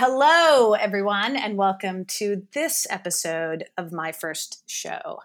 Hello, 0.00 0.74
everyone, 0.74 1.34
and 1.34 1.56
welcome 1.56 2.04
to 2.04 2.46
this 2.54 2.86
episode 2.88 3.64
of 3.76 3.90
my 3.90 4.12
first 4.12 4.62
show. 4.70 5.18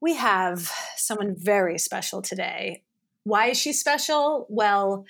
We 0.00 0.16
have 0.16 0.68
someone 0.96 1.36
very 1.38 1.78
special 1.78 2.20
today. 2.20 2.82
Why 3.22 3.50
is 3.50 3.56
she 3.56 3.72
special? 3.72 4.48
Well, 4.50 5.04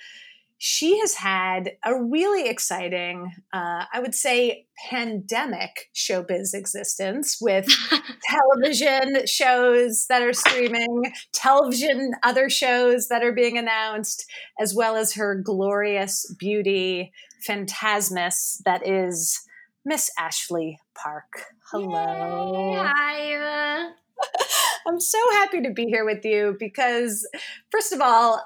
she 0.59 0.99
has 0.99 1.15
had 1.15 1.71
a 1.83 1.99
really 1.99 2.47
exciting, 2.47 3.33
uh, 3.51 3.85
I 3.91 3.99
would 3.99 4.13
say, 4.13 4.67
pandemic 4.87 5.89
showbiz 5.95 6.53
existence 6.53 7.39
with 7.41 7.65
television 8.29 9.25
shows 9.25 10.05
that 10.09 10.21
are 10.21 10.31
streaming, 10.31 11.11
television, 11.33 12.11
other 12.21 12.51
shows 12.51 13.07
that 13.07 13.23
are 13.23 13.33
being 13.33 13.57
announced, 13.57 14.25
as 14.59 14.75
well 14.75 14.95
as 14.95 15.15
her 15.15 15.41
glorious 15.43 16.31
beauty 16.37 17.11
phantasmus 17.41 18.61
that 18.65 18.87
is 18.87 19.41
Miss 19.83 20.09
Ashley 20.17 20.79
Park. 20.95 21.45
Hello. 21.71 22.73
Yay. 22.73 22.79
Hi. 22.83 23.89
I'm 24.87 24.99
so 24.99 25.17
happy 25.31 25.61
to 25.61 25.71
be 25.71 25.85
here 25.85 26.05
with 26.05 26.23
you 26.23 26.55
because, 26.59 27.27
first 27.71 27.91
of 27.91 28.01
all, 28.01 28.41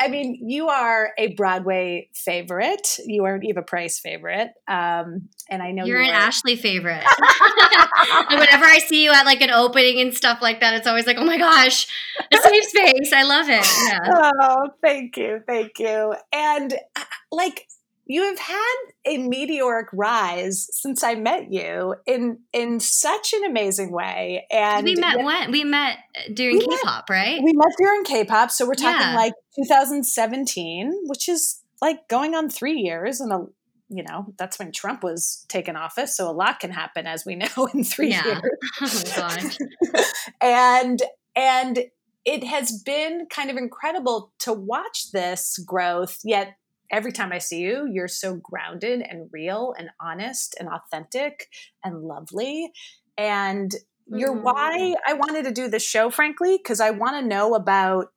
I, 0.00 0.08
mean, 0.08 0.38
you 0.48 0.68
are 0.68 1.12
a 1.16 1.34
Broadway 1.34 2.08
favorite. 2.12 2.98
You 3.06 3.24
are 3.24 3.36
an 3.36 3.44
Eva 3.44 3.62
Price 3.62 4.00
favorite, 4.00 4.50
um, 4.66 5.28
and 5.48 5.62
I 5.62 5.70
know 5.70 5.84
you're 5.84 6.02
you 6.02 6.10
an. 6.10 6.14
Ashley 6.14 6.56
favorite. 6.56 7.04
and 8.30 8.40
whenever 8.40 8.64
I 8.64 8.80
see 8.86 9.04
you 9.04 9.12
at 9.12 9.24
like 9.24 9.40
an 9.40 9.50
opening 9.50 10.00
and 10.00 10.14
stuff 10.14 10.42
like 10.42 10.60
that, 10.60 10.74
it's 10.74 10.86
always 10.86 11.06
like, 11.06 11.16
oh 11.18 11.24
my 11.24 11.38
gosh, 11.38 11.86
a 12.32 12.36
safe 12.36 12.64
space. 12.64 13.12
I 13.12 13.22
love 13.22 13.48
it. 13.48 13.66
Yeah. 13.88 14.30
Oh, 14.46 14.68
thank 14.82 15.16
you, 15.16 15.42
thank 15.46 15.78
you, 15.78 16.14
and 16.32 16.74
uh, 16.96 17.04
like 17.30 17.66
you 18.06 18.22
have 18.22 18.38
had 18.38 18.74
a 19.06 19.18
meteoric 19.18 19.88
rise 19.92 20.68
since 20.72 21.02
I 21.02 21.14
met 21.14 21.50
you 21.52 21.94
in 22.06 22.38
in 22.52 22.80
such 22.80 23.32
an 23.32 23.44
amazing 23.44 23.92
way. 23.92 24.46
And 24.50 24.84
we 24.84 24.94
met 24.96 25.16
yet- 25.16 25.24
when? 25.24 25.50
We 25.52 25.64
met 25.64 25.98
uh, 26.16 26.32
during 26.34 26.58
We 26.58 26.66
K-pop, 26.66 27.08
right? 27.08 27.40
We 27.42 27.52
met 27.54 27.72
during 27.78 28.04
K-pop, 28.04 28.50
so 28.50 28.66
we're 28.66 28.74
talking 28.74 29.00
Yeah. 29.08 29.16
like 29.16 29.32
2017, 29.56 30.92
which 31.06 31.28
is 31.28 31.62
like 31.80 32.08
going 32.08 32.34
on 32.34 32.48
three 32.50 32.78
years, 32.78 33.20
and 33.20 33.32
a 33.32 33.46
you 33.90 34.02
know 34.02 34.32
that's 34.38 34.58
when 34.58 34.72
Trump 34.72 35.02
was 35.02 35.44
taken 35.48 35.76
office. 35.76 36.16
So 36.16 36.28
a 36.28 36.32
lot 36.32 36.60
can 36.60 36.70
happen, 36.70 37.06
as 37.06 37.24
we 37.26 37.34
know, 37.56 37.68
in 37.72 37.84
three 37.84 38.10
Yeah. 38.10 38.40
years. 38.80 39.04
oh 39.16 40.02
and 40.40 41.00
and 41.36 41.78
it 42.24 42.42
has 42.44 42.80
been 42.82 43.26
kind 43.30 43.50
of 43.50 43.56
incredible 43.56 44.32
to 44.40 44.52
watch 44.52 45.12
this 45.12 45.58
growth. 45.66 46.18
Yet 46.24 46.54
every 46.90 47.12
time 47.12 47.32
I 47.32 47.38
see 47.38 47.60
you, 47.60 47.88
you're 47.90 48.08
so 48.08 48.36
grounded 48.36 49.02
and 49.02 49.28
real 49.32 49.74
and 49.78 49.90
honest 50.00 50.54
and 50.58 50.68
authentic 50.68 51.48
and 51.84 52.02
lovely. 52.02 52.70
And 53.18 53.72
you're 54.06 54.34
Mhm. 54.34 54.40
why 54.40 54.94
I 55.06 55.14
wanted 55.14 55.44
to 55.44 55.52
do 55.52 55.68
this 55.68 55.84
show, 55.84 56.10
frankly, 56.10 56.58
because 56.58 56.80
I 56.80 56.90
want 56.90 57.16
to 57.20 57.26
know 57.26 57.54
about 57.54 58.08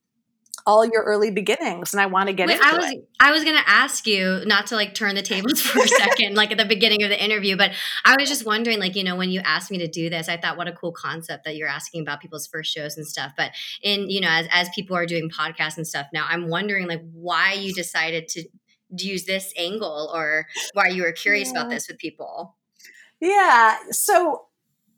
all 0.67 0.85
your 0.85 1.01
early 1.03 1.31
beginnings 1.31 1.94
and 1.94 2.01
I 2.01 2.07
want 2.07 2.28
to 2.28 2.33
get 2.33 2.47
Wait, 2.47 2.55
into 2.55 2.67
I 2.67 2.73
was 2.78 2.91
it. 2.91 3.09
I 3.22 3.31
was 3.31 3.45
gonna 3.45 3.63
ask 3.66 4.05
you 4.05 4.41
not 4.45 4.67
to 4.67 4.75
like 4.75 4.94
turn 4.94 5.16
the 5.16 5.22
tables 5.22 5.61
for 5.61 5.79
a 5.79 5.88
second, 5.88 6.35
like 6.35 6.51
at 6.51 6.57
the 6.57 6.66
beginning 6.66 7.03
of 7.03 7.09
the 7.09 7.23
interview, 7.23 7.55
but 7.55 7.72
I 8.03 8.17
was 8.19 8.28
just 8.28 8.45
wondering, 8.45 8.78
like 8.78 8.95
you 8.95 9.03
know, 9.05 9.16
when 9.16 9.29
you 9.29 9.39
asked 9.45 9.72
me 9.72 9.78
to 9.78 9.88
do 9.88 10.09
this, 10.09 10.28
I 10.28 10.35
thought 10.35 10.57
what 10.57 10.67
a 10.67 10.73
cool 10.73 10.91
concept 10.91 11.45
that 11.45 11.55
you're 11.55 11.69
asking 11.69 12.01
about 12.01 12.19
people's 12.19 12.45
first 12.45 12.72
shows 12.72 12.97
and 12.97 13.07
stuff. 13.07 13.31
But 13.38 13.51
in 13.81 14.09
you 14.09 14.19
know, 14.19 14.28
as 14.28 14.47
as 14.51 14.69
people 14.75 14.97
are 14.97 15.05
doing 15.05 15.29
podcasts 15.29 15.78
and 15.78 15.88
stuff 15.88 16.07
now, 16.11 16.25
I'm 16.28 16.50
wondering 16.50 16.88
like 16.88 17.01
why 17.13 17.53
you 17.53 17.73
decided 17.73 18.28
to 18.29 18.44
use 18.89 19.23
this 19.23 19.53
angle 19.57 20.11
or 20.13 20.47
why 20.73 20.89
you 20.89 21.03
were 21.03 21.13
curious 21.13 21.49
about 21.49 21.69
this 21.69 21.88
with 21.88 21.97
people. 21.97 22.57
Yeah. 23.22 23.78
So 23.91 24.47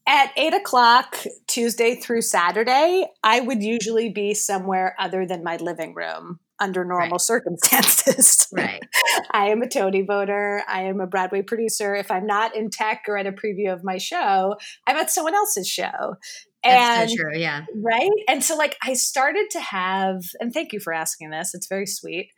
at 0.09 0.31
eight 0.35 0.53
o'clock, 0.55 1.17
Tuesday 1.47 1.95
through 1.95 2.23
Saturday, 2.23 3.05
I 3.23 3.39
would 3.41 3.61
usually 3.63 4.09
be 4.09 4.33
somewhere 4.33 4.95
other 4.99 5.25
than 5.27 5.43
my 5.43 5.57
living 5.57 5.93
room 5.93 6.39
under 6.59 6.83
normal 6.83 7.11
Right. 7.11 7.21
circumstances. 7.21 8.47
Right. 8.57 8.81
I 9.31 9.49
am 9.49 9.61
a 9.61 9.69
Tony 9.69 10.01
voter. 10.01 10.63
I 10.67 10.81
am 10.81 10.99
a 10.99 11.05
Broadway 11.05 11.43
producer. 11.43 11.93
If 11.95 12.09
I'm 12.09 12.25
not 12.25 12.55
in 12.55 12.71
tech 12.71 13.03
or 13.07 13.15
at 13.15 13.27
a 13.27 13.31
preview 13.31 13.71
of 13.71 13.83
my 13.83 13.99
show, 13.99 14.55
I'm 14.87 14.97
at 14.97 15.11
someone 15.11 15.35
else's 15.35 15.67
show. 15.69 16.15
That's 16.63 16.99
and 17.01 17.09
so 17.11 17.15
true. 17.15 17.37
Yeah. 17.37 17.65
right? 17.75 18.09
And 18.27 18.43
so, 18.43 18.57
like, 18.57 18.75
I 18.83 18.93
started 18.93 19.51
to 19.51 19.59
have, 19.61 20.23
and 20.39 20.51
thank 20.51 20.73
you 20.73 20.79
for 20.79 20.91
asking 20.91 21.29
this, 21.29 21.53
it's 21.53 21.67
very 21.67 21.85
sweet. 21.85 22.31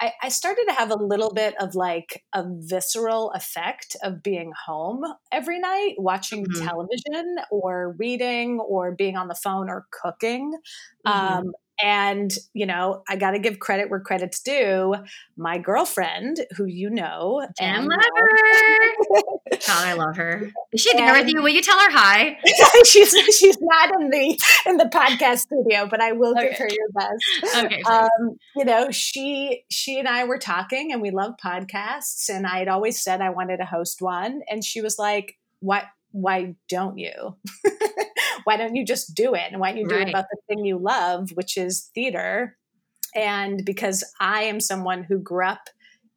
I, 0.00 0.12
I 0.22 0.28
started 0.28 0.64
to 0.68 0.74
have 0.74 0.90
a 0.90 0.96
little 0.96 1.32
bit 1.32 1.54
of 1.60 1.74
like 1.74 2.24
a 2.34 2.44
visceral 2.48 3.30
effect 3.32 3.96
of 4.02 4.22
being 4.22 4.52
home 4.66 5.04
every 5.32 5.58
night, 5.60 5.94
watching 5.98 6.46
Mhm. 6.46 6.68
television 6.68 7.36
or 7.50 7.94
reading 7.98 8.58
or 8.60 8.92
being 8.94 9.16
on 9.16 9.28
the 9.28 9.34
phone 9.36 9.70
or 9.70 9.86
cooking. 9.92 10.52
Mhm. 11.04 11.44
Um, 11.44 11.52
and, 11.82 12.32
you 12.52 12.66
know, 12.66 13.02
I 13.08 13.16
got 13.16 13.32
to 13.32 13.38
give 13.38 13.58
credit 13.58 13.90
where 13.90 14.00
credit's 14.00 14.40
due. 14.40 14.94
My 15.36 15.58
girlfriend, 15.58 16.38
who 16.56 16.66
you 16.66 16.90
know, 16.90 17.46
Jam 17.58 17.80
and- 17.80 17.88
lover. 17.88 19.28
God, 19.66 19.84
I 19.86 19.92
love 19.94 20.16
her. 20.16 20.50
Is 20.72 20.80
she 20.80 20.96
there 20.96 21.12
with 21.12 21.22
And- 21.22 21.30
you? 21.30 21.42
Will 21.42 21.48
you 21.50 21.62
tell 21.62 21.78
her 21.78 21.90
hi? 21.90 22.38
she's 22.84 23.10
she's 23.36 23.58
not 23.60 24.00
in 24.00 24.10
the 24.10 24.40
in 24.66 24.76
the 24.76 24.84
podcast 24.86 25.40
studio, 25.40 25.86
but 25.90 26.00
I 26.00 26.12
will 26.12 26.34
give 26.34 26.56
her 26.56 26.68
your 26.68 26.88
best. 26.94 27.56
Okay. 27.64 27.82
Um, 27.82 28.36
you 28.56 28.64
know, 28.64 28.90
she 28.90 29.64
she 29.70 29.98
and 29.98 30.08
I 30.08 30.24
were 30.24 30.38
talking, 30.38 30.92
and 30.92 31.02
we 31.02 31.10
love 31.10 31.34
podcasts. 31.44 32.28
And 32.28 32.46
I 32.46 32.58
had 32.58 32.68
always 32.68 33.02
said 33.02 33.20
I 33.20 33.30
wanted 33.30 33.58
to 33.58 33.64
host 33.64 34.00
one, 34.00 34.40
and 34.48 34.64
she 34.64 34.80
was 34.80 34.98
like, 34.98 35.36
"What? 35.60 35.84
Why 36.12 36.54
don't 36.68 36.98
you? 36.98 37.36
why 38.44 38.56
don't 38.56 38.76
you 38.76 38.84
just 38.84 39.14
do 39.14 39.34
it? 39.34 39.50
And 39.50 39.60
why 39.60 39.70
don't 39.70 39.78
you 39.78 39.88
do 39.88 39.96
it 39.96 40.08
about 40.08 40.26
the 40.30 40.38
thing 40.48 40.64
you 40.64 40.78
love, 40.78 41.30
which 41.34 41.56
is 41.56 41.90
theater?" 41.94 42.56
And 43.14 43.64
because 43.64 44.04
I 44.20 44.44
am 44.44 44.60
someone 44.60 45.04
who 45.04 45.18
grew 45.18 45.46
up 45.46 45.68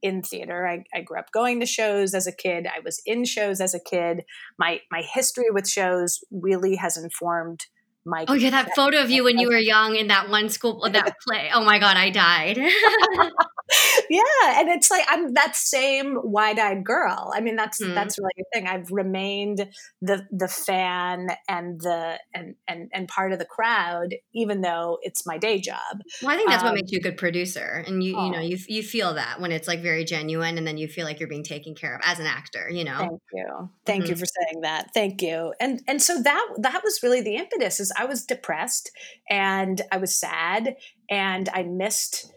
in 0.02 0.22
theater. 0.22 0.68
I, 0.68 0.84
I 0.98 1.02
grew 1.02 1.20
up 1.20 1.32
going 1.32 1.60
to 1.60 1.66
shows 1.66 2.14
as 2.14 2.28
a 2.28 2.32
kid. 2.36 2.68
I 2.68 2.80
was 2.80 3.02
in 3.06 3.26
shows 3.26 3.60
as 3.62 3.74
a 3.74 3.80
kid. 3.80 4.24
My 4.60 4.82
my 4.92 5.02
history 5.02 5.50
with 5.50 5.68
shows 5.68 6.20
really 6.32 6.76
has 6.76 6.98
informed 6.98 7.66
my. 8.08 8.26
Oh 8.28 8.34
yeah, 8.34 8.50
that 8.52 8.74
photo 8.76 9.02
of 9.02 9.10
you 9.12 9.24
when 9.24 9.38
you 9.40 9.50
were 9.50 9.58
young 9.60 9.96
in 9.96 10.08
that 10.08 10.30
one 10.30 10.50
school, 10.50 10.82
that 10.92 11.16
play. 11.28 11.50
Oh 11.54 11.64
my 11.64 11.80
god, 11.80 11.98
I 11.98 12.10
died. 12.10 12.58
yeah, 14.10 14.60
and 14.60 14.70
it's 14.70 14.90
like 14.90 15.04
I'm 15.08 15.34
that 15.34 15.56
same 15.56 16.18
wide-eyed 16.24 16.84
girl. 16.84 17.32
I 17.36 17.42
mean, 17.42 17.56
that's 17.56 17.82
Mhm. 17.82 17.94
that's 17.94 18.18
really 18.18 18.32
the 18.38 18.46
thing. 18.54 18.68
I've 18.68 18.92
remained 18.92 19.68
the 20.02 20.26
the 20.32 20.48
fan 20.48 21.30
and 21.50 21.80
the 21.82 22.20
and 22.34 22.56
and 22.68 22.90
and 22.94 23.08
part 23.08 23.34
of 23.34 23.40
the 23.40 23.46
crowd, 23.46 24.16
even 24.34 24.62
though 24.62 25.00
it's 25.02 25.26
my 25.26 25.38
day 25.38 25.60
job. 25.60 26.02
Well, 26.22 26.34
I 26.34 26.38
think 26.38 26.50
that's 26.50 26.64
what 26.64 26.74
Um, 26.74 26.76
makes 26.76 26.92
you 26.92 26.98
a 26.98 27.02
good 27.02 27.18
producer, 27.18 27.84
and 27.86 28.04
you 28.04 28.12
you 28.14 28.32
know 28.32 28.40
you 28.40 28.58
you 28.68 28.82
feel 28.82 29.14
that 29.16 29.40
when 29.40 29.52
it's 29.52 29.68
like 29.68 29.82
very 29.82 30.04
genuine, 30.04 30.58
and 30.58 30.66
then 30.66 30.78
you 30.78 30.88
feel 30.88 31.06
like 31.06 31.20
you're 31.20 31.30
being 31.30 31.44
taken 31.44 31.76
care 31.76 31.96
of 31.96 32.02
as 32.04 32.20
an 32.20 32.26
actor. 32.26 32.70
You 32.72 32.84
know, 32.86 33.10
Thank 33.10 33.22
you. 33.32 33.70
Thank 33.86 34.10
you 34.10 34.16
Mhm. 34.16 34.20
for 34.20 34.26
saying 34.26 34.62
that. 34.62 34.90
Thank 34.94 35.22
you. 35.22 35.54
And 35.60 35.82
and 35.88 36.02
so 36.02 36.22
that 36.24 36.48
that 36.62 36.84
was 36.84 37.02
really 37.04 37.22
the 37.22 37.36
impetus 37.36 37.80
is 37.80 37.92
I 37.98 38.06
was 38.06 38.26
depressed 38.26 38.92
and 39.30 39.82
I 39.92 39.98
was 39.98 40.16
sad 40.16 40.76
and 41.10 41.50
I 41.50 41.64
missed 41.64 42.34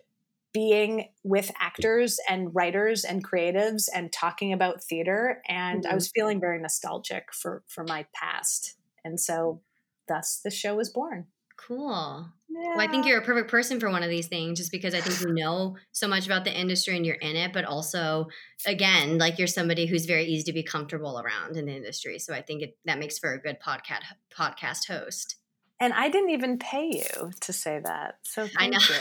being 0.52 1.08
with 1.22 1.52
actors 1.60 2.18
and 2.28 2.52
writers 2.54 3.04
and 3.04 3.24
creatives 3.24 3.88
and 3.94 4.12
talking 4.12 4.52
about 4.52 4.82
theater 4.82 5.42
and 5.48 5.86
I 5.86 5.90
Mhm. 5.90 5.94
was 5.94 6.10
feeling 6.12 6.40
very 6.40 6.58
nostalgic 6.60 7.32
for 7.32 7.62
for 7.68 7.84
my 7.84 8.06
past. 8.14 8.76
And 9.04 9.20
so 9.20 9.62
thus 10.08 10.40
the 10.42 10.50
show 10.50 10.74
was 10.76 10.90
born. 10.90 11.28
cool. 11.68 12.26
Well, 12.48 12.80
I 12.80 12.86
think 12.88 13.04
you're 13.04 13.18
a 13.20 13.24
perfect 13.24 13.50
person 13.50 13.78
for 13.80 13.90
one 13.90 14.02
of 14.02 14.08
these 14.08 14.28
things 14.28 14.58
just 14.58 14.72
because 14.72 14.94
I 14.94 15.02
think 15.02 15.20
you 15.20 15.34
know 15.34 15.76
so 15.92 16.08
much 16.08 16.24
about 16.24 16.44
the 16.44 16.58
industry 16.58 16.96
and 16.96 17.04
you're 17.04 17.16
in 17.16 17.36
it, 17.36 17.52
but 17.52 17.66
also, 17.66 18.28
again, 18.64 19.18
like 19.18 19.38
you're 19.38 19.46
somebody 19.46 19.84
who's 19.84 20.06
very 20.06 20.24
easy 20.24 20.44
to 20.44 20.54
be 20.54 20.62
comfortable 20.62 21.20
around 21.20 21.58
in 21.58 21.66
the 21.66 21.76
industry. 21.76 22.18
So 22.18 22.32
I 22.32 22.40
think 22.40 22.62
it, 22.62 22.78
that 22.86 22.98
makes 22.98 23.18
for 23.18 23.34
a 23.34 23.38
good 23.38 23.58
podcast 23.60 24.04
podcast 24.34 24.86
host. 24.88 25.36
And 25.80 25.92
I 25.94 26.08
didn't 26.08 26.30
even 26.30 26.58
pay 26.58 26.86
you 26.86 27.32
to 27.40 27.52
say 27.52 27.80
that. 27.82 28.18
So 28.22 28.48
I 28.56 28.70
thank 28.70 28.74
know. 28.74 28.80
you. 28.88 28.94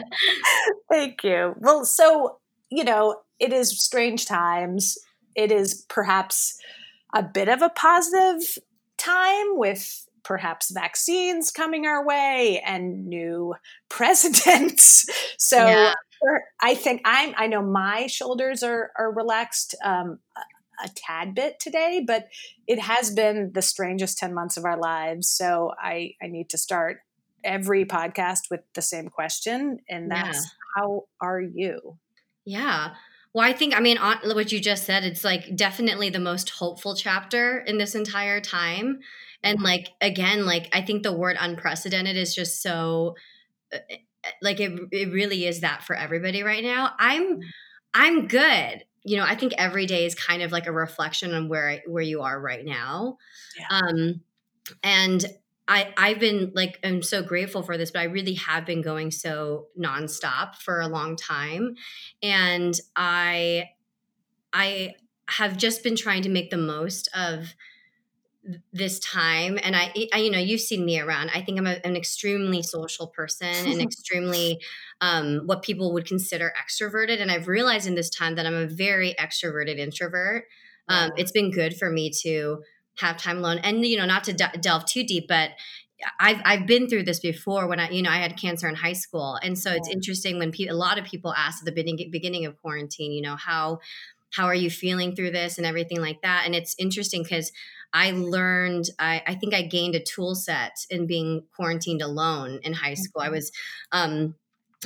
Thank 0.90 1.24
you. 1.24 1.54
Well, 1.58 1.84
so, 1.84 2.38
you 2.70 2.84
know, 2.84 3.20
it 3.38 3.52
is 3.52 3.78
strange 3.78 4.26
times. 4.26 4.98
It 5.34 5.52
is 5.52 5.84
perhaps 5.88 6.58
a 7.14 7.22
bit 7.22 7.48
of 7.48 7.62
a 7.62 7.70
positive 7.70 8.58
time 8.98 9.58
with 9.58 10.06
perhaps 10.22 10.70
vaccines 10.70 11.50
coming 11.50 11.86
our 11.86 12.04
way 12.04 12.60
and 12.66 13.06
new 13.06 13.54
presidents. 13.88 15.06
So 15.38 15.58
Yeah. 15.58 15.94
er, 16.26 16.42
I 16.60 16.74
think 16.74 17.02
I'm 17.04 17.34
I 17.36 17.46
know 17.46 17.62
my 17.62 18.06
shoulders 18.06 18.62
are 18.62 18.90
are 18.98 19.12
relaxed 19.12 19.74
um 19.84 20.18
a, 20.82 20.88
tad 20.94 21.34
bit 21.34 21.58
today, 21.60 22.02
but 22.06 22.28
it 22.66 22.78
has 22.80 23.10
been 23.10 23.52
the 23.54 23.62
strangest 23.62 24.18
10 24.18 24.34
months 24.34 24.56
of 24.56 24.64
our 24.64 24.78
lives. 24.78 25.28
So 25.28 25.72
I 25.80 26.14
I 26.22 26.26
need 26.26 26.50
to 26.50 26.58
start 26.58 26.98
every 27.44 27.84
podcast 27.84 28.50
with 28.50 28.60
the 28.74 28.82
same 28.82 29.08
question 29.08 29.78
and 29.88 30.10
Yeah. 30.10 30.24
that's 30.24 30.50
how 30.74 31.04
are 31.20 31.40
you? 31.40 31.98
Yeah. 32.44 32.94
Well, 33.32 33.46
I 33.46 33.52
think, 33.52 33.76
I 33.76 33.80
mean, 33.80 33.98
what 33.98 34.50
you 34.50 34.60
just 34.60 34.84
said, 34.84 35.04
it's 35.04 35.22
like 35.22 35.54
definitely 35.54 36.08
the 36.08 36.18
most 36.18 36.48
hopeful 36.48 36.94
chapter 36.96 37.58
in 37.58 37.76
this 37.76 37.94
entire 37.94 38.40
time. 38.40 39.00
And 39.42 39.60
like, 39.60 39.88
again, 40.00 40.46
like, 40.46 40.70
I 40.72 40.80
think 40.80 41.02
the 41.02 41.12
word 41.12 41.36
unprecedented 41.38 42.16
is 42.16 42.34
just 42.34 42.62
so, 42.62 43.14
uh, 43.74 43.76
uh, 43.92 44.30
like, 44.40 44.58
it, 44.58 44.80
it 44.90 45.12
really 45.12 45.44
is 45.46 45.60
that 45.60 45.84
for 45.84 45.94
everybody 45.94 46.42
right 46.42 46.64
now. 46.64 46.92
I'm, 46.98 47.40
I'm 47.92 48.26
good. 48.26 48.84
You 49.06 49.16
know, 49.16 49.24
I 49.24 49.36
think 49.36 49.54
every 49.56 49.86
day 49.86 50.04
is 50.04 50.14
kind 50.14 50.42
of 50.42 50.52
like 50.52 50.66
a 50.66 50.72
reflection 50.72 51.32
on 51.32 51.48
where, 51.48 51.70
I, 51.70 51.82
where 51.86 52.02
you 52.02 52.22
are 52.22 52.38
right 52.38 52.64
now. 52.64 53.18
Yeah. 53.58 53.78
Um, 53.78 54.20
and 54.82 55.24
I, 55.68 55.92
I've 55.96 56.18
been 56.18 56.52
like, 56.54 56.78
I'm 56.84 57.02
so 57.02 57.22
grateful 57.22 57.62
for 57.62 57.78
this, 57.78 57.90
but 57.90 58.00
I 58.00 58.04
really 58.04 58.34
have 58.34 58.66
been 58.66 58.82
going 58.82 59.10
so 59.10 59.68
nonstop 59.78 60.56
for 60.56 60.80
a 60.80 60.88
long 60.88 61.16
time. 61.16 61.76
And 62.22 62.78
I, 62.94 63.70
I 64.52 64.94
have 65.28 65.56
just 65.56 65.82
been 65.82 65.96
trying 65.96 66.22
to 66.22 66.28
make 66.28 66.50
the 66.50 66.56
most 66.56 67.08
of 67.14 67.54
this 68.72 68.98
time. 69.00 69.58
And 69.62 69.74
I, 69.74 69.92
I 70.12 70.18
you 70.18 70.30
know, 70.30 70.38
you've 70.38 70.60
seen 70.60 70.84
me 70.84 71.00
around. 71.00 71.30
I 71.34 71.40
think 71.42 71.58
I'm 71.58 71.66
a, 71.66 71.78
an 71.84 71.96
extremely 71.96 72.62
social 72.62 73.08
person 73.08 73.66
and 73.66 73.80
extremely 73.82 74.60
um, 75.00 75.42
what 75.46 75.62
people 75.62 75.92
would 75.94 76.06
consider 76.06 76.52
extroverted. 76.56 77.20
And 77.20 77.30
I've 77.30 77.48
realized 77.48 77.86
in 77.86 77.94
this 77.94 78.10
time 78.10 78.36
that 78.36 78.46
I'm 78.46 78.54
a 78.54 78.66
very 78.66 79.14
extroverted 79.18 79.78
introvert. 79.78 80.44
Um, 80.88 81.10
Yeah. 81.10 81.14
it's 81.16 81.32
been 81.32 81.50
good 81.50 81.76
for 81.76 81.90
me 81.90 82.10
to 82.22 82.62
have 82.98 83.18
time 83.18 83.38
alone 83.38 83.58
and 83.58 83.84
you 83.84 83.94
know 83.94 84.06
not 84.06 84.24
to 84.24 84.32
de- 84.32 84.58
delve 84.58 84.86
too 84.86 85.04
deep 85.04 85.26
but 85.28 85.50
I've 86.20 86.40
I've 86.44 86.66
been 86.66 86.88
through 86.88 87.04
this 87.04 87.20
before 87.20 87.66
when 87.66 87.80
I 87.80 87.90
you 87.90 88.02
know 88.02 88.10
I 88.10 88.16
had 88.16 88.38
cancer 88.38 88.68
in 88.68 88.74
high 88.74 88.92
school 88.92 89.38
and 89.42 89.58
so 89.58 89.72
it's 89.72 89.88
interesting 89.88 90.38
when 90.38 90.52
pe- 90.52 90.66
a 90.66 90.74
lot 90.74 90.98
of 90.98 91.04
people 91.04 91.32
ask 91.34 91.62
at 91.62 91.64
the 91.64 91.72
beginning 91.72 92.10
beginning 92.10 92.44
of 92.44 92.60
quarantine 92.60 93.12
you 93.12 93.22
know 93.22 93.36
how 93.36 93.78
how 94.34 94.44
are 94.44 94.54
you 94.54 94.70
feeling 94.70 95.14
through 95.14 95.30
this 95.30 95.58
and 95.58 95.66
everything 95.66 96.00
like 96.00 96.20
that. 96.22 96.42
And 96.44 96.54
it's 96.54 96.74
interesting 96.78 97.22
because 97.22 97.52
I 97.92 98.10
learned 98.10 98.90
I, 98.98 99.22
I 99.26 99.34
think 99.34 99.54
I 99.54 99.62
gained 99.62 99.94
a 99.94 100.02
tool 100.02 100.34
set 100.34 100.72
in 100.90 101.06
being 101.06 101.44
quarantined 101.54 102.02
alone 102.02 102.60
in 102.62 102.72
high 102.74 102.94
school. 102.94 103.22
I 103.22 103.30
was 103.30 103.52
um 103.92 104.34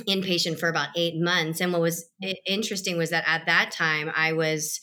inpatient 0.01 0.59
for 0.59 0.69
about 0.69 0.89
eight 0.97 1.15
months. 1.17 1.61
And 1.61 1.73
what 1.73 1.83
was 1.83 2.09
interesting 2.47 2.97
was 2.97 3.11
that 3.11 3.25
at 3.27 3.47
that 3.47 3.71
time 3.73 4.11
I 4.15 4.33
was 4.33 4.81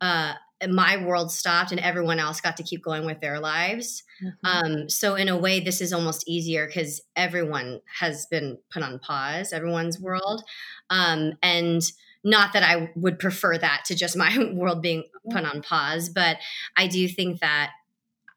uh 0.00 0.34
my 0.68 1.02
world 1.02 1.30
stopped 1.30 1.70
and 1.70 1.80
everyone 1.80 2.18
else 2.18 2.40
got 2.40 2.56
to 2.58 2.62
keep 2.62 2.82
going 2.82 3.06
with 3.06 3.20
their 3.20 3.40
lives. 3.40 4.02
Mm-hmm. 4.22 4.46
um, 4.46 4.88
so 4.90 5.14
in 5.14 5.28
a 5.28 5.38
way, 5.38 5.60
this 5.60 5.80
is 5.80 5.92
almost 5.92 6.28
easier 6.28 6.66
because 6.66 7.00
everyone 7.16 7.80
has 7.98 8.26
been 8.30 8.58
put 8.70 8.82
on 8.82 8.98
pause, 8.98 9.52
everyone's 9.52 9.98
world, 9.98 10.42
um, 10.90 11.32
and 11.42 11.82
not 12.22 12.52
that 12.52 12.62
I 12.62 12.90
would 12.94 13.18
prefer 13.18 13.56
that 13.58 13.84
to 13.86 13.94
just 13.94 14.16
my 14.16 14.50
world 14.52 14.82
being 14.82 15.04
put 15.30 15.44
on 15.44 15.62
pause, 15.62 16.08
but 16.08 16.38
I 16.76 16.86
do 16.86 17.08
think 17.08 17.40
that 17.40 17.70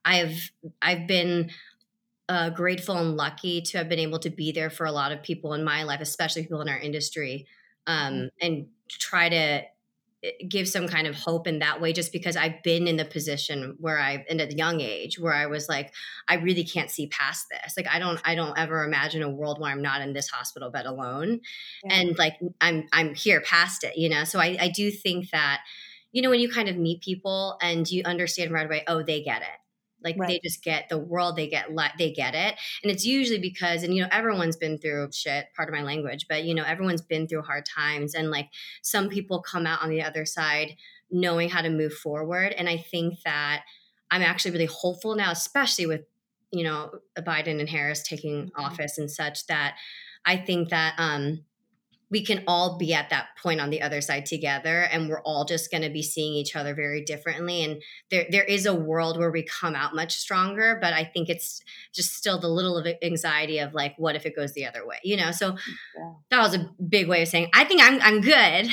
I've 0.06 0.52
I've 0.82 1.08
been 1.08 1.52
uh, 2.30 2.50
grateful 2.50 2.98
and 2.98 3.18
lucky 3.18 3.62
to 3.62 3.78
have 3.78 3.90
been 3.90 4.00
able 4.00 4.20
to 4.20 4.30
be 4.30 4.52
there 4.52 4.70
for 4.70 4.86
a 4.86 4.92
lot 4.92 5.12
of 5.12 5.24
people 5.24 5.54
in 5.54 5.64
my 5.64 5.84
life, 5.84 6.02
especially 6.02 6.44
people 6.44 6.62
in 6.62 6.70
our 6.70 6.80
industry, 6.80 7.48
um, 7.88 8.30
and 8.42 8.68
try 8.90 9.30
to 9.30 9.62
give 10.48 10.68
some 10.68 10.88
kind 10.88 11.08
of 11.08 11.16
hope 11.16 11.48
in 11.48 11.60
that 11.60 11.82
way 11.82 11.92
just 11.92 12.12
because 12.12 12.38
I've 12.38 12.64
been 12.64 12.88
in 12.88 12.98
the 12.98 13.06
position 13.06 13.76
where 13.80 14.00
I've 14.00 14.22
in 14.30 14.40
a 14.40 14.46
young 14.46 14.80
age 14.80 15.20
where 15.20 15.34
I 15.34 15.48
was 15.48 15.68
like 15.68 15.94
I 16.28 16.36
really 16.36 16.64
can't 16.64 16.90
see 16.90 17.08
past 17.08 17.48
this. 17.50 17.76
Like 17.76 17.88
I 17.92 18.00
don't 18.00 18.20
I 18.24 18.36
don't 18.36 18.58
ever 18.58 18.84
imagine 18.84 19.22
a 19.22 19.30
world 19.30 19.60
where 19.60 19.72
I'm 19.72 19.82
not 19.82 20.02
in 20.02 20.14
this 20.14 20.30
hospital 20.30 20.70
bed 20.70 20.86
alone. 20.86 21.42
Yeah. 21.84 21.94
and 21.96 22.18
like 22.18 22.36
I'm 22.62 22.88
I'm 22.94 23.16
here 23.16 23.42
past 23.42 23.84
it 23.84 23.98
you 23.98 24.10
know? 24.10 24.24
So 24.24 24.40
I 24.40 24.58
I 24.60 24.70
do 24.70 24.92
think 24.92 25.30
that 25.32 25.62
you 26.12 26.22
know 26.22 26.30
when 26.30 26.40
you 26.40 26.50
kind 26.50 26.70
of 26.70 26.78
meet 26.78 27.02
people 27.02 27.58
and 27.62 27.90
you 27.90 28.04
understand 28.06 28.52
right 28.52 28.66
away 28.66 28.84
oh 28.88 29.04
they 29.04 29.22
get 29.22 29.42
it 29.42 29.63
like 30.04 30.18
they 30.28 30.40
just 30.44 30.64
get 30.64 30.90
the 30.90 30.98
world 30.98 31.36
they 31.36 31.48
get 31.48 31.74
li- 31.74 31.88
they 31.98 32.12
get 32.12 32.36
it. 32.36 32.56
And 32.84 32.92
it's 32.92 33.06
usually 33.06 33.40
because 33.40 33.84
and 33.84 33.94
you 33.94 34.02
know 34.02 34.10
everyone's 34.12 34.58
been 34.58 34.78
through 34.78 35.10
shit 35.14 35.48
part 35.56 35.70
of 35.70 35.76
my 35.76 35.82
language 35.82 36.26
but 36.28 36.44
you 36.44 36.54
know 36.54 36.64
everyone's 36.64 37.02
been 37.02 37.28
through 37.28 37.42
hard 37.44 37.66
times 37.66 38.14
and 38.14 38.32
like 38.32 38.50
some 38.82 39.10
people 39.10 39.42
come 39.42 39.66
out 39.66 39.82
on 39.82 39.90
the 39.90 40.02
other 40.02 40.26
side 40.26 40.76
knowing 41.12 41.50
how 41.50 41.62
to 41.62 41.70
move 41.70 41.94
forward 41.94 42.54
and 42.54 42.68
i 42.68 42.78
think 42.78 43.20
that 43.24 43.64
i'm 44.12 44.22
actually 44.22 44.52
really 44.52 44.66
hopeful 44.66 45.16
now 45.16 45.32
especially 45.32 45.86
with 45.86 46.02
you 46.52 46.64
know 46.64 46.92
biden 47.20 47.60
and 47.60 47.70
harris 47.70 48.04
taking 48.04 48.52
office 48.56 48.98
and 48.98 49.10
such 49.10 49.46
that 49.48 49.76
i 50.26 50.36
think 50.36 50.70
that 50.70 50.94
um 50.98 51.44
we 52.14 52.24
can 52.24 52.44
all 52.48 52.78
be 52.78 52.94
at 52.94 53.10
that 53.10 53.26
point 53.42 53.60
on 53.60 53.72
the 53.72 53.82
other 53.82 54.00
side 54.00 54.28
together 54.28 54.84
and 54.84 55.10
we're 55.10 55.22
all 55.24 55.46
just 55.46 55.72
going 55.72 55.82
to 55.82 55.90
be 55.90 56.04
seeing 56.04 56.34
each 56.36 56.56
other 56.56 56.76
very 56.76 57.04
differently 57.04 57.64
and 57.64 57.82
there 58.12 58.26
there 58.30 58.44
is 58.44 58.68
a 58.68 58.74
world 58.74 59.18
where 59.18 59.32
we 59.32 59.42
come 59.42 59.74
out 59.74 59.96
much 59.96 60.16
stronger 60.16 60.78
but 60.80 60.94
i 60.94 61.04
think 61.04 61.28
it's 61.28 61.60
just 61.92 62.14
still 62.14 62.40
the 62.40 62.48
little 62.48 62.78
of 62.78 62.88
anxiety 63.02 63.58
of 63.58 63.74
like 63.74 63.96
what 63.98 64.16
if 64.16 64.28
it 64.28 64.36
goes 64.36 64.54
the 64.54 64.66
other 64.66 64.86
way 64.86 64.98
you 65.04 65.18
know 65.18 65.32
so 65.32 65.58
Yeah. 65.98 66.14
that 66.30 66.40
was 66.40 66.54
a 66.54 66.70
big 66.88 67.10
way 67.10 67.24
of 67.24 67.28
saying 67.28 67.50
i 67.54 67.66
think 67.66 67.82
i'm 67.84 68.00
i'm 68.02 68.22
good 68.22 68.70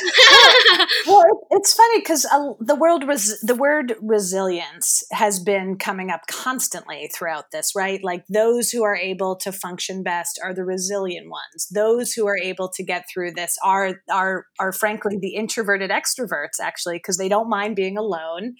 well, 1.06 1.22
it, 1.22 1.36
it's 1.50 1.74
funny 1.74 2.00
because 2.00 2.24
uh, 2.26 2.52
the 2.60 2.74
world 2.74 3.06
was 3.06 3.40
the 3.40 3.54
word 3.54 3.94
resilience 4.00 5.02
has 5.12 5.40
been 5.40 5.76
coming 5.76 6.10
up 6.10 6.26
constantly 6.26 7.10
throughout 7.14 7.50
this, 7.50 7.74
right? 7.74 8.02
Like 8.02 8.24
those 8.28 8.70
who 8.70 8.82
are 8.82 8.96
able 8.96 9.36
to 9.36 9.52
function 9.52 10.02
best 10.02 10.40
are 10.42 10.54
the 10.54 10.64
resilient 10.64 11.28
ones. 11.30 11.68
Those 11.72 12.12
who 12.12 12.19
are 12.26 12.36
able 12.36 12.68
to 12.70 12.82
get 12.82 13.04
through 13.12 13.32
this 13.32 13.56
are 13.64 14.02
are 14.10 14.46
are 14.58 14.72
frankly 14.72 15.18
the 15.20 15.34
introverted 15.34 15.90
extroverts, 15.90 16.60
actually, 16.60 16.96
because 16.96 17.16
they 17.16 17.28
don't 17.28 17.48
mind 17.48 17.76
being 17.76 17.96
alone. 17.96 18.54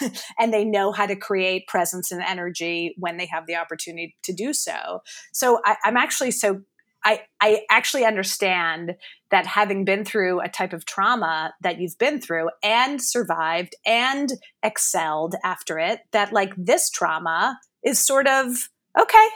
and 0.38 0.52
they 0.52 0.64
know 0.64 0.92
how 0.92 1.04
to 1.04 1.14
create 1.14 1.68
presence 1.68 2.10
and 2.10 2.22
energy 2.22 2.94
when 2.98 3.18
they 3.18 3.26
have 3.26 3.46
the 3.46 3.54
opportunity 3.54 4.16
to 4.22 4.32
do 4.32 4.54
so. 4.54 5.00
So 5.34 5.60
I, 5.62 5.76
I'm 5.84 5.98
actually 5.98 6.30
so 6.30 6.62
I, 7.04 7.20
I 7.40 7.60
actually 7.70 8.06
understand 8.06 8.94
that 9.30 9.46
having 9.46 9.84
been 9.84 10.04
through 10.04 10.40
a 10.40 10.48
type 10.48 10.72
of 10.72 10.86
trauma 10.86 11.52
that 11.60 11.78
you've 11.78 11.98
been 11.98 12.20
through 12.20 12.48
and 12.62 13.02
survived 13.02 13.74
and 13.84 14.32
excelled 14.62 15.34
after 15.44 15.78
it, 15.78 16.00
that 16.12 16.32
like 16.32 16.54
this 16.56 16.88
trauma 16.88 17.58
is 17.84 17.98
sort 17.98 18.26
of 18.26 18.68
okay. 18.98 19.28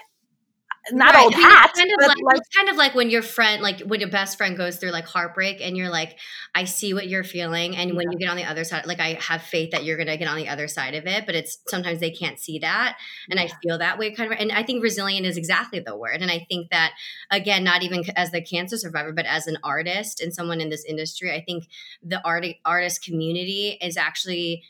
Not 0.92 1.14
Right. 1.14 1.24
old 1.24 1.34
hat, 1.34 1.70
It's 1.70 1.78
kind 1.78 1.90
of 1.90 2.00
like, 2.06 2.16
like 2.22 2.38
it's 2.38 2.48
kind 2.56 2.68
of 2.68 2.76
like 2.76 2.94
when 2.94 3.10
your 3.10 3.22
friend, 3.22 3.62
like 3.62 3.80
when 3.80 4.00
your 4.00 4.10
best 4.10 4.36
friend 4.36 4.56
goes 4.56 4.76
through 4.76 4.90
like 4.90 5.06
heartbreak, 5.06 5.60
and 5.60 5.76
you're 5.76 5.90
like, 5.90 6.18
I 6.54 6.64
see 6.64 6.94
what 6.94 7.08
you're 7.08 7.24
feeling, 7.24 7.76
and 7.76 7.96
when 7.96 8.10
you 8.10 8.18
get 8.18 8.28
on 8.28 8.36
the 8.36 8.44
other 8.44 8.64
side, 8.64 8.86
like 8.86 9.00
I 9.00 9.18
have 9.20 9.42
faith 9.42 9.70
that 9.72 9.84
you're 9.84 9.96
gonna 9.96 10.16
get 10.16 10.28
on 10.28 10.36
the 10.36 10.48
other 10.48 10.68
side 10.68 10.94
of 10.94 11.06
it. 11.06 11.26
But 11.26 11.34
it's 11.34 11.58
sometimes 11.68 12.00
they 12.00 12.10
can't 12.10 12.38
see 12.38 12.58
that, 12.60 12.98
and 13.30 13.38
I 13.40 13.48
feel 13.62 13.78
that 13.78 13.98
way 13.98 14.12
kind 14.12 14.32
of. 14.32 14.38
And 14.38 14.52
I 14.52 14.62
think 14.62 14.82
resilient 14.82 15.26
is 15.26 15.36
exactly 15.36 15.80
the 15.80 15.96
word. 15.96 16.20
And 16.22 16.30
I 16.30 16.46
think 16.48 16.70
that 16.70 16.92
again, 17.30 17.64
not 17.64 17.82
even 17.82 18.04
as 18.16 18.30
the 18.30 18.42
cancer 18.42 18.76
survivor, 18.76 19.12
but 19.12 19.26
as 19.26 19.46
an 19.46 19.58
artist 19.62 20.20
and 20.20 20.34
someone 20.34 20.60
in 20.60 20.68
this 20.70 20.84
industry, 20.84 21.32
I 21.34 21.42
think 21.42 21.68
the 22.02 22.20
art 22.26 22.44
artist 22.64 23.02
community 23.04 23.78
is 23.80 23.96
actually 23.96 24.64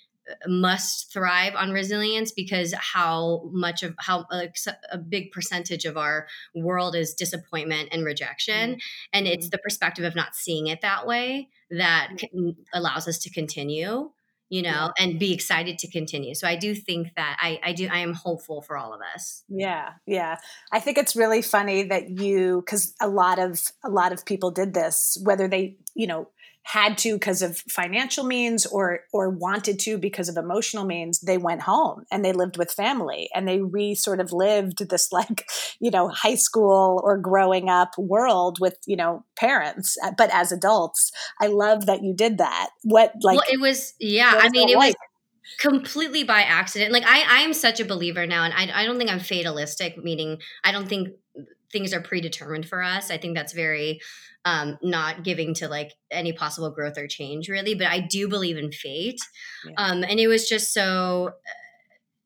must 0.47 1.13
thrive 1.13 1.55
on 1.57 1.71
resilience 1.71 2.33
because 2.33 2.75
how 2.75 3.43
much 3.53 3.83
of 3.83 3.95
how 3.99 4.27
like, 4.31 4.57
a 4.91 4.99
big 4.99 5.33
percentage 5.33 5.85
of 5.85 5.97
our 5.97 6.27
world 6.55 6.95
is 6.95 7.15
disappointment 7.15 7.89
and 7.93 8.05
rejection. 8.05 8.73
Mm-hmm. 8.73 8.79
And 9.13 9.27
it's 9.27 9.47
mm-hmm. 9.47 9.51
the 9.51 9.59
perspective 9.59 10.05
of 10.05 10.15
not 10.15 10.35
seeing 10.35 10.67
it 10.67 10.81
that 10.83 11.07
way 11.07 11.49
that 11.71 12.11
mm-hmm. 12.13 12.51
c- 12.51 12.57
allows 12.73 13.09
us 13.09 13.19
to 13.19 13.31
continue 13.31 14.11
you 14.51 14.63
know 14.63 14.93
and 14.99 15.19
be 15.19 15.33
excited 15.33 15.79
to 15.79 15.91
continue. 15.91 16.35
So 16.35 16.49
i 16.49 16.57
do 16.57 16.75
think 16.75 17.15
that 17.17 17.37
i 17.41 17.61
i 17.63 17.73
do 17.73 17.89
i 17.91 17.99
am 17.99 18.15
hopeful 18.15 18.63
for 18.63 18.77
all 18.77 18.95
of 18.95 19.01
us. 19.15 19.45
Yeah, 19.49 19.91
yeah. 20.07 20.37
I 20.73 20.81
think 20.81 20.99
it's 20.99 21.17
really 21.17 21.43
funny 21.43 21.85
that 21.85 22.09
you 22.11 22.63
because 22.65 22.95
a 23.01 23.09
lot 23.09 23.39
of 23.39 23.61
a 23.85 23.91
lot 23.91 24.13
of 24.13 24.25
people 24.25 24.51
did 24.51 24.75
this, 24.75 25.19
whether 25.23 25.49
they 25.49 25.77
you 25.95 26.07
know 26.07 26.29
had 26.69 26.99
to 26.99 27.15
because 27.15 27.41
of 27.41 27.57
financial 27.71 28.25
means 28.25 28.67
or 28.67 29.01
or 29.11 29.31
wanted 29.31 29.79
to 29.79 29.97
because 29.97 30.29
of 30.29 30.37
emotional 30.37 30.85
means 30.85 31.19
they 31.21 31.39
went 31.39 31.63
home 31.63 32.05
and 32.13 32.23
they 32.23 32.33
lived 32.33 32.59
with 32.59 32.71
family 32.71 33.31
and 33.35 33.49
they 33.49 33.59
re 33.63 33.95
sort 33.95 34.21
of 34.21 34.35
lived 34.35 34.87
this 34.91 35.11
like 35.13 35.49
you 35.81 35.91
know 35.91 36.09
high 36.09 36.35
school 36.35 37.01
or 37.03 37.17
growing 37.17 37.71
up 37.71 37.93
world 37.97 38.59
with 38.61 38.77
you 38.87 38.97
know 38.97 39.25
parents 39.35 39.97
uh, 40.05 40.13
but 40.19 40.29
as 40.33 40.53
adults. 40.53 41.11
I 41.41 41.47
love 41.47 41.87
that 41.87 42.03
you 42.03 42.15
did 42.15 42.37
that. 42.39 42.69
What 42.83 43.15
like 43.23 43.37
well 43.37 43.47
it 43.51 43.61
was 43.61 43.95
yeah 43.99 44.35
i 44.37 44.51
mean 44.51 44.69
it 44.69 44.77
was 44.77 44.95
completely 45.59 46.25
by 46.25 46.43
accident. 46.43 46.93
Like 46.93 47.05
i 47.07 47.23
i 47.23 47.41
am 47.41 47.55
such 47.55 47.81
a 47.81 47.85
believer 47.87 48.27
now 48.27 48.45
and 48.45 48.53
i, 48.53 48.83
I 48.83 48.85
don't 48.85 48.99
think 48.99 49.11
i'm 49.11 49.21
fatalistic 49.21 49.97
meaning 49.97 50.39
i 50.63 50.71
don't 50.71 50.87
think 50.87 51.09
things 51.73 51.93
are 51.93 52.01
predetermined 52.01 52.67
for 52.69 52.83
us 52.83 53.11
i 53.11 53.19
think 53.19 53.37
that's 53.37 53.53
very 53.53 54.01
um 54.45 54.79
not 54.83 55.23
giving 55.25 55.55
to 55.55 55.69
like 55.69 55.93
any 56.11 56.33
possible 56.33 56.71
growth 56.71 56.97
or 56.99 57.07
change 57.07 57.49
really 57.49 57.75
but 57.75 57.87
i 57.87 58.01
do 58.01 58.29
believe 58.29 58.57
in 58.57 58.71
fate 58.73 59.21
Yeah. 59.67 59.75
um 59.77 60.05
and 60.05 60.19
it 60.21 60.29
was 60.29 60.49
just 60.49 60.73
so 60.73 61.33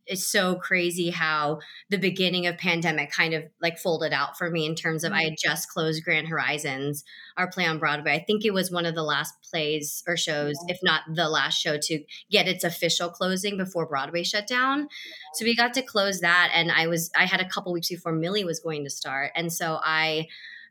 it's 0.07 0.27
so 0.27 0.57
crazy 0.57 1.11
how 1.11 1.61
the 1.89 1.97
beginning 1.97 2.47
of 2.47 2.59
pandemic 2.59 3.11
kind 3.11 3.35
of 3.35 3.45
like 3.61 3.79
folded 3.79 4.13
out 4.13 4.37
for 4.37 4.51
me 4.51 4.67
in 4.67 4.75
terms 4.75 5.05
of 5.05 5.13
I 5.13 5.23
had 5.23 5.35
just 5.43 5.69
closed 5.69 6.05
Grand 6.05 6.29
Horizons, 6.29 7.05
our 7.37 7.49
play 7.49 7.67
on 7.67 7.79
Broadway. 7.79 8.15
I 8.15 8.25
think 8.25 8.45
it 8.45 8.53
was 8.53 8.71
one 8.71 8.85
of 8.85 8.95
the 8.95 9.03
last 9.03 9.35
plays 9.49 10.03
or 10.07 10.17
shows, 10.17 10.57
if 10.69 10.79
not 10.83 11.03
the 11.15 11.29
last 11.29 11.61
show 11.61 11.79
to 11.79 12.05
get 12.31 12.49
its 12.49 12.65
official 12.65 13.11
closing 13.11 13.57
before 13.57 13.87
Broadway 13.87 14.25
shut 14.25 14.47
down. 14.47 14.89
So 15.35 15.45
we 15.45 15.55
got 15.55 15.75
to 15.75 15.83
close 15.83 16.21
that 16.21 16.51
and 16.55 16.73
I 16.73 16.89
was 16.89 17.11
I 17.17 17.27
had 17.27 17.41
a 17.41 17.49
couple 17.49 17.73
weeks 17.73 17.89
before 17.89 18.13
Millie 18.13 18.45
was 18.45 18.61
going 18.61 18.85
to 18.85 18.91
start. 18.91 19.31
And 19.37 19.53
so 19.53 19.79
I 19.83 20.27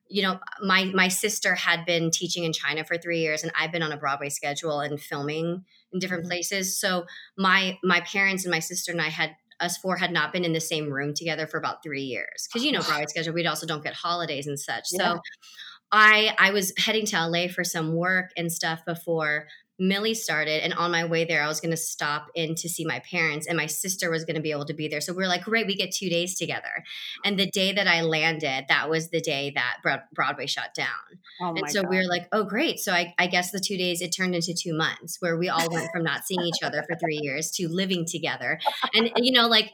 you 0.10 0.24
know 0.24 0.40
my 0.62 0.86
my 0.94 1.08
sister 1.08 1.56
had 1.56 1.86
been 1.86 2.12
teaching 2.12 2.44
in 2.44 2.52
China 2.52 2.84
for 2.84 2.98
3 2.98 3.20
years 3.20 3.44
and 3.44 3.52
I've 3.58 3.72
been 3.72 3.84
on 3.84 3.94
a 3.94 3.98
Broadway 3.98 4.30
schedule 4.30 4.82
and 4.82 5.00
filming 5.00 5.64
in 5.94 6.00
different 6.00 6.24
mm-hmm. 6.24 6.32
places. 6.32 6.80
So 6.80 7.06
my 7.38 7.78
my 7.84 8.02
parents 8.02 8.46
and 8.46 8.52
my 8.52 8.60
sister 8.60 8.92
and 8.92 9.02
I 9.02 9.10
had 9.10 9.36
us 9.60 9.78
four 9.78 9.96
had 9.96 10.12
not 10.12 10.34
been 10.34 10.44
in 10.44 10.54
the 10.54 10.60
same 10.60 10.92
room 10.92 11.14
together 11.14 11.46
for 11.46 11.58
about 11.58 11.84
three 11.84 12.02
years 12.02 12.48
because 12.48 12.66
you 12.66 12.72
know 12.72 12.80
oh. 12.82 12.88
Broadway 12.88 13.06
schedule. 13.08 13.34
We 13.34 13.46
also 13.46 13.68
don't 13.68 13.84
get 13.84 13.94
holidays 13.94 14.48
and 14.48 14.60
such. 14.60 14.88
Yeah. 14.92 15.14
So 15.14 15.20
I 15.92 16.36
I 16.38 16.52
was 16.52 16.74
heading 16.78 17.06
to 17.08 17.28
LA 17.28 17.48
for 17.48 17.64
some 17.64 17.96
work 17.96 18.32
and 18.36 18.52
stuff 18.52 18.82
before 18.86 19.48
Millie 19.82 20.14
started, 20.14 20.64
and 20.64 20.76
on 20.76 20.92
my 20.92 21.06
way 21.06 21.26
there, 21.26 21.44
I 21.44 21.48
was 21.48 21.60
going 21.60 21.72
to 21.72 21.78
stop 21.78 22.28
in 22.36 22.54
to 22.54 22.70
see 22.70 22.86
my 22.86 23.00
parents, 23.00 23.48
and 23.48 23.58
my 23.58 23.66
sister 23.66 24.12
was 24.12 24.26
going 24.26 24.36
to 24.36 24.42
be 24.42 24.52
able 24.52 24.66
to 24.66 24.76
be 24.76 24.88
there. 24.88 25.02
So 25.02 25.12
we 25.12 25.24
are 25.24 25.28
like, 25.28 25.44
great, 25.44 25.66
we 25.66 25.76
get 25.76 25.92
two 25.92 26.08
days 26.08 26.38
together. 26.38 26.84
And 27.26 27.40
the 27.40 27.50
day 27.50 27.74
that 27.74 27.88
I 27.88 28.02
landed, 28.02 28.66
that 28.70 28.92
was 28.92 29.10
the 29.10 29.20
day 29.20 29.52
that 29.56 29.78
Broadway 30.14 30.46
shut 30.46 30.76
down. 30.76 30.88
oh 31.42 31.56
And 31.56 31.68
so 31.72 31.82
God. 31.82 31.90
we 31.90 31.98
were 31.98 32.08
like, 32.08 32.28
oh, 32.32 32.44
great. 32.44 32.80
So 32.80 32.94
I, 32.94 33.16
I 33.18 33.26
guess 33.26 33.50
the 33.50 33.60
two 33.60 33.76
days 33.76 34.02
it 34.02 34.12
turned 34.12 34.36
into 34.36 34.54
two 34.54 34.78
months 34.78 35.18
where 35.20 35.36
we 35.36 35.50
all 35.50 35.68
went 35.72 35.90
from 35.92 36.04
not 36.04 36.26
seeing 36.26 36.42
each 36.42 36.62
other 36.62 36.84
for 36.88 36.96
three 36.96 37.20
years 37.20 37.50
to 37.54 37.68
living 37.68 38.06
together. 38.06 38.60
And, 38.94 39.12
you 39.18 39.32
know, 39.32 39.48
like 39.48 39.72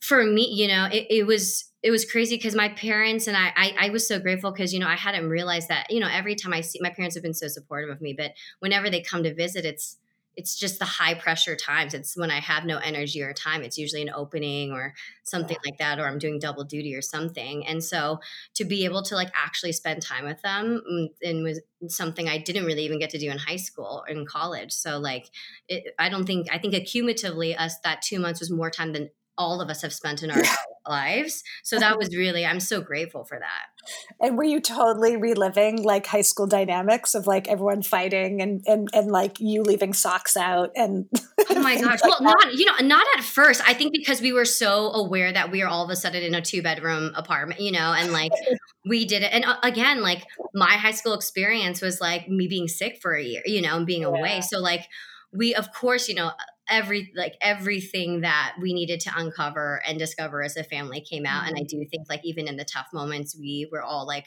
for 0.00 0.22
me, 0.22 0.50
you 0.52 0.68
know, 0.68 0.86
it, 0.92 1.06
it 1.08 1.26
was, 1.26 1.64
it 1.82 1.90
was 1.90 2.04
crazy 2.04 2.36
because 2.36 2.54
my 2.54 2.68
parents 2.68 3.26
and 3.26 3.36
I, 3.36 3.52
I, 3.56 3.74
I 3.86 3.90
was 3.90 4.06
so 4.06 4.18
grateful 4.18 4.50
because, 4.50 4.74
you 4.74 4.80
know, 4.80 4.88
I 4.88 4.96
hadn't 4.96 5.28
realized 5.28 5.68
that, 5.68 5.90
you 5.90 6.00
know, 6.00 6.08
every 6.10 6.34
time 6.34 6.52
I 6.52 6.60
see, 6.60 6.78
my 6.82 6.90
parents 6.90 7.16
have 7.16 7.22
been 7.22 7.34
so 7.34 7.48
supportive 7.48 7.90
of 7.90 8.02
me, 8.02 8.12
but 8.12 8.32
whenever 8.58 8.90
they 8.90 9.00
come 9.00 9.22
to 9.22 9.34
visit, 9.34 9.64
it's, 9.64 9.96
it's 10.36 10.58
just 10.58 10.78
the 10.78 10.84
high 10.84 11.14
pressure 11.14 11.56
times. 11.56 11.92
It's 11.92 12.16
when 12.16 12.30
I 12.30 12.38
have 12.40 12.64
no 12.64 12.78
energy 12.78 13.20
or 13.22 13.32
time. 13.32 13.62
It's 13.62 13.76
usually 13.76 14.02
an 14.02 14.12
opening 14.14 14.72
or 14.72 14.94
something 15.24 15.56
like 15.64 15.78
that, 15.78 15.98
or 15.98 16.06
I'm 16.06 16.18
doing 16.18 16.38
double 16.38 16.64
duty 16.64 16.94
or 16.94 17.02
something. 17.02 17.66
And 17.66 17.82
so 17.82 18.20
to 18.54 18.64
be 18.64 18.84
able 18.84 19.02
to 19.04 19.16
like 19.16 19.30
actually 19.34 19.72
spend 19.72 20.02
time 20.02 20.24
with 20.24 20.40
them 20.42 20.82
mm, 20.88 21.08
and 21.22 21.42
was 21.42 21.60
something 21.88 22.28
I 22.28 22.38
didn't 22.38 22.64
really 22.64 22.84
even 22.84 22.98
get 22.98 23.10
to 23.10 23.18
do 23.18 23.30
in 23.30 23.38
high 23.38 23.56
school 23.56 24.04
or 24.06 24.08
in 24.08 24.24
college. 24.24 24.72
So 24.72 24.98
like, 24.98 25.26
it, 25.68 25.94
I 25.98 26.08
don't 26.08 26.26
think 26.26 26.46
I 26.50 26.58
think 26.58 26.74
accumulatively 26.74 27.58
us 27.58 27.78
that 27.84 28.02
two 28.02 28.20
months 28.20 28.40
was 28.40 28.50
more 28.50 28.70
time 28.70 28.92
than 28.92 29.10
all 29.40 29.62
of 29.62 29.70
us 29.70 29.80
have 29.80 29.92
spent 29.92 30.22
in 30.22 30.30
our 30.30 30.42
lives. 30.86 31.42
So 31.62 31.78
that 31.78 31.96
was 31.96 32.14
really 32.14 32.44
I'm 32.44 32.60
so 32.60 32.82
grateful 32.82 33.24
for 33.24 33.38
that. 33.38 33.66
And 34.20 34.36
were 34.36 34.44
you 34.44 34.60
totally 34.60 35.16
reliving 35.16 35.82
like 35.82 36.06
high 36.06 36.20
school 36.20 36.46
dynamics 36.46 37.14
of 37.14 37.26
like 37.26 37.48
everyone 37.48 37.80
fighting 37.80 38.42
and 38.42 38.62
and 38.66 38.88
and 38.92 39.10
like 39.10 39.40
you 39.40 39.62
leaving 39.62 39.94
socks 39.94 40.36
out 40.36 40.70
and 40.76 41.06
Oh 41.48 41.60
my 41.62 41.74
gosh. 41.80 42.02
like 42.02 42.20
Well, 42.20 42.20
not 42.20 42.54
you 42.54 42.66
know, 42.66 42.86
not 42.86 43.06
at 43.16 43.24
first. 43.24 43.62
I 43.66 43.72
think 43.72 43.92
because 43.92 44.20
we 44.20 44.34
were 44.34 44.44
so 44.44 44.92
aware 44.92 45.32
that 45.32 45.50
we 45.50 45.62
are 45.62 45.68
all 45.68 45.84
of 45.84 45.90
a 45.90 45.96
sudden 45.96 46.22
in 46.22 46.34
a 46.34 46.42
two 46.42 46.60
bedroom 46.62 47.12
apartment, 47.16 47.62
you 47.62 47.72
know, 47.72 47.94
and 47.96 48.12
like 48.12 48.32
we 48.86 49.06
did 49.06 49.22
it. 49.22 49.32
And 49.32 49.46
uh, 49.46 49.56
again, 49.62 50.02
like 50.02 50.24
my 50.52 50.72
high 50.72 50.92
school 50.92 51.14
experience 51.14 51.80
was 51.80 51.98
like 51.98 52.28
me 52.28 52.46
being 52.46 52.68
sick 52.68 52.98
for 53.00 53.14
a 53.14 53.22
year, 53.22 53.42
you 53.46 53.62
know, 53.62 53.76
and 53.76 53.86
being 53.86 54.04
away. 54.04 54.42
So 54.42 54.58
like 54.58 54.86
we 55.32 55.54
of 55.54 55.72
course, 55.72 56.08
you 56.08 56.14
know, 56.14 56.32
every 56.70 57.12
like 57.16 57.34
everything 57.40 58.22
that 58.22 58.54
we 58.60 58.72
needed 58.72 59.00
to 59.00 59.10
uncover 59.14 59.82
and 59.86 59.98
discover 59.98 60.42
as 60.42 60.56
a 60.56 60.64
family 60.64 61.00
came 61.00 61.26
out. 61.26 61.46
And 61.46 61.56
I 61.56 61.60
mm-hmm. 61.60 61.80
do 61.80 61.86
think 61.90 62.06
like 62.08 62.20
even 62.24 62.48
in 62.48 62.56
the 62.56 62.64
tough 62.64 62.86
moments, 62.92 63.36
we 63.38 63.68
were 63.70 63.82
all 63.82 64.06
like 64.06 64.26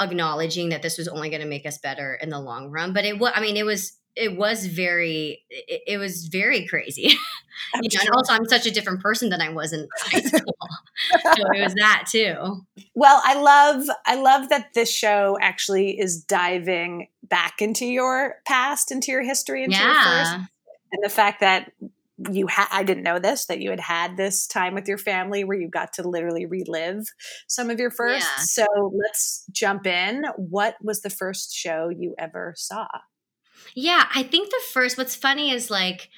acknowledging 0.00 0.70
that 0.70 0.82
this 0.82 0.98
was 0.98 1.08
only 1.08 1.30
going 1.30 1.42
to 1.42 1.48
make 1.48 1.66
us 1.66 1.78
better 1.78 2.14
in 2.14 2.28
the 2.30 2.40
long 2.40 2.70
run. 2.70 2.92
But 2.92 3.04
it 3.04 3.18
was, 3.18 3.32
I 3.34 3.40
mean, 3.40 3.56
it 3.56 3.64
was, 3.64 3.98
it 4.16 4.36
was 4.36 4.66
very, 4.66 5.44
it, 5.48 5.82
it 5.86 5.98
was 5.98 6.26
very 6.26 6.66
crazy. 6.66 7.16
I'm 7.74 7.80
you 7.82 7.90
know, 7.94 8.00
and 8.00 8.10
also 8.10 8.32
I'm 8.32 8.46
such 8.46 8.66
a 8.66 8.70
different 8.70 9.00
person 9.00 9.30
than 9.30 9.40
I 9.40 9.50
was 9.50 9.72
in 9.72 9.86
high 10.00 10.20
school. 10.20 10.56
so 11.22 11.44
it 11.54 11.62
was 11.62 11.74
that 11.74 12.06
too. 12.10 12.64
Well, 12.94 13.20
I 13.24 13.40
love 13.40 13.84
I 14.06 14.16
love 14.16 14.48
that 14.48 14.74
this 14.74 14.92
show 14.92 15.38
actually 15.40 15.98
is 15.98 16.22
diving 16.22 17.08
back 17.22 17.62
into 17.62 17.86
your 17.86 18.36
past, 18.44 18.90
into 18.90 19.12
your 19.12 19.22
history, 19.22 19.64
into 19.64 19.78
your 19.78 19.94
first, 19.94 20.32
Yeah. 20.32 20.44
And 20.92 21.02
the 21.02 21.08
fact 21.08 21.40
that 21.40 21.72
you 22.30 22.48
had 22.48 22.66
I 22.72 22.82
didn't 22.82 23.04
know 23.04 23.18
this 23.18 23.46
that 23.46 23.60
you 23.60 23.70
had 23.70 23.80
had 23.80 24.16
this 24.16 24.46
time 24.46 24.74
with 24.74 24.88
your 24.88 24.98
family 24.98 25.44
where 25.44 25.58
you 25.58 25.68
got 25.68 25.92
to 25.94 26.08
literally 26.08 26.46
relive 26.46 27.04
some 27.46 27.70
of 27.70 27.78
your 27.78 27.90
first. 27.90 28.26
Yeah. 28.26 28.42
So 28.42 28.92
let's 28.92 29.44
jump 29.52 29.86
in. 29.86 30.24
What 30.36 30.76
was 30.82 31.02
the 31.02 31.10
first 31.10 31.54
show 31.54 31.88
you 31.88 32.14
ever 32.18 32.54
saw? 32.56 32.88
Yeah, 33.74 34.06
I 34.14 34.22
think 34.22 34.50
the 34.50 34.60
first 34.72 34.98
what's 34.98 35.14
funny 35.14 35.52
is 35.52 35.70
like 35.70 36.08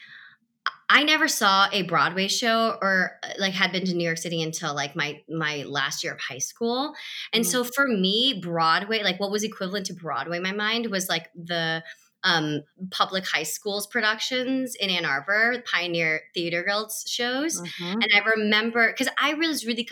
I 0.92 1.04
never 1.04 1.28
saw 1.28 1.68
a 1.70 1.82
Broadway 1.82 2.26
show 2.26 2.76
or 2.82 3.12
uh, 3.22 3.28
like 3.38 3.52
had 3.52 3.70
been 3.70 3.84
to 3.84 3.94
New 3.94 4.04
York 4.04 4.18
City 4.18 4.42
until 4.42 4.74
like 4.74 4.96
my 4.96 5.20
my 5.28 5.64
last 5.66 6.02
year 6.02 6.14
of 6.14 6.20
high 6.20 6.38
school. 6.38 6.94
And 7.32 7.46
so 7.46 7.62
for 7.62 7.86
me 7.86 8.40
Broadway 8.42 9.02
like 9.02 9.20
what 9.20 9.30
was 9.30 9.44
equivalent 9.44 9.86
to 9.86 9.94
Broadway 9.94 10.38
in 10.38 10.42
my 10.42 10.52
mind 10.52 10.86
was 10.86 11.08
like 11.08 11.28
the 11.34 11.82
um 12.24 12.62
public 12.90 13.26
high 13.26 13.42
schools 13.44 13.86
productions 13.86 14.74
in 14.74 14.90
Ann 14.90 15.04
Arbor, 15.04 15.62
Pioneer 15.70 16.22
Theater 16.34 16.62
Guilds 16.66 17.04
shows. 17.08 17.62
And 18.00 18.10
I 18.14 18.20
remember 18.36 18.92
because 18.92 19.12
I 19.18 19.34
was 19.34 19.66
really 19.66 19.88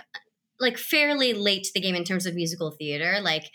like 0.61 0.78
fairly 0.78 1.32
late 1.35 1.64
to 1.64 1.73
the 1.75 1.80
game 1.80 1.94
in 1.94 2.04
terms 2.04 2.26
of 2.26 2.35
musical 2.35 2.70
theater. 2.70 3.20
Like, 3.23 3.50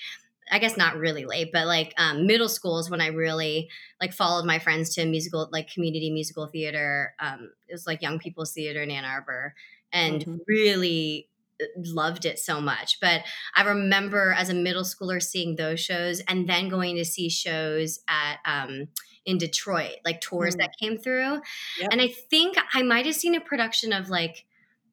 I 0.51 0.59
guess 0.59 0.77
not 0.77 0.97
really 0.97 1.25
late, 1.25 1.51
but 1.51 1.67
like 1.67 1.93
um, 1.97 2.27
middle 2.27 2.49
school 2.49 2.79
is 2.79 2.89
when 2.89 3.01
I 3.01 3.07
really 3.07 3.69
like 4.01 4.13
followed 4.13 4.45
my 4.45 4.59
friends 4.59 4.93
to 4.95 5.05
musical, 5.05 5.49
like 5.51 5.71
community 5.73 6.11
musical 6.11 6.47
theater. 6.47 7.13
Um, 7.19 7.51
it 7.67 7.73
was 7.73 7.87
like 7.87 8.01
Young 8.01 8.19
People's 8.19 8.53
Theater 8.53 8.83
in 8.83 8.91
Ann 8.91 9.05
Arbor, 9.05 9.55
and 9.91 10.25
really 10.47 11.27
uh, 11.29 11.32
loved 11.77 12.25
it 12.25 12.39
so 12.39 12.60
much. 12.62 13.00
But 13.00 13.22
I 13.55 13.63
remember 13.63 14.33
as 14.38 14.50
a 14.50 14.53
middle 14.53 14.83
schooler 14.83 15.22
seeing 15.22 15.55
those 15.55 15.79
shows, 15.79 16.19
and 16.22 16.48
then 16.48 16.69
going 16.69 16.95
to 16.98 17.05
see 17.05 17.29
shows 17.29 18.00
at. 18.07 18.38
Um, 18.45 18.88
in 19.25 19.38
Detroit, 19.38 19.95
like 20.03 20.19
tours 20.19 20.53
Mm. 20.55 20.57
that 20.60 20.77
came 20.77 20.98
through. 20.98 21.39
Yep. 21.79 21.89
And 21.93 22.01
I 22.01 22.10
think 22.10 22.57
I 22.74 22.81
might 22.83 23.05
have 23.05 23.15
seen 23.15 23.36
a 23.36 23.39
production 23.39 23.93
of 23.93 24.10
like 24.10 24.43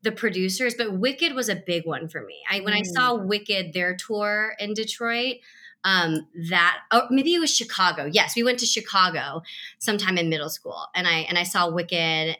the 0.03 0.13
producers, 0.13 0.75
but 0.79 0.93
Wicked 0.97 1.35
was 1.35 1.49
a 1.49 1.57
big 1.57 1.85
one 1.85 2.07
for 2.09 2.23
me. 2.25 2.37
I 2.49 2.61
when 2.61 2.73
I 2.73 2.83
saw 2.83 3.15
Wicked 3.17 3.73
their 3.73 3.97
tour 3.97 4.55
in 4.61 4.73
Detroit, 4.75 5.39
um, 5.83 6.29
that 6.49 6.79
or 6.95 7.09
maybe 7.11 7.35
it 7.35 7.41
was 7.41 7.53
Chicago. 7.53 8.05
Yes, 8.05 8.37
we 8.37 8.45
went 8.45 8.61
to 8.61 8.67
Chicago 8.67 9.43
sometime 9.81 10.17
in 10.17 10.29
middle 10.29 10.49
school, 10.49 10.87
and 10.95 11.09
I 11.09 11.27
and 11.29 11.37
I 11.37 11.43
saw 11.43 11.69
Wicked 11.69 12.37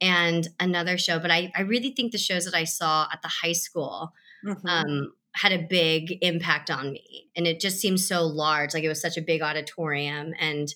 and 0.00 0.48
another 0.58 0.96
show. 0.98 1.18
But 1.18 1.30
I 1.30 1.52
I 1.54 1.62
really 1.62 1.90
think 1.90 2.12
the 2.12 2.18
shows 2.18 2.44
that 2.44 2.54
I 2.54 2.64
saw 2.64 3.06
at 3.12 3.22
the 3.22 3.28
high 3.28 3.52
school 3.52 4.12
Mhm. 4.44 4.60
um, 4.64 5.12
had 5.34 5.52
a 5.52 5.58
big 5.68 6.18
impact 6.22 6.70
on 6.70 6.92
me, 6.92 7.28
and 7.36 7.46
it 7.46 7.60
just 7.60 7.78
seemed 7.78 8.00
so 8.00 8.26
large. 8.26 8.74
Like 8.74 8.84
it 8.84 8.88
was 8.88 9.00
such 9.00 9.16
a 9.16 9.22
big 9.22 9.42
auditorium, 9.42 10.34
and 10.40 10.72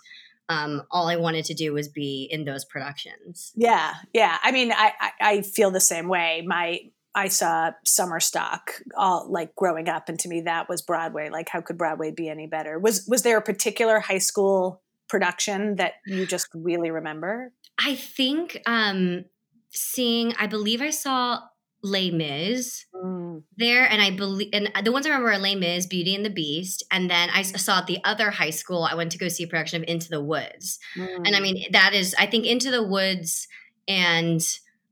um, 0.48 0.82
all 0.90 1.08
I 1.08 1.16
wanted 1.16 1.46
to 1.46 1.54
do 1.54 1.72
was 1.72 1.88
be 1.88 2.28
in 2.30 2.44
those 2.44 2.64
productions. 2.66 3.52
Yeah, 3.56 3.94
yeah. 4.12 4.36
I 4.42 4.52
mean, 4.52 4.72
I, 4.72 4.92
I 5.00 5.10
I 5.20 5.42
feel 5.42 5.70
the 5.70 5.80
same 5.80 6.08
way. 6.08 6.42
My 6.46 6.80
I 7.14 7.28
saw 7.28 7.70
summer 7.84 8.20
stock 8.20 8.82
all 8.96 9.26
like 9.30 9.54
growing 9.56 9.88
up, 9.88 10.08
and 10.08 10.18
to 10.20 10.28
me 10.28 10.42
that 10.42 10.68
was 10.68 10.82
Broadway. 10.82 11.30
Like, 11.30 11.48
how 11.48 11.60
could 11.62 11.78
Broadway 11.78 12.10
be 12.10 12.28
any 12.28 12.46
better? 12.46 12.78
Was 12.78 13.06
was 13.08 13.22
there 13.22 13.38
a 13.38 13.42
particular 13.42 13.98
high 14.00 14.18
school 14.18 14.82
production 15.08 15.76
that 15.76 15.94
you 16.06 16.26
just 16.26 16.48
really 16.54 16.90
remember? 16.90 17.52
I 17.78 17.94
think 17.94 18.60
um, 18.66 19.24
seeing, 19.70 20.34
I 20.38 20.46
believe 20.46 20.80
I 20.80 20.90
saw 20.90 21.40
Les 21.82 22.10
Mis 22.10 22.86
mm. 22.94 23.42
there, 23.56 23.84
and 23.84 24.00
I 24.00 24.10
believe, 24.10 24.48
and 24.52 24.70
uh, 24.74 24.82
the 24.82 24.90
ones 24.90 25.06
I 25.06 25.10
remember 25.10 25.32
are 25.32 25.38
Les 25.38 25.54
Mis, 25.54 25.86
Beauty 25.86 26.14
and 26.14 26.24
the 26.24 26.30
Beast, 26.30 26.82
and 26.90 27.10
then 27.10 27.28
I 27.32 27.42
saw 27.42 27.78
at 27.78 27.86
the 27.86 27.98
other 28.04 28.30
high 28.30 28.50
school. 28.50 28.84
I 28.84 28.94
went 28.94 29.12
to 29.12 29.18
go 29.18 29.28
see 29.28 29.44
a 29.44 29.46
production 29.46 29.82
of 29.82 29.88
Into 29.88 30.08
the 30.08 30.22
Woods, 30.22 30.78
and 30.96 31.28
I 31.28 31.40
mm. 31.40 31.42
mean 31.42 31.66
that 31.72 31.92
is, 31.92 32.14
I 32.18 32.26
think 32.26 32.46
Into 32.46 32.70
the 32.70 32.82
Woods 32.82 33.48
and 33.86 34.40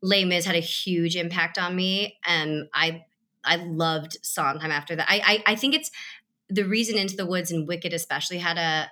Les 0.03 0.25
Mis 0.25 0.45
had 0.45 0.55
a 0.55 0.61
huge 0.61 1.17
impact 1.17 1.59
on 1.59 1.75
me, 1.75 2.19
and 2.27 2.69
I 2.75 3.05
I 3.43 3.57
loved 3.57 4.19
Sondheim 4.23 4.71
after 4.71 4.95
that. 4.95 5.07
I 5.09 5.43
I, 5.47 5.53
I 5.53 5.55
think 5.55 5.75
it's 5.75 5.91
the 6.51 6.65
reason 6.65 6.99
Into 6.99 7.17
the 7.17 7.27
Woods 7.27 7.51
and 7.51 7.67
Wicked 7.67 7.95
especially 7.95 8.39
had 8.39 8.59
a 8.59 8.91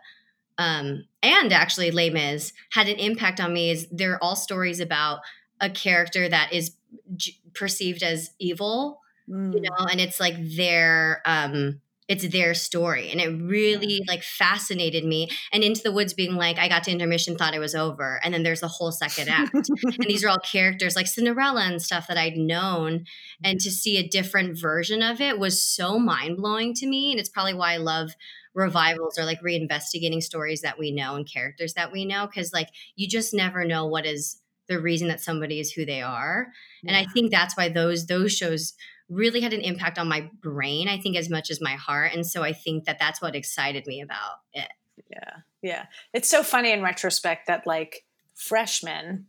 um, 0.61 1.05
and 1.23 1.53
actually 1.53 1.91
Les 1.91 2.11
Mis 2.11 2.53
had 2.71 2.89
an 2.89 2.99
impact 2.99 3.41
on 3.41 3.53
me 3.53 3.71
is 3.71 3.89
they're 3.91 4.23
all 4.23 4.37
stories 4.37 4.79
about 4.79 5.21
a 5.61 5.71
character 5.71 6.29
that 6.29 6.53
is 6.53 6.77
j- 7.17 7.39
perceived 7.55 8.03
as 8.05 8.31
evil 8.39 9.01
Mm. 9.29 9.55
you 9.55 9.61
know 9.61 9.87
and 9.89 10.01
it's 10.01 10.19
like 10.19 10.35
their 10.57 11.23
um 11.25 11.81
it's 12.09 12.27
their 12.27 12.55
story. 12.55 13.09
And 13.13 13.21
it 13.21 13.29
really 13.29 14.03
like 14.09 14.25
fascinated 14.25 15.05
me. 15.05 15.29
And 15.53 15.63
into 15.63 15.81
the 15.85 15.93
woods 15.93 16.13
being 16.13 16.35
like 16.35 16.59
i 16.59 16.67
got 16.69 16.83
to 16.85 16.91
intermission 16.91 17.37
thought 17.37 17.55
it 17.55 17.61
was 17.61 17.77
over. 17.77 18.19
And 18.25 18.35
then 18.35 18.43
there's 18.43 18.65
a 18.65 18.69
whole 18.69 18.91
second 18.91 19.29
act. 19.29 19.55
And 19.55 20.09
these 20.09 20.25
are 20.25 20.29
all 20.29 20.39
characters 20.39 20.97
like 20.97 21.07
cinderella 21.07 21.63
and 21.63 21.81
stuff 21.81 22.09
that 22.09 22.19
i'd 22.19 22.37
known. 22.37 23.05
And 23.45 23.61
to 23.61 23.71
see 23.71 23.97
a 23.97 24.09
different 24.09 24.59
version 24.59 25.03
of 25.03 25.21
it 25.21 25.39
was 25.39 25.63
so 25.63 26.01
mind-blowing 26.01 26.75
to 26.75 26.87
me. 26.89 27.13
And 27.13 27.21
it's 27.21 27.29
probably 27.29 27.55
why 27.55 27.75
i 27.75 27.77
love 27.77 28.11
revivals 28.55 29.19
or 29.19 29.25
like 29.25 29.41
reinvestigating 29.43 30.23
stories 30.23 30.63
that 30.63 30.79
we 30.79 30.91
know 30.91 31.15
and 31.15 31.31
characters 31.31 31.75
that 31.75 31.93
we 31.93 32.05
know 32.05 32.27
because 32.27 32.53
like 32.53 32.69
you 32.97 33.09
just 33.09 33.33
never 33.33 33.65
know 33.65 33.87
what 33.87 34.07
is 34.07 34.41
the 34.69 34.81
reason 34.81 35.09
that 35.09 35.21
somebody 35.21 35.61
is 35.61 35.73
who 35.73 35.85
they 35.85 36.03
are. 36.03 36.49
And 36.87 36.97
i 36.97 37.05
think 37.05 37.31
that's 37.31 37.57
why 37.57 37.69
those 37.69 38.07
those 38.07 38.33
shows 38.33 38.75
really 39.09 39.41
had 39.41 39.53
an 39.53 39.61
impact 39.61 39.99
on 39.99 40.09
my 40.09 40.31
brain 40.41 40.89
i 40.89 40.97
think 40.97 41.17
as 41.17 41.29
much 41.29 41.51
as 41.51 41.61
my 41.61 41.75
heart 41.75 42.13
and 42.15 42.25
so 42.25 42.45
i 42.45 42.53
think 42.53 42.85
that 42.85 42.99
that's 43.01 43.21
what 43.21 43.35
excited 43.35 43.85
me 43.87 44.01
about 44.01 44.37
it. 44.53 44.69
Yeah, 45.11 45.37
yeah. 45.63 45.87
It's 46.13 46.29
so 46.29 46.43
funny 46.43 46.73
in 46.73 46.83
retrospect 46.83 47.47
that 47.47 47.67
like 47.67 48.05
freshmen 48.35 49.27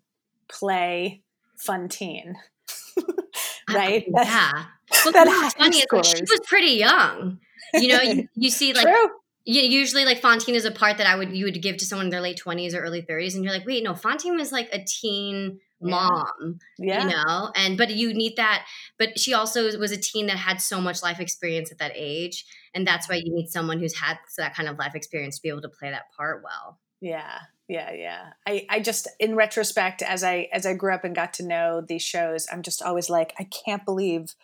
play 0.47 1.23
Fantine, 1.57 2.35
right? 3.69 4.05
yeah. 4.07 4.65
Well, 5.05 5.13
that 5.13 5.53
funny 5.57 5.77
is 5.77 5.85
like, 5.89 6.03
she 6.03 6.21
was 6.21 6.41
pretty 6.45 6.73
young 6.73 7.39
you 7.73 7.87
know 7.89 8.01
you, 8.01 8.27
you 8.35 8.49
see 8.49 8.73
like 8.73 8.85
True. 8.85 9.09
you, 9.45 9.61
usually 9.61 10.05
like 10.05 10.21
Fantine 10.21 10.55
is 10.55 10.65
a 10.65 10.71
part 10.71 10.97
that 10.97 11.07
I 11.07 11.15
would 11.15 11.35
you 11.35 11.45
would 11.45 11.61
give 11.61 11.77
to 11.77 11.85
someone 11.85 12.07
in 12.07 12.11
their 12.11 12.21
late 12.21 12.37
twenties 12.37 12.73
or 12.75 12.81
early 12.81 13.01
thirties, 13.01 13.35
and 13.35 13.43
you're 13.43 13.53
like, 13.53 13.65
wait, 13.65 13.83
no, 13.83 13.95
Fantine 13.95 14.35
was 14.35 14.51
like 14.51 14.69
a 14.71 14.83
teen 14.83 15.59
mom, 15.83 16.59
Yeah. 16.77 17.03
you 17.03 17.09
know, 17.09 17.51
and 17.55 17.77
but 17.77 17.89
you 17.89 18.13
need 18.13 18.35
that. 18.37 18.65
But 18.99 19.17
she 19.19 19.33
also 19.33 19.77
was 19.77 19.91
a 19.91 19.97
teen 19.97 20.27
that 20.27 20.37
had 20.37 20.61
so 20.61 20.79
much 20.79 21.01
life 21.01 21.19
experience 21.19 21.71
at 21.71 21.79
that 21.79 21.93
age, 21.95 22.45
and 22.75 22.85
that's 22.85 23.09
why 23.09 23.15
you 23.15 23.33
need 23.33 23.47
someone 23.49 23.79
who's 23.79 23.97
had 23.97 24.17
that 24.37 24.55
kind 24.55 24.69
of 24.69 24.77
life 24.77 24.95
experience 24.95 25.37
to 25.37 25.41
be 25.41 25.49
able 25.49 25.61
to 25.61 25.69
play 25.69 25.89
that 25.89 26.11
part 26.15 26.43
well. 26.43 26.79
Yeah, 27.01 27.39
yeah, 27.67 27.91
yeah. 27.93 28.25
I, 28.47 28.65
I 28.69 28.79
just 28.79 29.07
in 29.19 29.35
retrospect, 29.35 30.03
as 30.03 30.23
I 30.23 30.49
as 30.53 30.65
I 30.67 30.75
grew 30.75 30.93
up 30.93 31.03
and 31.03 31.15
got 31.15 31.33
to 31.35 31.47
know 31.47 31.81
these 31.81 32.03
shows, 32.03 32.47
I'm 32.51 32.61
just 32.61 32.83
always 32.83 33.09
like, 33.09 33.33
I 33.39 33.45
can't 33.65 33.83
believe 33.83 34.35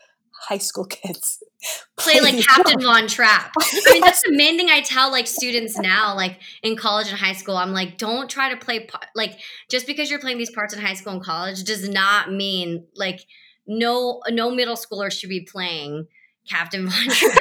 high 0.47 0.58
school 0.58 0.86
kids 0.86 1.43
play 1.97 2.19
like 2.21 2.38
Captain. 2.45 2.82
Von 2.82 3.08
Trapp. 3.08 3.52
I 3.60 3.93
mean, 3.93 4.02
that's 4.02 4.21
the 4.23 4.32
main 4.32 4.58
thing 4.58 4.69
I 4.69 4.82
tell 4.82 5.12
like 5.12 5.28
students 5.28 5.78
now, 5.78 6.15
like 6.15 6.39
in 6.63 6.76
college 6.76 7.10
and 7.10 7.17
high 7.17 7.34
school. 7.34 7.58
I'm 7.58 7.73
like, 7.73 7.97
don't 7.97 8.30
try 8.30 8.50
to 8.50 8.58
play 8.58 8.88
like 9.15 9.39
just 9.69 9.88
because 9.88 10.10
you're 10.10 10.19
playing 10.19 10.38
these 10.38 10.52
parts 10.52 10.73
in 10.73 10.80
high 10.80 10.93
school 10.93 11.13
and 11.13 11.23
college 11.23 11.63
does 11.63 11.88
not 11.88 12.32
mean 12.32 12.86
like 12.95 13.21
no 13.65 14.21
no 14.30 14.52
middle 14.52 14.76
schooler 14.76 15.12
should 15.12 15.30
be 15.30 15.41
playing 15.41 16.08
Captain 16.50 16.88
Von 16.88 17.10
Trapp. 17.10 17.38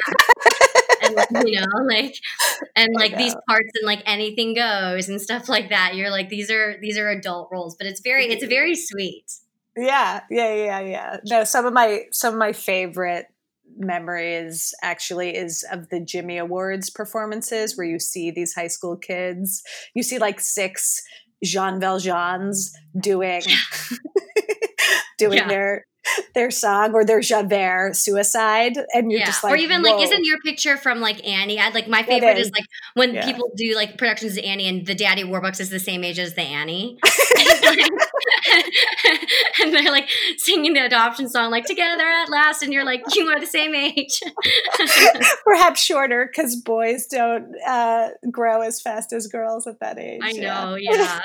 and 1.03 1.15
like, 1.15 1.47
you 1.47 1.59
know, 1.59 1.67
like 1.87 2.15
and 2.75 2.93
like 2.93 3.17
these 3.17 3.35
parts 3.47 3.69
and 3.75 3.85
like 3.85 4.03
anything 4.05 4.53
goes 4.53 5.09
and 5.09 5.21
stuff 5.21 5.47
like 5.47 5.69
that. 5.69 5.95
You're 5.95 6.09
like 6.09 6.29
these 6.29 6.51
are 6.51 6.77
these 6.81 6.97
are 6.97 7.09
adult 7.09 7.49
roles, 7.51 7.75
but 7.75 7.87
it's 7.87 8.01
very 8.01 8.25
it's 8.25 8.43
mm-hmm. 8.43 8.49
very 8.49 8.75
sweet. 8.75 9.25
Yeah, 9.77 10.21
yeah, 10.29 10.53
yeah, 10.53 10.79
yeah. 10.79 11.17
No, 11.25 11.43
some 11.43 11.65
of 11.65 11.73
my 11.73 12.03
some 12.11 12.33
of 12.33 12.39
my 12.39 12.53
favorite 12.53 13.27
memories 13.77 14.73
actually 14.81 15.35
is 15.35 15.63
of 15.71 15.89
the 15.89 15.99
Jimmy 15.99 16.37
Awards 16.37 16.89
performances 16.89 17.77
where 17.77 17.85
you 17.87 17.99
see 17.99 18.31
these 18.31 18.53
high 18.55 18.67
school 18.67 18.95
kids. 18.97 19.61
You 19.93 20.03
see 20.03 20.17
like 20.19 20.39
six 20.39 21.01
Jean 21.43 21.79
Valjeans 21.79 22.71
doing 22.99 23.43
doing 25.17 25.37
Yeah. 25.39 25.47
their 25.47 25.85
their 26.35 26.49
song 26.51 26.93
or 26.93 27.03
their 27.03 27.19
Javert 27.19 27.95
suicide, 27.95 28.77
and 28.93 29.11
you're 29.11 29.19
yeah. 29.19 29.25
just 29.25 29.43
like, 29.43 29.51
or 29.53 29.57
even 29.57 29.81
like, 29.83 30.01
isn't 30.01 30.23
your 30.23 30.37
picture 30.45 30.77
from 30.77 31.01
like 31.01 31.25
Annie? 31.27 31.59
I 31.59 31.69
like 31.69 31.89
my 31.89 32.01
favorite 32.03 32.37
is. 32.37 32.47
is. 32.47 32.53
like 32.53 32.63
when 32.93 33.13
Yeah. 33.13 33.25
people 33.25 33.51
do 33.57 33.75
like 33.75 33.97
productions 33.97 34.37
of 34.37 34.43
Annie 34.45 34.67
and 34.69 34.85
the 34.87 34.95
Daddy 34.95 35.23
Warbucks 35.23 35.59
is 35.59 35.69
the 35.69 35.79
same 35.79 36.05
age 36.05 36.17
as 36.17 36.33
the 36.35 36.43
Annie, 36.43 36.97
and 39.61 39.73
they're 39.73 39.91
like 39.91 40.09
singing 40.37 40.73
the 40.73 40.85
adoption 40.85 41.29
song 41.29 41.51
like 41.51 41.65
"Together 41.65 42.03
at 42.03 42.29
Last," 42.29 42.61
and 42.61 42.73
you're 42.73 42.85
like, 42.85 43.01
you 43.15 43.27
are 43.27 43.39
the 43.39 43.45
same 43.47 43.75
age. 43.75 44.19
perhaps 45.43 45.81
shorter 45.81 46.29
because 46.31 46.55
boys 46.55 47.07
don't 47.07 47.53
uh, 47.65 48.09
grow 48.29 48.61
as 48.61 48.81
fast 48.81 49.13
as 49.13 49.27
girls 49.27 49.67
at 49.67 49.79
that 49.79 49.97
age. 49.97 50.21
I 50.23 50.31
yeah. 50.31 50.41
know, 50.41 50.75
yeah. 50.79 51.21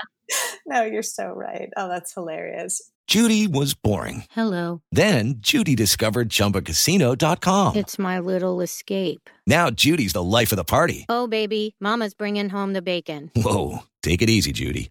no, 0.66 0.84
you're 0.84 1.02
so 1.02 1.28
right. 1.28 1.70
Oh, 1.76 1.88
that's 1.88 2.14
hilarious. 2.14 2.90
Judy 3.08 3.46
was 3.48 3.74
boring. 3.74 4.24
Hello. 4.30 4.80
Then 4.92 5.34
Judy 5.38 5.74
discovered 5.74 6.30
ChumbaCasino.com. 6.30 7.76
It's 7.76 7.98
my 7.98 8.20
little 8.20 8.60
escape. 8.60 9.28
Now 9.46 9.70
Judy's 9.70 10.12
the 10.12 10.22
life 10.22 10.52
of 10.52 10.56
the 10.56 10.64
party. 10.64 11.04
Oh, 11.08 11.26
baby, 11.26 11.74
Mama's 11.80 12.14
bringing 12.14 12.48
home 12.48 12.72
the 12.72 12.80
bacon. 12.80 13.30
Whoa, 13.34 13.80
take 14.02 14.22
it 14.22 14.30
easy, 14.30 14.52
Judy. 14.52 14.90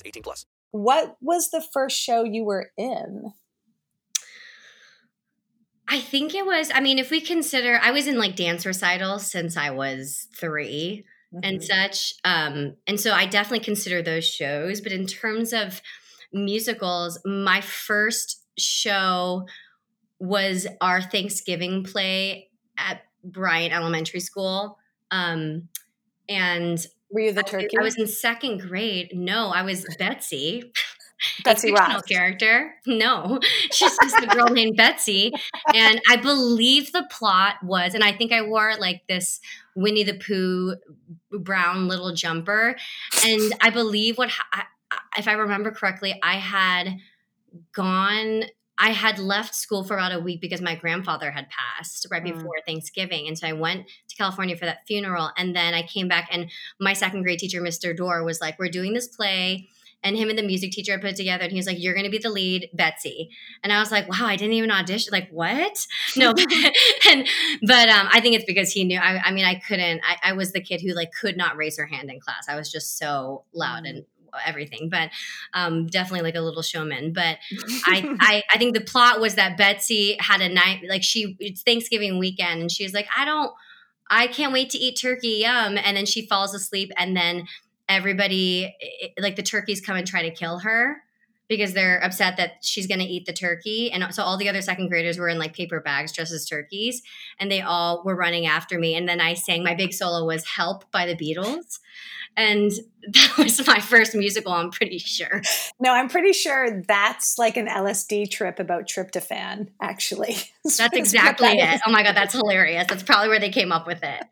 18 0.05 0.23
plus. 0.23 0.45
What 0.71 1.17
was 1.21 1.49
the 1.49 1.63
first 1.73 1.97
show 1.99 2.23
you 2.23 2.43
were 2.45 2.71
in? 2.77 3.31
I 5.87 5.99
think 5.99 6.33
it 6.33 6.45
was. 6.45 6.71
I 6.73 6.79
mean, 6.79 6.99
if 6.99 7.11
we 7.11 7.19
consider, 7.19 7.79
I 7.81 7.91
was 7.91 8.07
in 8.07 8.17
like 8.17 8.35
dance 8.35 8.65
recitals 8.65 9.29
since 9.29 9.57
I 9.57 9.71
was 9.71 10.27
3 10.37 11.03
and 11.43 11.59
Mhm. 11.59 11.63
such. 11.63 12.13
Um, 12.23 12.77
and 12.87 12.99
so 12.99 13.13
I 13.13 13.25
definitely 13.25 13.63
consider 13.65 14.01
those 14.01 14.25
shows. 14.25 14.79
But 14.79 14.93
in 14.93 15.05
terms 15.05 15.51
of 15.53 15.81
musicals, 16.31 17.19
my 17.25 17.59
first 17.61 18.45
show 18.57 19.47
was 20.19 20.67
our 20.79 21.01
Thanksgiving 21.01 21.83
play 21.83 22.49
at 22.77 23.01
Bryant 23.23 23.73
Elementary 23.73 24.19
School. 24.21 24.77
Um, 25.09 25.67
and 26.29 26.85
were 27.11 27.19
you 27.21 27.31
the 27.33 27.39
I- 27.45 27.49
turkey? 27.49 27.77
I 27.79 27.83
was 27.83 27.97
in 27.97 28.07
second 28.07 28.59
grade. 28.61 29.09
No, 29.13 29.49
I 29.49 29.63
was 29.63 29.85
Betsy. 29.97 30.71
Betsy 31.43 31.71
Ross. 31.71 32.01
character. 32.03 32.73
No, 32.87 33.39
she's 33.71 33.95
just 34.01 34.17
a 34.23 34.25
girl 34.25 34.47
named 34.47 34.75
Betsy. 34.75 35.31
And 35.73 36.01
I 36.09 36.15
believe 36.15 36.91
the 36.91 37.05
plot 37.11 37.55
was, 37.63 37.93
and 37.93 38.03
I 38.03 38.11
think 38.11 38.31
I 38.31 38.41
wore 38.41 38.73
like 38.79 39.03
this 39.07 39.39
Winnie 39.75 40.03
the 40.03 40.15
Pooh 40.15 40.75
brown 41.31 41.87
little 41.87 42.13
jumper. 42.15 42.75
And 43.23 43.53
I 43.61 43.69
believe 43.69 44.17
what, 44.17 44.29
ha- 44.29 44.47
I- 44.51 44.63
I- 44.91 45.19
if 45.19 45.27
I 45.27 45.33
remember 45.33 45.69
correctly, 45.71 46.19
I 46.23 46.35
had 46.37 46.97
gone. 47.73 48.43
I 48.83 48.93
had 48.93 49.19
left 49.19 49.53
school 49.53 49.83
for 49.83 49.93
about 49.93 50.11
a 50.11 50.19
week 50.19 50.41
because 50.41 50.59
my 50.59 50.73
grandfather 50.75 51.29
had 51.29 51.47
passed 51.49 52.07
right 52.09 52.23
Mm. 52.23 52.33
before 52.33 52.55
Thanksgiving. 52.65 53.27
And 53.27 53.37
so 53.37 53.47
I 53.47 53.53
went 53.53 53.87
to 54.09 54.15
California 54.15 54.57
for 54.57 54.65
that 54.65 54.87
funeral. 54.87 55.29
And 55.37 55.55
then 55.55 55.75
I 55.75 55.83
came 55.83 56.07
back, 56.07 56.27
and 56.31 56.49
my 56.79 56.93
second 56.93 57.21
grade 57.21 57.39
teacher, 57.39 57.61
Mr. 57.61 57.95
Dorr, 57.95 58.23
was 58.23 58.41
like, 58.41 58.57
We're 58.57 58.69
doing 58.69 58.93
this 58.93 59.07
play 59.07 59.69
and 60.03 60.17
him 60.17 60.29
and 60.29 60.37
the 60.37 60.43
music 60.43 60.71
teacher 60.71 60.93
had 60.93 61.01
put 61.01 61.11
it 61.11 61.15
together 61.15 61.43
and 61.43 61.51
he 61.51 61.57
was 61.59 61.67
like 61.67 61.79
you're 61.79 61.93
going 61.93 62.05
to 62.05 62.09
be 62.09 62.17
the 62.17 62.29
lead 62.29 62.67
betsy 62.73 63.29
and 63.63 63.71
i 63.71 63.79
was 63.79 63.91
like 63.91 64.09
wow 64.09 64.25
i 64.25 64.35
didn't 64.35 64.53
even 64.53 64.71
audition 64.71 65.11
like 65.11 65.29
what 65.29 65.85
no 66.17 66.33
and 67.09 67.27
but 67.67 67.87
um 67.89 68.07
i 68.11 68.19
think 68.19 68.35
it's 68.35 68.45
because 68.45 68.71
he 68.71 68.83
knew 68.83 68.99
i, 68.99 69.19
I 69.25 69.31
mean 69.31 69.45
i 69.45 69.55
couldn't 69.55 70.01
I, 70.03 70.29
I 70.31 70.33
was 70.33 70.53
the 70.53 70.61
kid 70.61 70.81
who 70.81 70.93
like 70.93 71.11
could 71.11 71.37
not 71.37 71.55
raise 71.55 71.77
her 71.77 71.85
hand 71.85 72.09
in 72.09 72.19
class 72.19 72.45
i 72.49 72.55
was 72.55 72.71
just 72.71 72.97
so 72.97 73.43
loud 73.53 73.85
and 73.85 74.05
everything 74.45 74.89
but 74.89 75.09
um 75.53 75.87
definitely 75.87 76.21
like 76.21 76.35
a 76.35 76.41
little 76.41 76.61
showman 76.61 77.13
but 77.13 77.37
I, 77.85 78.15
I 78.19 78.43
i 78.53 78.57
think 78.57 78.73
the 78.73 78.81
plot 78.81 79.19
was 79.19 79.35
that 79.35 79.57
betsy 79.57 80.17
had 80.19 80.41
a 80.41 80.49
night 80.49 80.81
like 80.87 81.03
she 81.03 81.35
it's 81.39 81.63
thanksgiving 81.63 82.19
weekend 82.19 82.61
and 82.61 82.71
she 82.71 82.83
was 82.83 82.93
like 82.93 83.07
i 83.17 83.25
don't 83.25 83.51
i 84.09 84.27
can't 84.27 84.53
wait 84.53 84.69
to 84.71 84.77
eat 84.77 84.99
turkey 84.99 85.39
yum 85.41 85.77
and 85.77 85.97
then 85.97 86.05
she 86.05 86.25
falls 86.27 86.53
asleep 86.53 86.91
and 86.97 87.15
then 87.15 87.47
everybody 87.89 88.75
like 89.19 89.35
the 89.35 89.43
turkeys 89.43 89.81
come 89.81 89.97
and 89.97 90.07
try 90.07 90.21
to 90.21 90.31
kill 90.31 90.59
her 90.59 91.01
because 91.51 91.73
they're 91.73 92.01
upset 92.01 92.37
that 92.37 92.51
she's 92.61 92.87
going 92.87 93.01
to 93.01 93.05
eat 93.05 93.25
the 93.25 93.33
turkey 93.33 93.91
and 93.91 94.15
so 94.15 94.23
all 94.23 94.37
the 94.37 94.47
other 94.47 94.61
second 94.61 94.87
graders 94.87 95.19
were 95.19 95.27
in 95.27 95.37
like 95.37 95.53
paper 95.53 95.81
bags 95.81 96.13
dressed 96.13 96.31
as 96.31 96.45
turkeys 96.45 97.01
and 97.41 97.51
they 97.51 97.59
all 97.59 98.01
were 98.05 98.15
running 98.15 98.45
after 98.45 98.79
me 98.79 98.95
and 98.95 99.09
then 99.09 99.19
i 99.19 99.33
sang 99.33 99.61
my 99.61 99.75
big 99.75 99.91
solo 99.91 100.25
was 100.25 100.45
help 100.45 100.89
by 100.91 101.05
the 101.05 101.13
beatles 101.13 101.79
and 102.37 102.71
that 103.13 103.37
was 103.37 103.65
my 103.65 103.79
first 103.79 104.15
musical 104.15 104.51
i'm 104.51 104.71
pretty 104.71 104.97
sure. 104.97 105.41
No, 105.79 105.93
I'm 105.93 106.09
pretty 106.09 106.33
sure 106.33 106.81
that's 106.81 107.37
like 107.37 107.57
an 107.57 107.67
LSD 107.67 108.29
trip 108.29 108.59
about 108.59 108.87
tryptophan, 108.87 109.69
actually. 109.81 110.35
that's 110.63 110.79
what 110.79 110.95
exactly 110.95 111.47
that 111.47 111.75
it 111.75 111.81
oh 111.85 111.91
my 111.91 112.03
god 112.03 112.15
that's 112.15 112.33
hilarious. 112.33 112.85
That's 112.87 113.03
probably 113.03 113.29
where 113.29 113.39
they 113.39 113.49
came 113.49 113.71
up 113.71 113.87
with 113.87 114.03
it. 114.03 114.23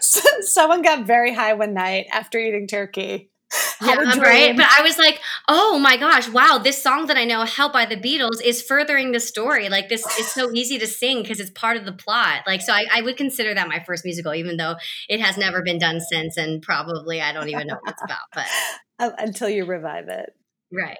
Someone 0.44 0.82
got 0.82 1.06
very 1.06 1.34
high 1.34 1.54
one 1.54 1.74
night 1.74 2.06
after 2.12 2.38
eating 2.38 2.66
turkey. 2.66 3.30
Yeah, 3.84 3.96
right. 3.96 4.56
But 4.56 4.66
I 4.66 4.82
was 4.82 4.98
like, 4.98 5.20
oh 5.48 5.78
my 5.78 5.96
gosh, 5.96 6.28
wow, 6.28 6.58
this 6.62 6.82
song 6.82 7.06
that 7.06 7.18
I 7.18 7.24
know, 7.24 7.44
Help 7.44 7.72
by 7.72 7.84
the 7.84 7.96
Beatles, 7.96 8.40
is 8.42 8.62
furthering 8.62 9.12
the 9.12 9.20
story. 9.20 9.68
Like, 9.68 9.88
this 9.88 10.06
is 10.18 10.30
so 10.30 10.50
easy 10.54 10.78
to 10.78 10.86
sing 10.86 11.22
because 11.22 11.38
it's 11.40 11.50
part 11.50 11.76
of 11.76 11.84
the 11.84 11.92
plot. 11.92 12.42
Like, 12.46 12.62
so 12.62 12.72
I, 12.72 12.86
I 12.92 13.02
would 13.02 13.16
consider 13.16 13.52
that 13.52 13.68
my 13.68 13.82
first 13.84 14.04
musical, 14.04 14.34
even 14.34 14.56
though 14.56 14.76
it 15.08 15.20
has 15.20 15.36
never 15.36 15.62
been 15.62 15.78
done 15.78 16.00
since. 16.00 16.36
And 16.36 16.62
probably 16.62 17.20
I 17.20 17.32
don't 17.32 17.48
even 17.48 17.66
know 17.66 17.76
what 17.80 17.92
it's 17.92 18.02
about. 18.02 18.18
But 18.32 19.14
until 19.18 19.48
you 19.48 19.64
revive 19.66 20.08
it. 20.08 20.30
right. 20.72 20.98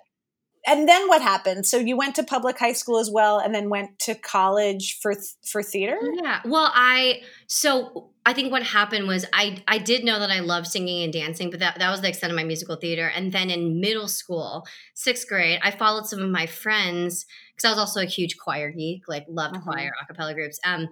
And 0.67 0.89
then 0.89 1.09
what 1.09 1.21
happened? 1.21 1.67
So 1.67 1.77
you 1.77 1.97
went 1.97 2.15
to 2.17 2.23
public 2.23 2.59
high 2.59 2.73
school 2.73 2.99
as 2.99 3.11
well, 3.11 3.39
and 3.39 3.55
then 3.55 3.69
went 3.69 3.99
to 4.01 4.15
college 4.15 4.99
for 5.01 5.15
for 5.47 5.63
theater. 5.63 5.99
Yeah. 6.15 6.41
Well, 6.45 6.71
I 6.75 7.21
so 7.47 8.11
I 8.27 8.33
think 8.33 8.51
what 8.51 8.63
happened 8.63 9.07
was 9.07 9.27
I 9.33 9.63
I 9.69 9.79
did 9.79 10.05
know 10.05 10.19
that 10.19 10.31
I 10.31 10.41
loved 10.41 10.67
singing 10.67 11.03
and 11.03 11.13
dancing, 11.13 11.51
but 11.51 11.61
that 11.61 11.79
that 11.79 11.91
was 11.91 12.01
the 12.01 12.09
extent 12.09 12.33
of 12.33 12.37
my 12.37 12.45
musical 12.45 12.77
theater. 12.77 13.07
And 13.07 13.33
then 13.33 13.51
in 13.51 13.81
middle 13.81 14.09
school, 14.09 14.67
sixth 14.95 15.29
grade, 15.29 15.61
I 15.63 15.71
followed 15.71 16.07
some 16.07 16.23
of 16.23 16.31
my 16.31 16.47
friends 16.47 17.27
because 17.55 17.69
I 17.69 17.71
was 17.71 17.79
also 17.79 18.01
a 18.01 18.07
huge 18.07 18.37
choir 18.37 18.71
geek, 18.71 19.05
like 19.07 19.27
loved 19.29 19.63
choir 19.63 19.93
a 20.01 20.07
cappella 20.07 20.35
groups. 20.35 20.59
Um, 20.65 20.89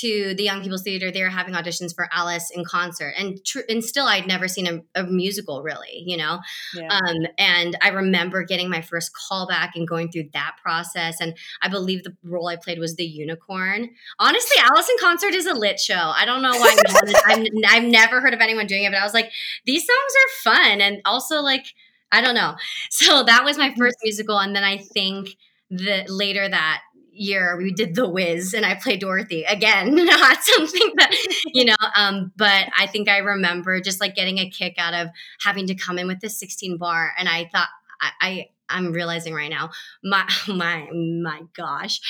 to 0.00 0.34
the 0.36 0.44
Young 0.44 0.62
People's 0.62 0.82
Theater, 0.82 1.10
they 1.10 1.22
were 1.22 1.28
having 1.28 1.54
auditions 1.54 1.94
for 1.94 2.08
Alice 2.12 2.50
in 2.50 2.64
concert, 2.64 3.14
and 3.18 3.44
tr- 3.44 3.66
and 3.68 3.84
still 3.84 4.06
I'd 4.06 4.26
never 4.26 4.46
seen 4.46 4.66
a, 4.66 5.00
a 5.00 5.04
musical 5.04 5.62
really, 5.62 6.04
you 6.06 6.16
know. 6.16 6.40
Yeah. 6.74 6.88
Um, 6.88 7.26
and 7.38 7.76
I 7.80 7.88
remember 7.88 8.44
getting 8.44 8.70
my 8.70 8.80
first 8.80 9.10
callback 9.14 9.70
and 9.74 9.88
going 9.88 10.10
through 10.10 10.30
that 10.32 10.56
process. 10.62 11.20
And 11.20 11.36
I 11.62 11.68
believe 11.68 12.04
the 12.04 12.16
role 12.22 12.46
I 12.46 12.56
played 12.56 12.78
was 12.78 12.96
the 12.96 13.04
unicorn. 13.04 13.90
Honestly, 14.18 14.56
Alice 14.60 14.88
in 14.88 14.96
Concert 15.00 15.34
is 15.34 15.46
a 15.46 15.54
lit 15.54 15.80
show. 15.80 16.12
I 16.16 16.24
don't 16.24 16.42
know 16.42 16.52
why 16.52 16.76
I'm, 17.26 17.46
I've 17.68 17.84
never 17.84 18.20
heard 18.20 18.34
of 18.34 18.40
anyone 18.40 18.66
doing 18.66 18.84
it, 18.84 18.92
but 18.92 19.00
I 19.00 19.04
was 19.04 19.14
like, 19.14 19.30
these 19.66 19.82
songs 19.82 20.52
are 20.54 20.54
fun. 20.54 20.80
And 20.80 21.00
also, 21.04 21.40
like, 21.40 21.66
I 22.12 22.20
don't 22.20 22.34
know. 22.34 22.54
So 22.90 23.24
that 23.24 23.44
was 23.44 23.58
my 23.58 23.74
first 23.76 23.96
musical. 24.04 24.38
And 24.38 24.54
then 24.54 24.62
I 24.62 24.78
think 24.78 25.36
that 25.70 26.10
later 26.10 26.48
that 26.48 26.80
year 27.16 27.56
we 27.56 27.72
did 27.72 27.94
the 27.94 28.08
whiz 28.08 28.54
and 28.54 28.66
i 28.66 28.74
played 28.74 29.00
dorothy 29.00 29.44
again 29.44 29.94
not 30.04 30.42
something 30.42 30.92
that 30.96 31.14
you 31.46 31.64
know 31.64 31.76
um 31.96 32.32
but 32.36 32.68
i 32.76 32.86
think 32.86 33.08
i 33.08 33.18
remember 33.18 33.80
just 33.80 34.00
like 34.00 34.14
getting 34.14 34.38
a 34.38 34.50
kick 34.50 34.74
out 34.78 34.94
of 34.94 35.08
having 35.40 35.66
to 35.66 35.74
come 35.74 35.98
in 35.98 36.06
with 36.06 36.20
this 36.20 36.38
16 36.38 36.76
bar 36.76 37.12
and 37.18 37.28
i 37.28 37.48
thought 37.52 37.68
i, 38.00 38.10
I 38.20 38.48
i'm 38.68 38.92
realizing 38.92 39.32
right 39.32 39.50
now 39.50 39.70
my 40.02 40.28
my 40.48 40.88
my 40.92 41.42
gosh. 41.56 42.00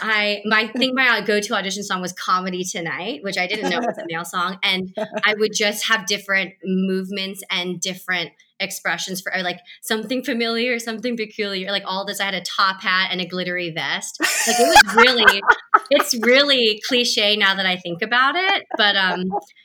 I 0.00 0.42
my 0.44 0.66
think 0.66 0.94
my 0.96 1.20
go-to 1.20 1.54
audition 1.54 1.84
song 1.84 2.00
was 2.00 2.12
"Comedy 2.12 2.64
Tonight," 2.64 3.22
which 3.22 3.38
I 3.38 3.46
didn't 3.46 3.70
know 3.70 3.78
was 3.78 3.96
a 3.96 4.04
male 4.08 4.24
song, 4.24 4.58
and 4.60 4.92
I 5.24 5.34
would 5.38 5.52
just 5.54 5.86
have 5.88 6.06
different 6.06 6.54
movements 6.64 7.44
and 7.48 7.80
different 7.80 8.32
expressions 8.60 9.20
for 9.20 9.32
like 9.42 9.58
something 9.82 10.22
familiar, 10.22 10.78
something 10.78 11.16
peculiar, 11.16 11.70
like 11.70 11.82
all 11.86 12.04
this. 12.04 12.20
I 12.20 12.24
had 12.24 12.34
a 12.34 12.42
top 12.42 12.80
hat 12.82 13.08
and 13.10 13.20
a 13.20 13.26
glittery 13.26 13.70
vest. 13.70 14.18
Like 14.20 14.56
it 14.58 14.84
was 14.86 14.94
really, 14.96 15.42
it's 15.90 16.14
really 16.24 16.80
cliche 16.86 17.36
now 17.36 17.54
that 17.54 17.66
I 17.66 17.76
think 17.76 18.02
about 18.02 18.36
it. 18.36 18.64
But 18.76 18.96
um, 18.96 19.24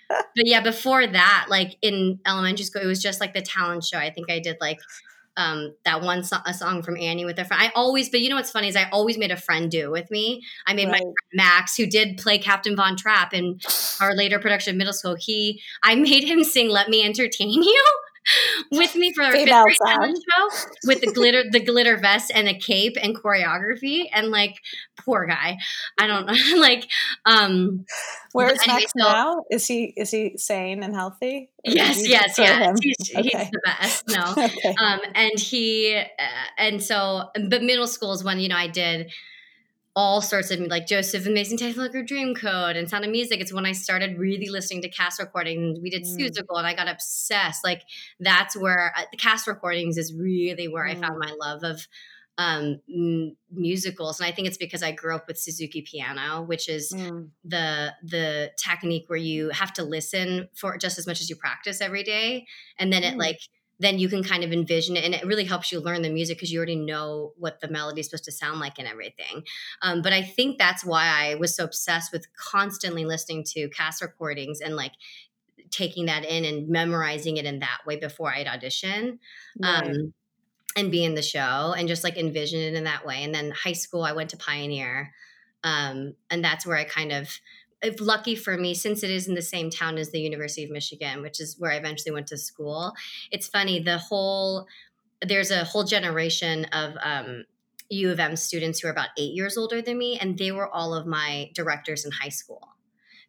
but 0.09 0.45
yeah, 0.45 0.61
before 0.61 1.05
that, 1.05 1.45
like 1.49 1.75
in 1.81 2.19
elementary 2.25 2.65
school, 2.65 2.81
it 2.81 2.87
was 2.87 3.01
just 3.01 3.21
like 3.21 3.33
the 3.33 3.41
talent 3.41 3.83
show. 3.83 3.97
I 3.97 4.09
think 4.09 4.31
I 4.31 4.39
did 4.39 4.57
like 4.59 4.79
um, 5.37 5.73
that 5.85 6.01
one 6.01 6.23
so- 6.23 6.37
a 6.45 6.53
song 6.53 6.83
from 6.83 6.97
Annie 6.97 7.25
with 7.25 7.39
a 7.39 7.45
friend. 7.45 7.63
I 7.63 7.71
always, 7.73 8.09
but 8.09 8.19
you 8.19 8.29
know 8.29 8.35
what's 8.35 8.51
funny 8.51 8.67
is 8.67 8.75
I 8.75 8.89
always 8.91 9.17
made 9.17 9.31
a 9.31 9.37
friend 9.37 9.71
do 9.71 9.89
with 9.89 10.11
me. 10.11 10.43
I 10.67 10.73
made 10.73 10.87
my 10.89 10.97
friend 10.97 11.13
Max, 11.33 11.77
who 11.77 11.85
did 11.85 12.17
play 12.17 12.37
Captain 12.37 12.75
Von 12.75 12.97
Trapp 12.97 13.33
in 13.33 13.59
our 14.01 14.13
later 14.15 14.39
production 14.39 14.73
of 14.73 14.77
middle 14.77 14.93
school. 14.93 15.15
He, 15.17 15.61
I 15.81 15.95
made 15.95 16.25
him 16.25 16.43
sing 16.43 16.69
"Let 16.69 16.89
Me 16.89 17.03
Entertain 17.05 17.63
You." 17.63 17.85
With 18.71 18.95
me 18.95 19.13
for 19.13 19.23
our 19.23 19.31
fifth 19.31 19.49
grade 19.49 19.77
talent 19.85 20.17
show 20.17 20.67
with 20.85 21.01
the 21.01 21.11
glitter, 21.15 21.43
the 21.49 21.59
glitter 21.59 21.97
vest 21.97 22.31
and 22.33 22.47
a 22.47 22.53
cape 22.57 22.97
and 23.01 23.15
choreography, 23.15 24.05
and 24.13 24.29
like 24.29 24.55
poor 24.97 25.25
guy, 25.25 25.57
I 25.99 26.07
don't 26.07 26.25
know, 26.25 26.57
like 26.59 26.87
um, 27.25 27.85
Where 28.33 28.49
but 28.49 28.67
anyway, 28.67 28.81
Max 28.81 28.93
so- 28.97 29.03
now? 29.03 29.43
Is 29.49 29.67
he 29.67 29.93
is 29.97 30.11
he 30.11 30.37
sane 30.37 30.83
and 30.83 30.93
healthy? 30.93 31.49
Yes, 31.63 32.07
yes, 32.07 32.37
yes. 32.37 32.79
He's, 32.81 32.95
he's 32.99 33.31
the 33.51 33.61
best. 33.65 34.03
No. 34.07 34.31
Okay. 34.37 34.73
Um, 34.81 34.99
and 35.13 35.37
he, 35.37 35.95
uh, 35.97 36.47
and 36.57 36.81
so, 36.81 37.29
but 37.49 37.61
middle 37.63 37.87
school 37.87 38.13
is 38.13 38.23
when, 38.23 38.39
you 38.39 38.47
know, 38.47 38.55
I 38.55 38.67
did 38.67 39.11
all 39.95 40.21
sorts 40.21 40.51
of 40.51 40.59
like 40.61 40.87
Joseph 40.87 41.25
and 41.25 41.33
Mason 41.33 41.57
Technicolor 41.57 42.07
Dreamcoat 42.07 42.77
and 42.77 42.89
Sound 42.89 43.03
of 43.05 43.11
Music. 43.11 43.41
It's 43.41 43.51
when 43.53 43.65
I 43.65 43.71
started 43.73 44.17
really 44.17 44.47
listening 44.49 44.81
to 44.83 44.89
cast 44.89 45.19
recordings. 45.19 45.79
We 45.81 45.89
did 45.89 46.03
Mm. 46.03 46.17
Seussical 46.17 46.57
and 46.57 46.67
I 46.67 46.73
got 46.73 46.87
obsessed. 46.87 47.63
Like 47.63 47.83
that's 48.19 48.55
where 48.55 48.93
uh, 48.95 49.01
the 49.11 49.17
cast 49.17 49.47
recordings 49.47 49.97
is 49.97 50.13
really 50.13 50.67
where 50.67 50.85
I 50.85 50.95
Mm. 50.95 51.01
found 51.01 51.19
my 51.19 51.31
love 51.39 51.63
of 51.63 51.87
um 52.37 52.79
m- 52.89 53.35
musicals 53.51 54.17
and 54.21 54.25
i 54.25 54.31
think 54.31 54.47
it's 54.47 54.55
because 54.57 54.81
i 54.81 54.93
grew 54.93 55.13
up 55.13 55.27
with 55.27 55.37
suzuki 55.37 55.81
piano 55.81 56.41
which 56.41 56.69
is 56.69 56.93
Mm. 56.93 57.31
the 57.43 57.93
the 58.01 58.51
technique 58.57 59.05
where 59.09 59.19
you 59.19 59.49
have 59.49 59.73
to 59.73 59.83
listen 59.83 60.47
for 60.55 60.77
just 60.77 60.97
as 60.97 61.05
much 61.05 61.19
as 61.19 61.29
you 61.29 61.35
practice 61.35 61.81
every 61.81 62.01
day 62.03 62.45
and 62.77 62.93
then 62.93 63.03
it 63.03 63.15
Mm. 63.15 63.19
like 63.19 63.39
then 63.79 63.97
you 63.97 64.09
can 64.09 64.23
kind 64.23 64.43
of 64.43 64.51
envision 64.51 64.97
it 64.97 65.05
and 65.05 65.13
it 65.15 65.25
really 65.25 65.45
helps 65.45 65.71
you 65.71 65.79
learn 65.79 66.01
the 66.01 66.09
music 66.09 66.37
because 66.37 66.51
you 66.51 66.57
already 66.59 66.75
know 66.75 67.33
what 67.37 67.59
the 67.61 67.67
melody 67.69 68.01
is 68.01 68.07
supposed 68.07 68.25
to 68.25 68.31
sound 68.31 68.59
like 68.59 68.77
and 68.79 68.87
everything 68.87 69.43
um, 69.81 70.01
but 70.01 70.13
i 70.13 70.21
think 70.21 70.57
that's 70.57 70.83
why 70.85 71.05
i 71.05 71.35
was 71.35 71.55
so 71.55 71.63
obsessed 71.63 72.11
with 72.11 72.27
constantly 72.35 73.05
listening 73.05 73.43
to 73.43 73.69
cast 73.69 74.01
recordings 74.01 74.59
and 74.61 74.75
like 74.75 74.93
taking 75.71 76.05
that 76.07 76.25
in 76.25 76.45
and 76.45 76.67
memorizing 76.69 77.37
it 77.37 77.45
in 77.45 77.59
that 77.59 77.79
way 77.85 77.95
before 77.95 78.31
i'd 78.33 78.47
audition 78.47 79.19
Right. 79.55 79.89
um, 79.89 80.13
and 80.75 80.91
be 80.91 81.03
in 81.03 81.15
the 81.15 81.21
show 81.21 81.73
and 81.77 81.87
just 81.87 82.03
like 82.03 82.17
envision 82.17 82.59
it 82.61 82.75
in 82.75 82.83
that 82.85 83.05
way. 83.05 83.23
And 83.23 83.33
then 83.33 83.51
high 83.51 83.73
school, 83.73 84.03
I 84.03 84.13
went 84.13 84.29
to 84.31 84.37
Pioneer, 84.37 85.13
um, 85.63 86.15
and 86.29 86.43
that's 86.45 86.65
where 86.65 86.77
I 86.77 86.83
kind 86.83 87.11
of, 87.11 87.29
if 87.81 88.01
lucky 88.01 88.35
for 88.35 88.57
me, 88.57 88.73
since 88.73 89.03
it 89.03 89.09
is 89.09 89.27
in 89.27 89.35
the 89.35 89.41
same 89.41 89.69
town 89.69 89.97
as 89.97 90.11
the 90.11 90.19
University 90.19 90.63
of 90.63 90.69
Michigan, 90.71 91.21
which 91.21 91.39
is 91.39 91.55
where 91.59 91.71
I 91.71 91.75
eventually 91.75 92.11
went 92.11 92.27
to 92.27 92.37
school. 92.37 92.93
It's 93.31 93.47
funny 93.47 93.79
the 93.79 93.97
whole 93.97 94.67
there's 95.21 95.51
a 95.51 95.63
whole 95.65 95.83
generation 95.83 96.65
of 96.65 96.95
um, 97.03 97.43
U 97.89 98.11
of 98.11 98.19
M 98.19 98.35
students 98.35 98.79
who 98.79 98.87
are 98.87 98.91
about 98.91 99.09
eight 99.17 99.33
years 99.33 99.57
older 99.57 99.81
than 99.81 99.97
me, 99.97 100.17
and 100.19 100.37
they 100.37 100.51
were 100.51 100.67
all 100.73 100.93
of 100.93 101.05
my 101.07 101.51
directors 101.53 102.05
in 102.05 102.11
high 102.11 102.29
school. 102.29 102.69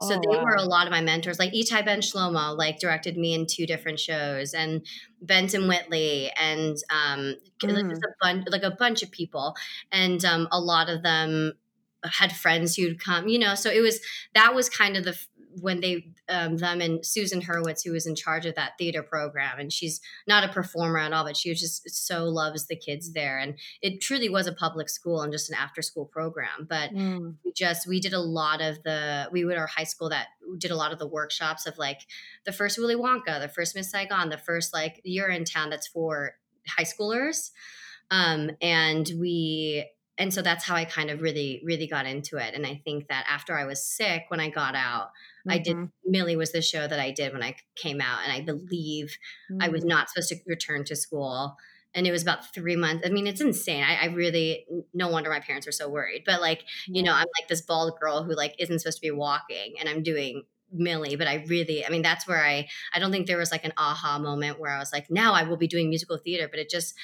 So 0.02 0.14
Oh, 0.14 0.20
they 0.30 0.38
were 0.38 0.54
a 0.54 0.62
lot 0.64 0.86
of 0.86 0.92
my 0.92 1.02
mentors. 1.02 1.38
Like 1.38 1.52
Itai 1.52 1.84
Ben 1.84 2.00
Shlomo, 2.00 2.56
like 2.56 2.78
directed 2.78 3.18
me 3.18 3.34
in 3.34 3.46
two 3.46 3.66
different 3.66 4.00
shows, 4.00 4.54
and 4.54 4.86
Benton 5.20 5.68
Whitley, 5.68 6.30
and 6.40 6.76
um, 6.90 7.36
like, 7.62 7.84
Mm. 7.84 7.90
just 7.90 8.02
a 8.02 8.08
bunch, 8.22 8.44
like 8.50 8.62
a 8.62 8.70
bunch 8.70 9.02
of 9.02 9.10
people, 9.10 9.54
and 9.92 10.24
um, 10.24 10.48
a 10.52 10.60
lot 10.60 10.88
of 10.88 11.02
them 11.02 11.52
had 12.04 12.32
friends 12.32 12.76
who'd 12.76 13.02
come. 13.02 13.28
You 13.28 13.38
know, 13.38 13.54
so 13.54 13.70
it 13.70 13.80
was 13.80 14.00
that 14.34 14.54
was 14.54 14.68
kind 14.68 14.96
of 14.96 15.04
the 15.04 15.18
when 15.60 15.80
they 15.80 16.06
um, 16.28 16.58
them 16.58 16.80
and 16.80 17.04
Susan 17.04 17.40
Hurwitz, 17.42 17.82
who 17.84 17.90
was 17.90 18.06
in 18.06 18.14
charge 18.14 18.46
of 18.46 18.54
that 18.54 18.78
theater 18.78 19.02
program, 19.02 19.58
and 19.58 19.72
she's 19.72 20.00
not 20.28 20.44
a 20.44 20.48
performer 20.48 20.98
at 21.00 21.12
all, 21.12 21.24
but 21.24 21.36
she 21.36 21.48
was 21.50 21.58
just 21.58 21.90
so 21.90 22.26
loves 22.26 22.68
the 22.68 22.76
kids 22.76 23.12
there, 23.14 23.36
and 23.36 23.58
it 23.82 24.00
truly 24.00 24.28
was 24.28 24.46
a 24.46 24.52
public 24.52 24.88
school 24.88 25.22
and 25.22 25.32
just 25.32 25.50
an 25.50 25.56
after 25.58 25.82
school 25.82 26.04
program. 26.06 26.68
But 26.68 26.92
Mm. 26.92 27.34
we 27.44 27.52
just 27.52 27.88
we 27.88 27.98
did 28.00 28.12
a 28.12 28.20
lot 28.20 28.60
of 28.60 28.80
the 28.84 29.28
we 29.32 29.44
would 29.44 29.56
our 29.58 29.66
high 29.66 29.82
school 29.84 30.08
that 30.10 30.28
did 30.56 30.70
a 30.70 30.76
lot 30.76 30.92
of 30.92 31.00
the 31.00 31.08
workshops 31.08 31.66
of 31.66 31.76
like 31.78 32.02
the 32.44 32.52
first 32.52 32.78
Willy 32.78 32.94
Wonka, 32.94 33.40
the 33.40 33.48
first 33.48 33.74
Miss 33.74 33.90
Saigon, 33.90 34.28
the 34.28 34.38
first 34.38 34.72
like 34.72 35.02
Urinetown 35.04 35.68
that's 35.68 35.88
for 35.88 36.36
high 36.68 36.84
schoolers, 36.84 37.50
um, 38.12 38.52
and 38.62 39.10
we 39.18 39.84
and 40.20 40.32
so 40.32 40.42
that's 40.42 40.64
how 40.64 40.76
I 40.76 40.84
kind 40.84 41.10
of 41.10 41.22
really 41.22 41.60
really 41.64 41.88
got 41.88 42.06
into 42.06 42.36
it. 42.36 42.54
And 42.54 42.64
I 42.66 42.80
think 42.84 43.08
that 43.08 43.26
after 43.28 43.54
I 43.58 43.64
was 43.64 43.84
sick 43.84 44.26
when 44.28 44.40
I 44.40 44.50
got 44.50 44.74
out, 44.76 45.10
I 45.48 45.58
did 45.58 45.76
Mhm. 45.76 45.90
Millie 46.04 46.36
was 46.36 46.52
the 46.52 46.62
show 46.62 46.86
that 46.86 47.00
I 47.00 47.10
did 47.10 47.32
when 47.32 47.42
I 47.42 47.56
came 47.76 48.00
out, 48.00 48.20
and 48.24 48.32
I 48.32 48.40
believe 48.42 49.16
I 49.60 49.68
was 49.68 49.84
Mm. 49.84 49.88
not 49.88 50.08
supposed 50.10 50.28
to 50.30 50.36
return 50.46 50.84
to 50.84 50.96
school. 50.96 51.56
And 51.94 52.06
it 52.06 52.12
was 52.12 52.22
about 52.22 52.54
three 52.54 52.76
months. 52.76 53.04
I 53.06 53.10
mean, 53.10 53.26
it's 53.26 53.40
insane. 53.40 53.82
I, 53.82 53.96
I 54.02 54.06
really, 54.06 54.64
no 54.94 55.08
wonder 55.08 55.28
my 55.30 55.40
parents 55.40 55.66
were 55.66 55.72
so 55.72 55.88
worried. 55.88 56.22
But 56.24 56.40
like, 56.40 56.64
you 56.86 57.02
know, 57.02 57.12
I'm 57.12 57.26
like 57.40 57.48
this 57.48 57.62
bald 57.62 57.98
girl 58.00 58.22
who 58.22 58.34
like 58.36 58.54
isn't 58.60 58.78
supposed 58.80 58.98
to 58.98 59.02
be 59.02 59.10
walking, 59.10 59.74
and 59.80 59.88
I'm 59.88 60.02
doing 60.04 60.44
Millie. 60.72 61.16
But 61.16 61.26
I 61.26 61.44
really, 61.48 61.84
I 61.84 61.88
mean, 61.88 62.02
that's 62.02 62.28
where 62.28 62.44
I, 62.44 62.68
I 62.94 63.00
don't 63.00 63.10
think 63.10 63.26
there 63.26 63.38
was 63.38 63.50
like 63.50 63.64
an 63.64 63.72
aha 63.76 64.20
moment 64.20 64.60
where 64.60 64.70
I 64.70 64.78
was 64.78 64.92
like, 64.92 65.10
now 65.10 65.32
I 65.32 65.42
will 65.42 65.56
be 65.56 65.66
doing 65.66 65.88
musical 65.88 66.16
theater. 66.16 66.46
But 66.48 66.60
it 66.60 66.70
just, 66.70 66.94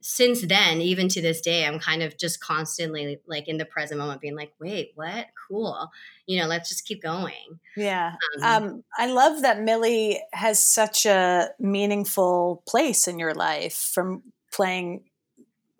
since 0.00 0.46
then, 0.46 0.80
even 0.80 1.08
to 1.08 1.20
this 1.20 1.40
day, 1.40 1.66
I'm 1.66 1.78
kind 1.80 2.02
of 2.02 2.16
just 2.16 2.40
constantly 2.40 3.18
like 3.26 3.48
in 3.48 3.58
the 3.58 3.64
present 3.64 3.98
moment, 3.98 4.20
being 4.20 4.36
like, 4.36 4.52
wait, 4.60 4.92
what? 4.94 5.26
Cool. 5.48 5.90
You 6.26 6.40
know, 6.40 6.46
let's 6.46 6.68
just 6.68 6.84
keep 6.86 7.02
going. 7.02 7.58
Yeah. 7.76 8.14
Um, 8.42 8.62
Um, 8.64 8.84
I 8.96 9.06
love 9.06 9.42
that 9.42 9.60
Millie 9.60 10.20
has 10.32 10.62
such 10.62 11.04
a 11.06 11.50
meaningful 11.58 12.62
place 12.68 13.08
in 13.08 13.18
your 13.18 13.34
life 13.34 13.74
from 13.92 14.22
playing. 14.52 15.04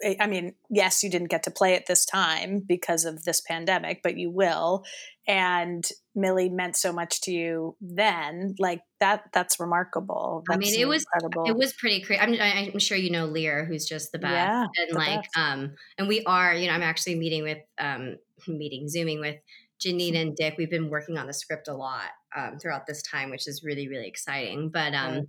I- 0.05 0.17
I 0.21 0.27
mean, 0.27 0.55
yes, 0.71 1.03
you 1.03 1.11
didn't 1.11 1.29
get 1.29 1.43
to 1.45 1.51
play 1.51 1.75
it 1.75 1.87
this 1.87 2.05
time 2.05 2.61
because 2.61 3.05
of 3.05 3.25
this 3.25 3.41
pandemic, 3.41 4.03
but 4.03 4.17
you 4.17 4.31
will. 4.31 4.85
And 5.27 5.89
Millie 6.19 6.51
meant 6.51 6.77
so 6.77 6.93
much 6.93 7.23
to 7.23 7.33
you 7.33 7.77
then. 7.81 8.55
Like 8.59 8.83
that, 9.01 9.25
that's 9.33 9.59
remarkable. 9.61 10.45
I 10.51 10.57
mean, 10.57 10.79
it 10.79 10.87
was 10.89 11.07
incredible. 11.15 11.49
it 11.49 11.57
was 11.57 11.73
pretty 11.73 12.03
crazy. 12.03 12.21
I'm, 12.21 12.35
I'm 12.75 12.79
sure 12.79 12.97
you 12.99 13.11
know 13.11 13.27
Lear, 13.27 13.65
who's 13.65 13.87
just 13.87 14.13
the 14.13 14.19
best, 14.19 14.35
Yeah, 14.35 14.67
and 14.77 14.97
like, 14.97 15.23
best. 15.23 15.37
um, 15.37 15.75
and 15.97 16.09
we 16.09 16.25
are, 16.25 16.55
you 16.55 16.67
know, 16.67 16.75
I'm 16.75 16.83
actually 16.83 17.15
meeting 17.17 17.43
with, 17.45 17.59
um, 17.79 18.17
meeting, 18.49 18.89
zooming 18.89 19.21
with 19.21 19.37
Jeanine 19.81 20.17
and 20.21 20.37
Dick. 20.37 20.57
We've 20.59 20.71
been 20.71 20.91
working 20.91 21.17
on 21.19 21.27
the 21.27 21.33
script 21.35 21.69
a 21.69 21.75
lot 21.75 22.11
um, 22.37 22.59
throughout 22.59 22.87
this 22.87 23.03
time, 23.03 23.31
which 23.31 23.47
is 23.49 23.63
really, 23.65 23.89
really 23.89 24.09
exciting. 24.09 24.71
But 24.71 24.95
um, 24.95 25.15
Right. 25.15 25.25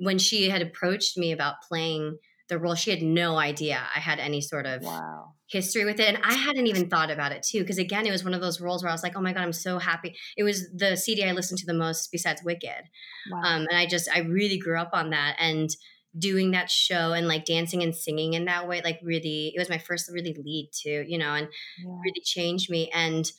when 0.00 0.18
she 0.18 0.48
had 0.50 0.62
approached 0.62 1.16
me 1.16 1.32
about 1.32 1.62
playing 1.68 2.18
the 2.48 2.58
role, 2.58 2.74
she 2.74 2.90
had 2.90 3.02
no 3.02 3.36
idea 3.36 3.80
I 3.94 4.00
had 4.00 4.18
any 4.18 4.40
sort 4.40 4.66
of 4.66 4.82
wow. 4.82 5.32
history 5.46 5.84
with 5.84 6.00
it. 6.00 6.08
And 6.08 6.18
I 6.22 6.34
hadn't 6.34 6.66
even 6.66 6.88
thought 6.88 7.10
about 7.10 7.32
it 7.32 7.42
too. 7.42 7.60
Because 7.60 7.78
again, 7.78 8.06
it 8.06 8.10
was 8.10 8.24
one 8.24 8.34
of 8.34 8.40
those 8.40 8.60
roles 8.60 8.82
where 8.82 8.90
I 8.90 8.94
was 8.94 9.02
like, 9.02 9.16
oh 9.16 9.20
my 9.20 9.32
God, 9.32 9.42
I'm 9.42 9.52
so 9.52 9.78
happy. 9.78 10.16
It 10.36 10.42
was 10.42 10.70
the 10.74 10.96
CD 10.96 11.24
I 11.24 11.32
listened 11.32 11.58
to 11.60 11.66
the 11.66 11.74
most 11.74 12.10
besides 12.12 12.42
Wicked. 12.44 12.88
Wow. 13.30 13.40
Um, 13.44 13.66
and 13.70 13.76
I 13.76 13.86
just, 13.86 14.08
I 14.14 14.20
really 14.20 14.58
grew 14.58 14.78
up 14.78 14.90
on 14.92 15.10
that. 15.10 15.36
And 15.38 15.70
doing 16.18 16.50
that 16.50 16.70
show 16.70 17.12
and 17.12 17.26
like 17.26 17.44
dancing 17.46 17.82
and 17.82 17.94
singing 17.94 18.34
in 18.34 18.44
that 18.44 18.68
way, 18.68 18.82
like 18.84 19.00
really, 19.02 19.52
it 19.54 19.58
was 19.58 19.70
my 19.70 19.78
first 19.78 20.10
really 20.12 20.34
lead 20.34 20.70
too, 20.72 21.04
you 21.06 21.16
know, 21.16 21.34
and 21.34 21.48
Yeah. 21.82 21.92
really 22.04 22.20
changed 22.22 22.70
me. 22.70 22.90
And 22.92 23.30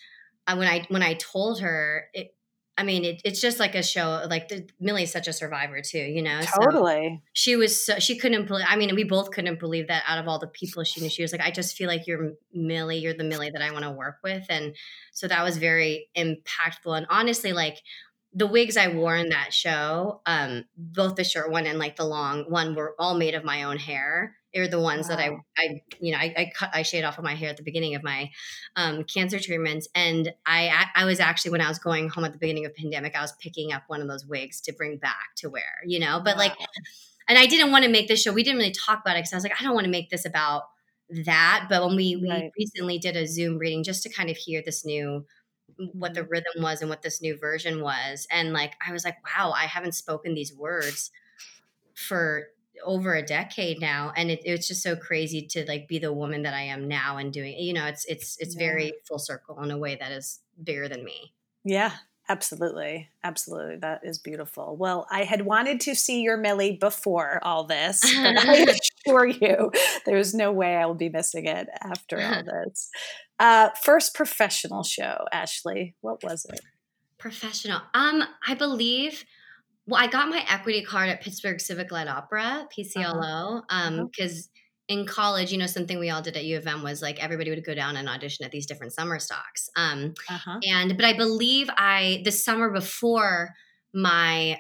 I, 0.48 0.56
when 0.56 0.68
I, 0.68 0.86
when 0.89 1.04
I 1.04 1.13
told 1.13 1.62
her, 1.62 2.06
it, 2.13 2.36
I 2.76 2.84
mean, 2.84 3.06
it, 3.06 3.22
it's 3.24 3.40
just 3.40 3.60
like 3.60 3.76
a 3.76 3.84
show. 3.84 4.26
Like 4.28 4.48
the, 4.48 4.68
Millie's 4.80 5.12
such 5.12 5.28
a 5.28 5.34
survivor 5.34 5.80
too, 5.82 6.00
you 6.00 6.24
know. 6.24 6.42
So- 6.42 6.62
Totally. 6.64 7.22
she 7.34 7.56
was 7.56 7.86
so 7.86 8.00
she 8.00 8.18
couldn't 8.18 8.48
believe 8.48 8.66
i 8.68 8.76
mean 8.76 8.96
we 8.96 9.04
both 9.04 9.32
couldn't 9.32 9.60
believe 9.60 9.88
that 9.88 10.04
out 10.08 10.18
of 10.18 10.28
all 10.28 10.40
the 10.40 10.48
people 10.48 10.84
she 10.84 11.02
knew 11.02 11.10
she 11.10 11.22
was 11.22 11.32
like 11.32 11.42
i 11.42 11.52
just 11.52 11.76
feel 11.76 11.88
like 11.88 12.08
you're 12.08 12.34
millie 12.54 12.98
you're 12.98 13.14
the 13.14 13.24
millie 13.24 13.50
that 13.52 13.62
i 13.62 13.72
want 13.72 13.84
to 13.84 13.92
work 13.92 14.18
with 14.24 14.46
and 14.50 14.76
so 15.12 15.28
that 15.28 15.44
was 15.44 15.58
very 15.58 16.08
impactful 16.18 16.96
and 16.98 17.06
honestly 17.10 17.54
like 17.54 17.78
the 18.34 18.48
wigs 18.48 18.78
i 18.78 18.88
wore 18.88 19.16
in 19.16 19.30
that 19.30 19.54
show 19.54 20.22
um 20.26 20.64
both 20.78 21.16
the 21.16 21.24
short 21.24 21.52
one 21.52 21.66
and 21.66 21.80
like 21.80 21.96
the 21.96 22.06
long 22.06 22.44
one 22.50 22.76
were 22.76 22.96
all 23.00 23.16
made 23.16 23.36
of 23.36 23.44
my 23.44 23.64
own 23.64 23.78
hair 23.78 24.36
they 24.54 24.60
were 24.60 24.68
the 24.68 24.80
ones 24.80 25.08
that 25.08 25.20
I, 25.20 25.38
I, 25.58 25.82
you 26.00 26.12
know, 26.12 26.18
I, 26.20 26.34
I 26.38 26.52
cut, 26.56 26.70
I 26.74 26.84
shaved 26.84 27.06
off 27.06 27.18
of 27.18 27.24
my 27.24 27.34
hair 27.34 27.50
at 27.50 27.58
the 27.58 27.63
beginning 27.63 27.96
of 27.96 28.04
my 28.04 28.30
um, 28.76 29.04
cancer 29.04 29.39
treatments, 29.39 29.88
and 29.96 30.32
I, 30.46 30.88
I, 30.96 31.06
was 31.06 31.20
actually 31.20 31.52
when 31.52 31.62
I 31.62 31.68
was 31.68 31.80
going 31.80 32.10
home 32.10 32.24
at 32.24 32.34
the 32.34 32.38
beginning 32.38 32.66
of 32.66 32.76
pandemic, 32.76 33.16
I 33.16 33.22
was 33.22 33.34
picking 33.34 33.74
up 33.74 33.84
one 33.88 34.02
of 34.02 34.08
those 34.08 34.26
wigs 34.26 34.62
to 34.62 34.74
bring 34.74 34.98
back 34.98 35.36
to 35.38 35.50
wear, 35.50 35.82
you 35.86 36.00
know. 36.00 36.22
But 36.24 36.38
like, 36.38 36.54
and 37.28 37.38
I 37.38 37.46
didn't 37.48 37.72
want 37.72 37.86
to 37.86 37.92
make 37.92 38.08
this 38.08 38.22
show. 38.22 38.32
We 38.32 38.44
didn't 38.44 38.60
really 38.60 38.72
talk 38.72 39.02
about 39.02 39.16
it 39.16 39.22
because 39.22 39.34
I 39.34 39.38
was 39.38 39.44
like, 39.44 39.60
I 39.60 39.63
don't 39.63 39.74
want 39.74 39.86
to 39.86 39.92
make 39.92 40.10
this 40.10 40.26
about 40.26 40.63
that. 41.26 41.68
But 41.70 41.86
when 41.86 41.96
we 41.96 42.16
we 42.16 42.30
Right. 42.30 42.52
recently 42.58 43.00
did 43.00 43.16
a 43.16 43.26
Zoom 43.28 43.58
reading 43.58 43.84
just 43.84 44.04
to 44.04 44.10
kind 44.10 44.30
of 44.30 44.38
hear 44.38 44.62
this 44.63 44.86
new 44.86 45.26
what 45.94 46.13
the 46.13 46.24
rhythm 46.24 46.62
was 46.62 46.82
and 46.82 46.89
what 46.89 47.02
this 47.02 47.22
new 47.22 47.38
version 47.38 47.82
was, 47.82 48.28
and 48.30 48.54
like 48.54 48.74
I 48.88 48.92
was 48.92 49.04
like, 49.04 49.18
wow, 49.26 49.52
I 49.52 49.66
haven't 49.66 49.94
spoken 49.94 50.36
these 50.36 50.54
words 50.54 51.10
for 51.96 52.48
over 52.84 53.14
a 53.14 53.22
decade 53.22 53.80
now 53.80 54.12
and 54.16 54.32
it, 54.32 54.42
it's 54.44 54.68
just 54.68 54.82
so 54.82 54.96
crazy 54.96 55.42
to 55.46 55.66
like 55.68 55.88
be 55.88 56.00
the 56.00 56.12
woman 56.12 56.44
that 56.44 56.54
i 56.54 56.62
am 56.62 56.88
now 56.88 57.18
and 57.18 57.32
doing 57.32 57.58
you 57.58 57.74
know 57.74 57.86
it's 57.86 58.06
it's 58.06 58.38
it's 58.40 58.56
very 58.56 58.94
full 59.08 59.20
circle 59.20 59.62
in 59.62 59.72
a 59.72 59.78
way 59.78 59.96
that 59.96 60.12
is 60.12 60.40
bigger 60.64 60.88
than 60.88 61.04
me 61.04 61.34
Yeah, 61.64 61.92
absolutely. 62.30 63.10
Absolutely. 63.24 63.78
That 63.78 64.02
is 64.04 64.20
beautiful. 64.20 64.76
Well, 64.78 65.08
I 65.10 65.24
had 65.24 65.46
wanted 65.46 65.80
to 65.82 65.96
see 65.96 66.22
your 66.22 66.38
Millie 66.38 66.78
before 66.78 67.40
all 67.42 67.64
this, 67.64 68.02
but 68.02 68.38
I 68.38 68.66
assure 69.08 69.26
you 69.28 69.72
there's 70.06 70.34
no 70.34 70.52
way 70.52 70.76
I 70.76 70.86
will 70.86 70.94
be 70.96 71.10
missing 71.10 71.46
it 71.46 71.68
after 71.82 72.22
all 72.22 72.44
this. 72.66 72.90
Uh, 73.40 73.70
first 73.82 74.14
professional 74.14 74.84
show, 74.84 75.26
Ashley. 75.32 75.96
What 76.02 76.24
was 76.24 76.46
it? 76.46 76.60
professional 77.18 77.80
um 77.94 78.22
i 78.46 78.54
believe 78.54 79.24
well 79.88 80.02
i 80.02 80.08
got 80.08 80.30
my 80.30 80.43
equity 80.50 80.84
card 80.84 81.10
at 81.10 81.22
pittsburgh 81.22 81.60
civic 81.60 81.91
light 81.91 82.08
opera 82.08 82.67
pclo 82.76 83.63
um 83.69 84.08
because 84.08 84.50
in 84.88 85.06
college 85.06 85.52
you 85.52 85.58
know 85.58 85.65
something 85.65 86.00
we 86.00 86.10
all 86.10 86.22
did 86.22 86.36
at 86.36 86.43
u 86.46 86.58
of 86.58 86.67
m 86.67 86.84
was 86.84 87.02
like 87.02 87.22
everybody 87.24 87.50
would 87.50 87.63
go 87.65 87.74
down 87.74 87.96
and 87.96 88.08
audition 88.10 88.46
at 88.46 88.52
these 88.52 88.65
different 88.65 88.93
summer 88.93 89.19
stocks 89.19 89.69
um 89.76 90.13
Uh-huh. 90.30 90.60
and 90.67 90.96
but 90.98 91.06
i 91.06 91.13
believe 91.13 91.69
i 91.78 92.22
the 92.26 92.32
summer 92.32 92.69
before 92.72 93.54
my 93.93 94.60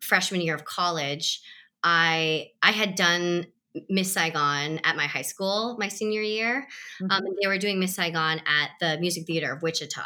freshman 0.00 0.40
year 0.40 0.54
of 0.54 0.64
college 0.64 1.40
i 1.82 2.48
i 2.62 2.70
had 2.70 2.94
done 2.94 3.46
miss 3.90 4.12
saigon 4.12 4.78
at 4.84 4.96
my 4.96 5.06
high 5.06 5.22
school 5.22 5.76
my 5.78 5.88
senior 5.88 6.22
year 6.22 6.66
um, 7.10 7.24
and 7.26 7.36
they 7.42 7.46
were 7.48 7.58
doing 7.58 7.78
miss 7.78 7.94
saigon 7.94 8.40
at 8.46 8.70
the 8.80 8.98
music 9.00 9.26
theater 9.26 9.52
of 9.52 9.62
wichita 9.62 10.04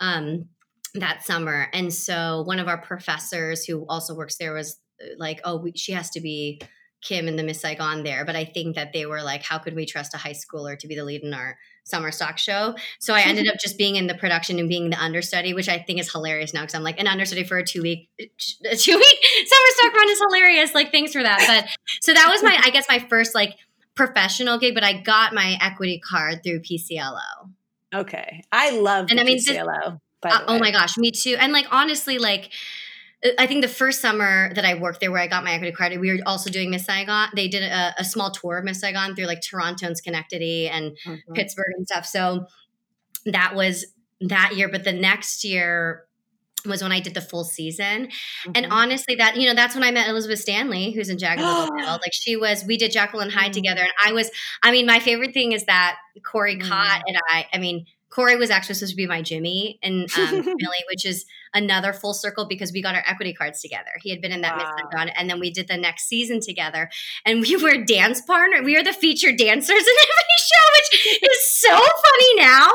um, 0.00 0.48
that 1.00 1.24
summer. 1.24 1.68
And 1.72 1.92
so 1.92 2.42
one 2.46 2.58
of 2.58 2.68
our 2.68 2.78
professors 2.78 3.64
who 3.64 3.84
also 3.88 4.14
works 4.14 4.36
there 4.36 4.52
was 4.54 4.78
uh, 5.02 5.06
like 5.18 5.40
oh 5.44 5.56
we, 5.58 5.72
she 5.76 5.92
has 5.92 6.10
to 6.10 6.20
be 6.20 6.60
kim 7.02 7.28
in 7.28 7.36
the 7.36 7.42
miss 7.42 7.60
saigon 7.60 8.02
there. 8.02 8.24
But 8.24 8.36
i 8.36 8.44
think 8.44 8.74
that 8.76 8.92
they 8.92 9.06
were 9.06 9.22
like 9.22 9.42
how 9.42 9.58
could 9.58 9.74
we 9.76 9.86
trust 9.86 10.14
a 10.14 10.16
high 10.16 10.34
schooler 10.34 10.78
to 10.78 10.86
be 10.88 10.94
the 10.96 11.04
lead 11.04 11.22
in 11.22 11.34
our 11.34 11.56
summer 11.84 12.10
stock 12.10 12.38
show? 12.38 12.74
So 12.98 13.14
i 13.14 13.20
ended 13.20 13.46
up 13.48 13.56
just 13.60 13.76
being 13.78 13.96
in 13.96 14.06
the 14.06 14.14
production 14.14 14.58
and 14.58 14.68
being 14.68 14.90
the 14.90 14.98
understudy 15.02 15.52
which 15.54 15.68
i 15.68 15.78
think 15.78 16.00
is 16.00 16.10
hilarious 16.10 16.52
now 16.54 16.62
because 16.62 16.74
i'm 16.74 16.82
like 16.82 16.98
an 16.98 17.06
understudy 17.06 17.44
for 17.44 17.58
a 17.58 17.64
two 17.64 17.82
week 17.82 18.08
a 18.18 18.24
two 18.76 18.96
week 18.96 19.18
summer 19.46 19.70
stock 19.74 19.94
run 19.94 20.08
is 20.10 20.18
hilarious 20.18 20.74
like 20.74 20.90
thanks 20.90 21.12
for 21.12 21.22
that. 21.22 21.44
But 21.46 21.68
so 22.00 22.12
that 22.14 22.28
was 22.30 22.42
my 22.42 22.58
i 22.64 22.70
guess 22.70 22.86
my 22.88 22.98
first 22.98 23.34
like 23.34 23.56
professional 23.94 24.58
gig 24.58 24.74
but 24.74 24.82
i 24.84 24.94
got 25.00 25.32
my 25.34 25.56
equity 25.60 26.00
card 26.00 26.42
through 26.42 26.60
pclo 26.60 27.20
Okay. 27.94 28.42
I 28.52 28.70
love 28.78 29.06
And 29.10 29.20
I 29.20 29.24
mean, 29.24 29.36
this- 29.36 29.48
PCLO. 29.48 29.66
by 29.92 29.96
uh, 30.22 30.40
oh 30.48 30.58
my 30.58 30.70
gosh, 30.70 30.96
me 30.96 31.10
too. 31.10 31.36
And 31.38 31.52
like 31.52 31.66
honestly, 31.70 32.18
like 32.18 32.50
uh, 33.24 33.30
I 33.38 33.46
think 33.46 33.62
the 33.62 33.68
first 33.68 34.00
summer 34.00 34.52
that 34.54 34.64
I 34.64 34.74
worked 34.74 35.00
there, 35.00 35.10
where 35.10 35.20
I 35.20 35.26
got 35.26 35.44
my 35.44 35.52
equity 35.52 35.72
card, 35.72 35.96
we 35.98 36.10
were 36.12 36.18
also 36.26 36.50
doing 36.50 36.70
Miss 36.70 36.84
Saigon. 36.84 37.28
They 37.34 37.48
did 37.48 37.62
a, 37.62 37.94
a 37.98 38.04
small 38.04 38.30
tour 38.30 38.58
of 38.58 38.64
Miss 38.64 38.80
Saigon 38.80 39.14
through 39.14 39.26
like 39.26 39.40
Toronto 39.42 39.86
and 39.86 39.96
Schenectady 39.96 40.68
and 40.68 40.96
Mhm. 41.06 41.34
Pittsburgh 41.34 41.72
and 41.76 41.86
stuff. 41.86 42.06
So 42.06 42.46
that 43.26 43.54
was 43.54 43.86
that 44.20 44.52
year. 44.56 44.68
But 44.68 44.84
the 44.84 44.92
next 44.92 45.44
year, 45.44 46.06
was 46.64 46.82
when 46.82 46.92
I 46.92 47.00
did 47.00 47.14
the 47.14 47.20
full 47.20 47.44
season. 47.44 48.06
Mm-hmm. 48.08 48.52
And 48.56 48.66
honestly, 48.70 49.14
that, 49.16 49.36
you 49.36 49.46
know, 49.46 49.54
that's 49.54 49.74
when 49.74 49.84
I 49.84 49.90
met 49.90 50.08
Elizabeth 50.08 50.40
Stanley, 50.40 50.90
who's 50.90 51.08
in 51.08 51.18
Jack. 51.18 51.38
Like 51.86 52.12
she 52.12 52.36
was, 52.36 52.64
we 52.64 52.76
did 52.76 52.92
Mm. 52.92 53.30
Hyde 53.30 53.52
together. 53.52 53.82
And 53.82 53.92
I 54.04 54.12
was, 54.12 54.30
I 54.62 54.72
mean, 54.72 54.86
my 54.86 54.98
favorite 54.98 55.32
thing 55.32 55.52
is 55.52 55.64
that 55.66 55.96
Corey 56.24 56.56
Mm. 56.56 56.68
Cott 56.68 57.02
and 57.06 57.16
I, 57.30 57.46
I 57.52 57.58
mean, 57.58 57.86
Corey 58.10 58.36
was 58.36 58.50
actually 58.50 58.76
supposed 58.76 58.92
to 58.92 58.96
be 58.96 59.06
my 59.06 59.20
Jimmy 59.20 59.78
and 59.82 60.08
um, 60.18 60.34
Millie, 60.44 60.84
which 60.90 61.04
is 61.04 61.24
another 61.54 61.92
full 61.92 62.14
circle 62.14 62.46
because 62.46 62.72
we 62.72 62.82
got 62.82 62.94
our 62.94 63.02
equity 63.06 63.32
cards 63.32 63.60
together. 63.60 63.90
He 64.02 64.10
had 64.10 64.20
been 64.20 64.32
in 64.32 64.42
that 64.42 64.56
Wow. 64.56 65.06
And 65.16 65.28
then 65.28 65.40
we 65.40 65.50
did 65.50 65.68
the 65.68 65.76
next 65.76 66.06
season 66.08 66.40
together, 66.40 66.88
and 67.24 67.40
we 67.40 67.56
were 67.56 67.84
dance 67.84 68.20
partner. 68.20 68.62
We 68.62 68.76
were 68.76 68.82
the 68.82 68.92
featured 68.92 69.36
dancers 69.36 69.70
in 69.70 69.76
every 69.78 70.36
show, 70.38 70.66
which 70.74 71.22
is 71.30 71.60
so 71.60 71.76
funny 71.76 72.34
now. 72.36 72.70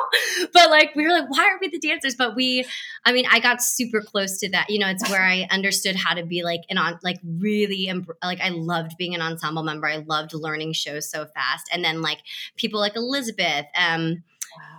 But 0.53 0.69
like, 0.69 0.95
we 0.95 1.03
were 1.03 1.13
like, 1.13 1.29
why 1.29 1.45
are 1.45 1.57
we 1.61 1.69
the 1.69 1.79
dancers? 1.79 2.15
But 2.15 2.35
we, 2.35 2.65
I 3.05 3.13
mean, 3.13 3.25
I 3.31 3.39
got 3.39 3.61
super 3.61 4.01
close 4.01 4.39
to 4.39 4.49
that. 4.49 4.69
You 4.69 4.79
know, 4.79 4.87
it's 4.87 5.09
where 5.09 5.23
I 5.23 5.47
understood 5.51 5.95
how 5.95 6.13
to 6.13 6.25
be 6.25 6.43
like 6.43 6.61
an 6.69 6.77
on, 6.77 6.99
like 7.03 7.19
really, 7.23 7.87
em- 7.87 8.05
like 8.23 8.41
I 8.41 8.49
loved 8.49 8.97
being 8.97 9.15
an 9.15 9.21
ensemble 9.21 9.63
member. 9.63 9.87
I 9.87 9.97
loved 9.97 10.33
learning 10.33 10.73
shows 10.73 11.09
so 11.09 11.25
fast, 11.25 11.67
and 11.71 11.83
then 11.83 12.01
like 12.01 12.19
people 12.57 12.79
like 12.79 12.95
Elizabeth. 12.95 13.65
Um, 13.75 14.23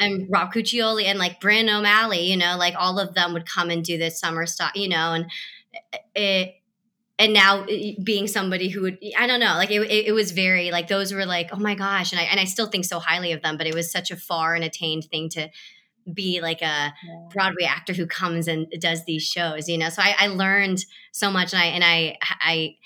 and 0.00 0.26
Rob 0.30 0.52
Cuccioli 0.52 1.04
and 1.04 1.18
like 1.18 1.40
Brian 1.40 1.68
O'Malley, 1.68 2.30
you 2.30 2.36
know, 2.36 2.56
like 2.58 2.74
all 2.78 2.98
of 2.98 3.14
them 3.14 3.32
would 3.32 3.46
come 3.46 3.70
and 3.70 3.84
do 3.84 3.98
this 3.98 4.18
summer 4.18 4.46
stuff, 4.46 4.72
you 4.74 4.88
know, 4.88 5.12
and 5.14 5.26
it, 6.14 6.54
and 7.18 7.32
now 7.32 7.64
eh, 7.64 7.94
being 8.02 8.26
somebody 8.26 8.68
who 8.68 8.82
would, 8.82 8.98
I 9.16 9.26
don't 9.26 9.40
know, 9.40 9.54
like 9.54 9.70
it, 9.70 9.80
it, 9.82 10.06
it 10.08 10.12
was 10.12 10.32
very 10.32 10.70
like 10.70 10.88
those 10.88 11.12
were 11.12 11.26
like, 11.26 11.50
oh 11.52 11.58
my 11.58 11.74
gosh. 11.74 12.12
And 12.12 12.20
I, 12.20 12.24
and 12.24 12.40
I 12.40 12.44
still 12.44 12.66
think 12.66 12.84
so 12.84 12.98
highly 12.98 13.32
of 13.32 13.42
them, 13.42 13.56
but 13.56 13.66
it 13.66 13.74
was 13.74 13.90
such 13.90 14.10
a 14.10 14.16
far 14.16 14.54
and 14.54 14.64
attained 14.64 15.04
thing 15.04 15.28
to 15.30 15.50
be 16.12 16.40
like 16.40 16.62
a 16.62 16.92
Broadway 17.32 17.64
actor 17.64 17.92
who 17.92 18.06
comes 18.06 18.48
and 18.48 18.66
does 18.80 19.04
these 19.04 19.22
shows, 19.22 19.68
you 19.68 19.78
know? 19.78 19.88
So 19.88 20.02
I, 20.02 20.16
I 20.18 20.26
learned 20.26 20.84
so 21.12 21.30
much 21.30 21.54
and 21.54 21.62
I, 21.62 21.66
and 21.66 21.84
I, 21.84 22.18
I, 22.40 22.76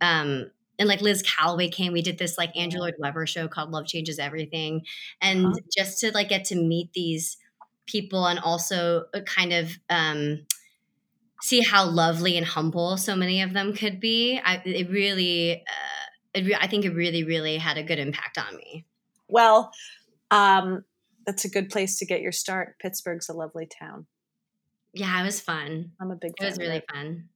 um, 0.00 0.50
and 0.78 0.88
like 0.88 1.00
Liz 1.00 1.22
Callaway 1.22 1.68
came, 1.68 1.92
we 1.92 2.02
did 2.02 2.18
this 2.18 2.38
like 2.38 2.56
Andrew 2.56 2.80
Lloyd 2.80 2.94
Webber 2.98 3.26
show 3.26 3.48
called 3.48 3.70
Love 3.70 3.86
Changes 3.86 4.18
Everything. 4.18 4.82
And 5.20 5.60
just 5.76 5.98
to 6.00 6.12
like 6.12 6.28
get 6.28 6.44
to 6.46 6.56
meet 6.56 6.92
these 6.92 7.36
people 7.86 8.26
and 8.26 8.38
also 8.38 9.04
uh, 9.14 9.20
kind 9.20 9.52
of 9.52 9.72
um, 9.90 10.46
see 11.42 11.62
how 11.62 11.86
lovely 11.86 12.36
and 12.36 12.46
humble 12.46 12.96
so 12.96 13.16
many 13.16 13.42
of 13.42 13.52
them 13.52 13.72
could 13.72 13.98
be. 13.98 14.40
I, 14.44 14.62
it 14.64 14.90
really, 14.90 15.56
uh, 15.56 16.06
it 16.34 16.44
re- 16.44 16.58
I 16.60 16.68
think 16.68 16.84
it 16.84 16.94
really, 16.94 17.24
really 17.24 17.56
had 17.56 17.76
a 17.76 17.82
good 17.82 17.98
impact 17.98 18.38
on 18.38 18.56
me. 18.56 18.84
Well, 19.28 19.72
um, 20.30 20.84
that's 21.26 21.44
a 21.44 21.50
good 21.50 21.70
place 21.70 21.98
to 21.98 22.06
get 22.06 22.20
your 22.20 22.32
start. 22.32 22.78
Pittsburgh's 22.78 23.28
a 23.28 23.34
lovely 23.34 23.66
town. 23.66 24.06
Yeah, 24.94 25.20
it 25.20 25.24
was 25.24 25.40
fun. 25.40 25.92
I'm 26.00 26.10
a 26.10 26.16
big 26.16 26.32
It 26.40 26.44
was 26.44 26.58
really 26.58 26.82
fun. 26.92 27.28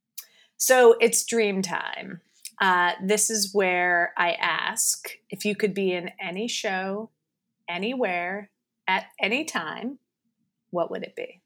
So 0.57 0.97
it's 1.01 1.25
dream 1.25 1.61
time. 1.61 2.21
Uh, 2.63 2.93
this 3.03 3.29
is 3.29 3.53
where 3.53 4.13
I 4.17 4.35
ask 4.35 5.09
if 5.31 5.45
you 5.45 5.57
could 5.57 5.75
be 5.75 5.91
in 5.93 6.13
any 6.21 6.47
show, 6.47 7.11
anywhere, 7.69 8.51
at 8.87 9.07
any 9.21 9.45
time, 9.45 9.99
what 10.71 10.89
would 10.89 11.03
it 11.03 11.17
be? 11.17 11.41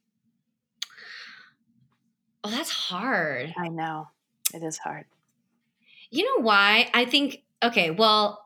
Oh, 2.44 2.50
that's 2.50 2.68
hard. 2.70 3.54
I 3.56 3.68
know. 3.68 4.08
It 4.52 4.62
is 4.62 4.76
hard. 4.76 5.06
You 6.10 6.24
know 6.24 6.44
why? 6.44 6.90
I 6.92 7.06
think, 7.06 7.42
okay, 7.62 7.90
well, 7.90 8.44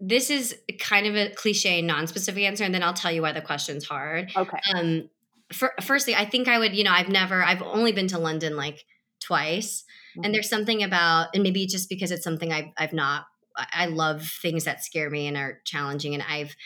this 0.00 0.30
is 0.30 0.56
kind 0.80 1.06
of 1.06 1.16
a 1.16 1.34
cliche, 1.34 1.82
non 1.82 2.06
specific 2.06 2.44
answer, 2.44 2.64
and 2.64 2.74
then 2.74 2.82
I'll 2.82 2.94
tell 2.94 3.12
you 3.12 3.20
why 3.20 3.32
the 3.32 3.42
question's 3.42 3.84
hard. 3.84 4.30
Okay. 4.34 4.58
Um, 4.74 5.10
for, 5.52 5.74
firstly, 5.82 6.14
I 6.14 6.24
think 6.24 6.48
I 6.48 6.58
would, 6.58 6.74
you 6.74 6.82
know, 6.82 6.92
I've 6.92 7.10
never, 7.10 7.44
I've 7.44 7.60
only 7.60 7.92
been 7.92 8.08
to 8.08 8.18
London 8.18 8.56
like 8.56 8.86
twice. 9.24 9.84
Mm-hmm. 10.12 10.24
And 10.24 10.34
there's 10.34 10.48
something 10.48 10.82
about, 10.82 11.28
and 11.34 11.42
maybe 11.42 11.66
just 11.66 11.88
because 11.88 12.10
it's 12.10 12.24
something 12.24 12.52
I've, 12.52 12.68
I've 12.76 12.92
not, 12.92 13.26
I 13.56 13.86
love 13.86 14.26
things 14.42 14.64
that 14.64 14.84
scare 14.84 15.10
me 15.10 15.26
and 15.26 15.36
are 15.36 15.60
challenging. 15.64 16.14
And 16.14 16.22
I've 16.28 16.56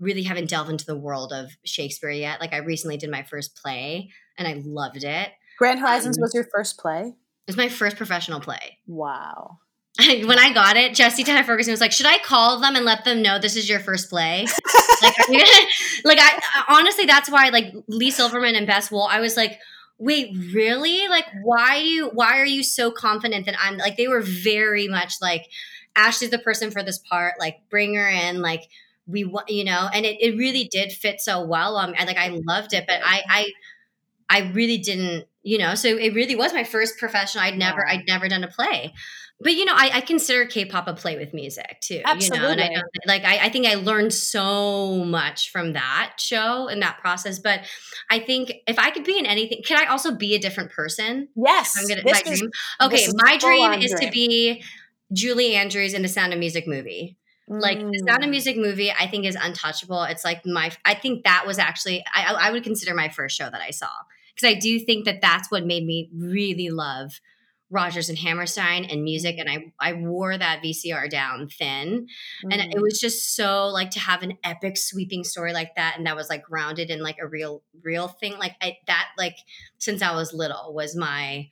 really 0.00 0.22
haven't 0.22 0.48
delved 0.48 0.70
into 0.70 0.86
the 0.86 0.96
world 0.96 1.32
of 1.32 1.50
Shakespeare 1.64 2.10
yet. 2.10 2.40
Like 2.40 2.52
I 2.52 2.58
recently 2.58 2.96
did 2.96 3.10
my 3.10 3.22
first 3.22 3.56
play 3.56 4.10
and 4.36 4.48
I 4.48 4.62
loved 4.64 5.04
it. 5.04 5.30
Grand 5.58 5.80
Horizons 5.80 6.18
Um, 6.18 6.22
was 6.22 6.34
your 6.34 6.44
first 6.44 6.78
play? 6.78 7.02
It 7.02 7.48
was 7.48 7.56
my 7.56 7.68
first 7.68 7.96
professional 7.96 8.40
play. 8.40 8.78
Wow. 8.86 9.58
when 9.98 10.38
I 10.38 10.52
got 10.52 10.76
it, 10.76 10.94
Jesse 10.94 11.24
Tyler 11.24 11.42
Ferguson 11.42 11.72
was 11.72 11.80
like, 11.80 11.90
"Should 11.90 12.06
I 12.06 12.18
call 12.18 12.60
them 12.60 12.76
and 12.76 12.84
let 12.84 13.04
them 13.04 13.20
know 13.20 13.40
this 13.40 13.56
is 13.56 13.68
your 13.68 13.80
first 13.80 14.08
play?" 14.08 14.46
like, 15.02 15.18
are 15.18 15.32
you 15.32 15.38
gonna, 15.38 15.66
like 16.04 16.18
I 16.20 16.64
honestly, 16.68 17.04
that's 17.04 17.28
why 17.28 17.48
like 17.48 17.74
Leigh 17.88 18.12
Silverman 18.12 18.54
and 18.54 18.64
Bess 18.64 18.92
Wohl, 18.92 19.08
I 19.10 19.18
was 19.18 19.36
like, 19.36 19.58
"Wait, 19.98 20.36
really? 20.52 21.08
Like, 21.08 21.26
why 21.42 21.80
do 21.80 21.86
you? 21.86 22.08
Why 22.08 22.38
are 22.40 22.46
you 22.46 22.62
so 22.62 22.90
confident 22.90 23.46
that 23.46 23.56
I'm 23.60 23.78
like?" 23.78 23.96
They 23.96 24.08
were 24.08 24.22
very 24.22 24.88
much 24.88 25.14
like, 25.20 25.46
"Ashley's 25.96 26.30
the 26.30 26.38
person 26.38 26.70
for 26.70 26.82
this 26.82 26.98
part. 26.98 27.34
Like, 27.40 27.56
bring 27.70 27.94
her 27.94 28.08
in. 28.08 28.40
Like, 28.42 28.62
we 29.06 29.24
want 29.24 29.48
you 29.50 29.64
know." 29.64 29.88
And 29.92 30.06
it, 30.06 30.18
it 30.20 30.36
really 30.36 30.68
did 30.70 30.92
fit 30.92 31.20
so 31.20 31.44
well. 31.44 31.76
Um, 31.76 31.94
and 31.98 32.06
like 32.06 32.18
I 32.18 32.28
loved 32.46 32.72
it, 32.74 32.84
but 32.86 33.00
I 33.04 33.22
I 33.28 33.46
I 34.30 34.50
really 34.52 34.78
didn't, 34.78 35.26
you 35.42 35.58
know, 35.58 35.74
so 35.74 35.88
it 35.88 36.14
really 36.14 36.36
was 36.36 36.52
my 36.52 36.64
first 36.64 36.98
professional. 36.98 37.44
I'd 37.44 37.56
never, 37.58 37.86
I'd 37.88 38.06
never 38.06 38.28
done 38.28 38.44
a 38.44 38.48
play. 38.48 38.92
But 39.40 39.54
you 39.54 39.64
know, 39.64 39.74
I, 39.74 39.90
I 39.94 40.00
consider 40.00 40.46
K-pop 40.46 40.88
a 40.88 40.94
play 40.94 41.16
with 41.16 41.32
music 41.32 41.78
too. 41.80 41.94
You 41.94 42.00
know, 42.02 42.10
and 42.10 42.60
I 42.60 42.64
Absolutely. 42.64 42.82
like 43.06 43.24
I, 43.24 43.46
I 43.46 43.48
think 43.50 43.66
I 43.66 43.74
learned 43.76 44.12
so 44.12 45.04
much 45.04 45.50
from 45.52 45.74
that 45.74 46.14
show 46.18 46.66
and 46.66 46.82
that 46.82 46.98
process. 46.98 47.38
But 47.38 47.60
I 48.10 48.18
think 48.18 48.52
if 48.66 48.78
I 48.80 48.90
could 48.90 49.04
be 49.04 49.16
in 49.16 49.26
anything, 49.26 49.62
can 49.64 49.78
I 49.78 49.88
also 49.90 50.10
be 50.12 50.34
a 50.34 50.38
different 50.40 50.72
person? 50.72 51.28
Yes. 51.36 51.76
I'm 51.78 51.86
gonna 51.86 52.02
my 52.04 52.20
is- 52.26 52.40
dream. 52.40 52.50
Okay, 52.80 53.06
my 53.14 53.36
dream 53.38 53.72
is 53.74 53.92
to 53.92 54.10
be 54.10 54.62
Julie 55.12 55.54
Andrews 55.54 55.94
in 55.94 56.02
the 56.02 56.08
Sound 56.08 56.32
of 56.32 56.38
Music 56.38 56.66
movie. 56.66 57.16
Like 57.50 57.78
the 57.78 58.02
Sound 58.06 58.20
Mm. 58.22 58.24
of 58.24 58.30
Music 58.30 58.56
movie, 58.58 58.90
I 58.92 59.06
think 59.06 59.24
is 59.24 59.34
untouchable. 59.34 60.02
It's 60.02 60.22
like 60.22 60.44
my, 60.44 60.70
I 60.84 60.92
think 60.94 61.24
that 61.24 61.44
was 61.46 61.58
actually, 61.58 62.04
I, 62.14 62.34
I 62.34 62.50
would 62.50 62.62
consider 62.62 62.94
my 62.94 63.08
first 63.08 63.38
show 63.38 63.48
that 63.48 63.62
I 63.62 63.70
saw 63.70 63.88
because 64.34 64.54
I 64.54 64.58
do 64.58 64.78
think 64.80 65.06
that 65.06 65.22
that's 65.22 65.50
what 65.50 65.64
made 65.64 65.86
me 65.86 66.10
really 66.14 66.68
love 66.68 67.20
Rodgers 67.70 68.08
and 68.08 68.18
Hammerstein 68.18 68.84
and 68.86 69.04
music. 69.04 69.36
And 69.38 69.48
I, 69.50 69.72
I 69.78 69.92
wore 69.92 70.36
that 70.36 70.62
VCR 70.62 71.10
down 71.10 71.48
thin, 71.48 72.06
and 72.50 72.52
Mm. 72.60 72.74
it 72.74 72.80
was 72.80 72.98
just 72.98 73.34
so 73.36 73.68
like 73.68 73.90
to 73.90 74.00
have 74.00 74.22
an 74.22 74.38
epic 74.42 74.76
sweeping 74.76 75.24
story 75.24 75.52
like 75.52 75.74
that, 75.76 75.96
and 75.96 76.06
that 76.06 76.16
was 76.16 76.28
like 76.30 76.42
grounded 76.44 76.90
in 76.90 77.02
like 77.02 77.18
a 77.20 77.26
real, 77.26 77.62
real 77.82 78.08
thing. 78.08 78.38
Like 78.38 78.56
I, 78.62 78.78
that, 78.86 79.08
like 79.18 79.36
since 79.78 80.02
I 80.02 80.14
was 80.14 80.32
little, 80.32 80.72
was 80.72 80.96
my 80.96 81.48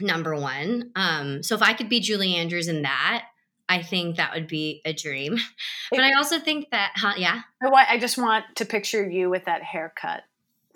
number 0.00 0.34
one. 0.34 0.90
Um, 0.96 1.42
so 1.42 1.54
if 1.54 1.62
I 1.62 1.74
could 1.74 1.88
be 1.88 2.00
Julie 2.00 2.34
Andrews 2.36 2.68
in 2.68 2.82
that, 2.82 3.24
I 3.68 3.82
think 3.82 4.16
that 4.16 4.34
would 4.34 4.48
be 4.48 4.82
a 4.84 4.92
dream. 4.92 5.38
But 5.90 6.00
I 6.00 6.14
also 6.14 6.38
think 6.40 6.70
that, 6.70 6.92
huh, 6.96 7.12
yeah. 7.18 7.42
I, 7.62 7.86
I 7.90 7.98
just 7.98 8.16
want 8.16 8.44
to 8.56 8.64
picture 8.64 9.08
you 9.08 9.28
with 9.28 9.44
that 9.44 9.62
haircut 9.62 10.22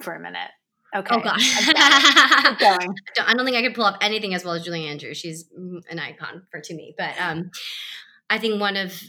for 0.02 0.14
a 0.14 0.20
minute. 0.20 0.50
Okay. 0.96 1.14
Oh 1.14 1.20
God, 1.20 1.36
I've 1.38 1.74
got 1.74 2.02
it. 2.02 2.48
Keep 2.48 2.58
going. 2.58 2.94
Don't- 3.14 3.28
I 3.28 3.34
don't 3.34 3.44
think 3.44 3.56
I 3.56 3.62
could 3.62 3.74
pull 3.74 3.84
up 3.84 3.98
anything 4.00 4.34
as 4.34 4.44
well 4.44 4.54
as 4.54 4.64
Julie 4.64 4.86
Andrews. 4.86 5.16
She's 5.18 5.44
an 5.90 5.98
icon 5.98 6.42
for 6.50 6.60
to 6.60 6.74
me. 6.74 6.94
But 6.96 7.14
um, 7.20 7.50
I 8.30 8.38
think 8.38 8.60
one 8.60 8.76
of 8.76 9.00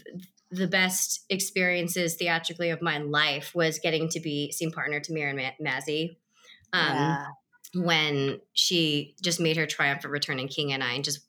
the 0.50 0.66
best 0.66 1.24
experiences 1.28 2.14
theatrically 2.14 2.70
of 2.70 2.80
my 2.82 2.98
life 2.98 3.54
was 3.54 3.78
getting 3.78 4.08
to 4.10 4.20
be 4.20 4.50
scene 4.52 4.70
partner 4.70 5.00
to 5.00 5.12
Marin 5.12 5.36
Mazzie. 5.62 6.16
Um, 6.72 6.94
Yeah. 6.94 7.26
when 7.74 8.40
she 8.54 9.14
just 9.22 9.40
made 9.40 9.56
her 9.56 9.66
triumphant 9.66 10.12
return 10.12 10.38
in 10.38 10.48
King 10.48 10.72
and 10.72 10.82
I, 10.82 10.92
and 10.94 11.04
just 11.04 11.20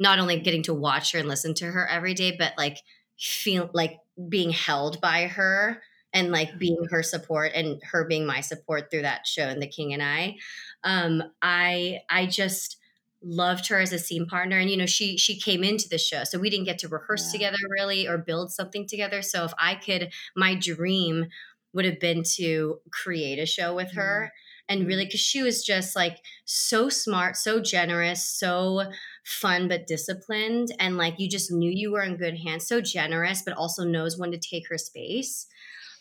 not 0.00 0.18
only 0.18 0.40
getting 0.40 0.62
to 0.64 0.74
watch 0.74 1.12
her 1.12 1.18
and 1.20 1.28
listen 1.28 1.54
to 1.54 1.66
her 1.66 1.86
every 1.88 2.14
day, 2.14 2.34
but 2.36 2.52
like 2.58 2.78
feel 3.18 3.70
like 3.72 4.00
being 4.28 4.50
held 4.50 5.00
by 5.00 5.26
her 5.28 5.82
and 6.14 6.30
like 6.30 6.58
being 6.58 6.78
her 6.90 7.02
support 7.02 7.52
and 7.54 7.82
her 7.92 8.06
being 8.06 8.24
my 8.24 8.40
support 8.40 8.90
through 8.90 9.02
that 9.02 9.26
show 9.26 9.42
and 9.44 9.60
the 9.60 9.66
King 9.66 9.92
and 9.92 10.02
I. 10.02 10.36
Um, 10.84 11.22
I 11.42 12.00
I 12.08 12.26
just 12.26 12.78
loved 13.26 13.68
her 13.68 13.80
as 13.80 13.92
a 13.92 13.98
scene 13.98 14.26
partner 14.26 14.58
and 14.58 14.70
you 14.70 14.76
know 14.76 14.84
she 14.84 15.16
she 15.16 15.38
came 15.40 15.64
into 15.64 15.88
the 15.88 15.96
show 15.96 16.24
so 16.24 16.38
we 16.38 16.50
didn't 16.50 16.66
get 16.66 16.78
to 16.78 16.88
rehearse 16.88 17.32
together 17.32 17.56
really 17.70 18.06
or 18.06 18.18
build 18.18 18.52
something 18.52 18.86
together 18.86 19.22
so 19.22 19.44
if 19.44 19.54
i 19.58 19.74
could 19.74 20.12
my 20.36 20.54
dream 20.54 21.24
would 21.72 21.86
have 21.86 21.98
been 21.98 22.22
to 22.22 22.78
create 22.92 23.38
a 23.38 23.46
show 23.46 23.74
with 23.74 23.92
her 23.92 24.30
and 24.68 24.86
really 24.86 25.06
because 25.06 25.20
she 25.20 25.42
was 25.42 25.64
just 25.64 25.96
like 25.96 26.18
so 26.44 26.90
smart 26.90 27.34
so 27.36 27.60
generous 27.60 28.24
so 28.24 28.82
fun 29.24 29.68
but 29.68 29.86
disciplined 29.86 30.68
and 30.78 30.98
like 30.98 31.18
you 31.18 31.28
just 31.28 31.50
knew 31.50 31.70
you 31.70 31.90
were 31.92 32.02
in 32.02 32.16
good 32.18 32.38
hands 32.38 32.66
so 32.66 32.80
generous 32.80 33.40
but 33.42 33.54
also 33.56 33.84
knows 33.84 34.18
when 34.18 34.30
to 34.30 34.38
take 34.38 34.68
her 34.68 34.76
space 34.78 35.46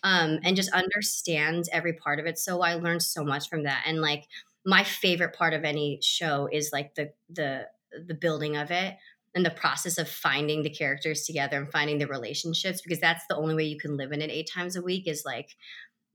um, 0.04 0.40
and 0.44 0.56
just 0.56 0.72
understands 0.72 1.70
every 1.72 1.94
part 1.94 2.20
of 2.20 2.26
it 2.26 2.38
so 2.38 2.62
i 2.62 2.76
learned 2.76 3.02
so 3.02 3.24
much 3.24 3.50
from 3.50 3.64
that 3.64 3.84
and 3.88 4.02
like 4.02 4.26
my 4.66 4.84
favorite 4.84 5.34
part 5.36 5.54
of 5.54 5.64
any 5.64 6.00
show 6.02 6.48
is 6.52 6.72
like 6.72 6.96
the 6.96 7.12
the 7.30 7.68
the 8.08 8.14
building 8.14 8.56
of 8.58 8.72
it 8.72 8.96
and 9.36 9.46
the 9.46 9.52
process 9.52 9.98
of 9.98 10.08
finding 10.08 10.62
the 10.62 10.70
characters 10.70 11.24
together 11.26 11.58
and 11.58 11.72
finding 11.72 11.98
the 11.98 12.08
relationships 12.08 12.82
because 12.82 13.00
that's 13.00 13.26
the 13.28 13.36
only 13.36 13.56
way 13.56 13.64
you 13.64 13.78
can 13.80 13.98
live 13.98 14.12
in 14.12 14.22
it 14.22 14.30
eight 14.32 14.50
times 14.52 14.76
a 14.76 14.82
week 14.82 15.08
is 15.08 15.24
like 15.26 15.50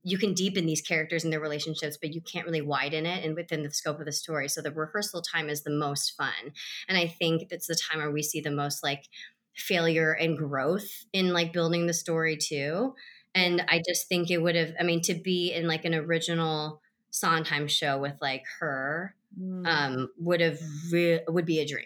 you 0.05 0.17
can 0.17 0.33
deepen 0.33 0.65
these 0.65 0.81
characters 0.81 1.25
and 1.25 1.33
their 1.33 1.41
relationships, 1.41 1.99
but 2.01 2.15
you 2.15 2.21
can't 2.21 2.47
really 2.47 2.61
widen 2.63 3.05
it 3.05 3.25
and 3.25 3.35
within 3.35 3.63
the 3.63 3.71
scope 3.71 3.99
of 3.99 4.07
the 4.07 4.13
story. 4.13 4.49
So 4.49 4.63
the 4.63 4.71
rehearsal 4.71 5.23
time 5.23 5.49
is 5.49 5.63
the 5.63 5.71
most 5.71 6.17
fun. 6.17 6.53
And 6.89 6.97
I 6.97 7.09
think 7.09 7.49
that's 7.49 7.67
the 7.67 7.75
time 7.75 7.99
where 7.99 8.11
we 8.11 8.23
see 8.23 8.41
the 8.41 8.51
most 8.51 8.83
like 8.83 9.05
failure 9.57 10.13
and 10.13 10.39
growth 10.39 10.89
in 11.13 11.33
like 11.33 11.53
building 11.53 11.87
the 11.87 11.93
story 11.95 12.37
too. 12.37 12.95
And 13.35 13.63
I 13.69 13.83
just 13.87 14.09
think 14.09 14.31
it 14.31 14.39
would 14.39 14.57
have, 14.57 14.73
I 14.81 14.83
mean, 14.83 15.01
to 15.03 15.15
be 15.15 15.53
in 15.53 15.67
like 15.69 15.85
an 15.85 15.95
original 15.95 16.81
Sondheim 17.11 17.69
show 17.69 17.99
with 17.99 18.15
like 18.21 18.45
her 18.61 19.15
Mm. 19.39 19.67
um, 19.67 20.11
would 20.19 20.41
have 20.41 20.59
re- 20.91 21.21
would 21.29 21.45
be 21.45 21.61
a 21.61 21.67
dream. 21.67 21.85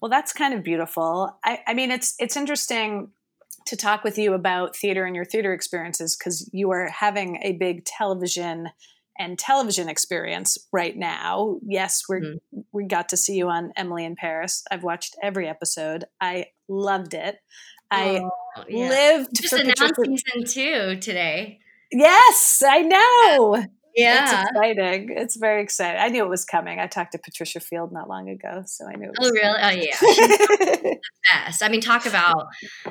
Well, 0.00 0.08
that's 0.08 0.32
kind 0.32 0.54
of 0.54 0.62
beautiful. 0.62 1.36
I, 1.44 1.60
I 1.66 1.74
mean, 1.74 1.90
it's 1.90 2.14
it's 2.18 2.34
interesting 2.36 3.10
to 3.66 3.76
talk 3.76 4.04
with 4.04 4.16
you 4.16 4.32
about 4.32 4.74
theater 4.74 5.04
and 5.04 5.14
your 5.14 5.26
theater 5.26 5.52
experiences 5.52 6.16
because 6.16 6.48
you 6.52 6.70
are 6.70 6.88
having 6.88 7.40
a 7.42 7.52
big 7.52 7.84
television 7.84 8.70
and 9.18 9.38
television 9.38 9.88
experience 9.88 10.56
right 10.72 10.96
now. 10.96 11.58
Yes, 11.62 12.04
we 12.08 12.16
are 12.16 12.34
we 12.72 12.84
got 12.86 13.10
to 13.10 13.16
see 13.18 13.34
you 13.34 13.48
on 13.50 13.72
Emily 13.76 14.04
in 14.06 14.16
Paris. 14.16 14.64
I've 14.70 14.84
watched 14.84 15.14
every 15.22 15.46
episode. 15.46 16.06
I 16.20 16.46
loved 16.68 17.12
it. 17.12 17.36
I 17.90 18.20
Oh, 18.22 18.30
Oh, 18.60 18.64
yeah. 18.68 18.88
lived 18.88 19.28
Just 19.34 19.48
for 19.50 19.60
announced 19.60 20.00
season 20.04 20.44
two 20.44 21.00
today. 21.00 21.60
Yes, 21.90 22.62
I 22.66 22.82
know. 22.82 23.64
Yeah. 23.96 24.42
It's 24.42 24.50
exciting. 24.50 25.08
It's 25.10 25.36
very 25.36 25.62
exciting. 25.62 26.00
I 26.00 26.08
knew 26.08 26.22
it 26.22 26.28
was 26.28 26.44
coming. 26.44 26.78
I 26.78 26.86
talked 26.86 27.12
to 27.12 27.18
Patricia 27.18 27.58
Field 27.58 27.90
not 27.90 28.08
long 28.08 28.28
ago, 28.28 28.62
so 28.64 28.86
I 28.86 28.94
knew 28.94 29.08
it 29.08 29.16
oh, 29.18 29.22
was 29.22 29.30
Oh 29.30 29.32
really? 29.32 29.58
Oh 29.60 29.70
yeah, 29.70 29.96
the 30.00 30.98
best. 31.32 31.62
I 31.62 31.68
mean, 31.68 31.80
talk 31.80 32.06
about 32.06 32.46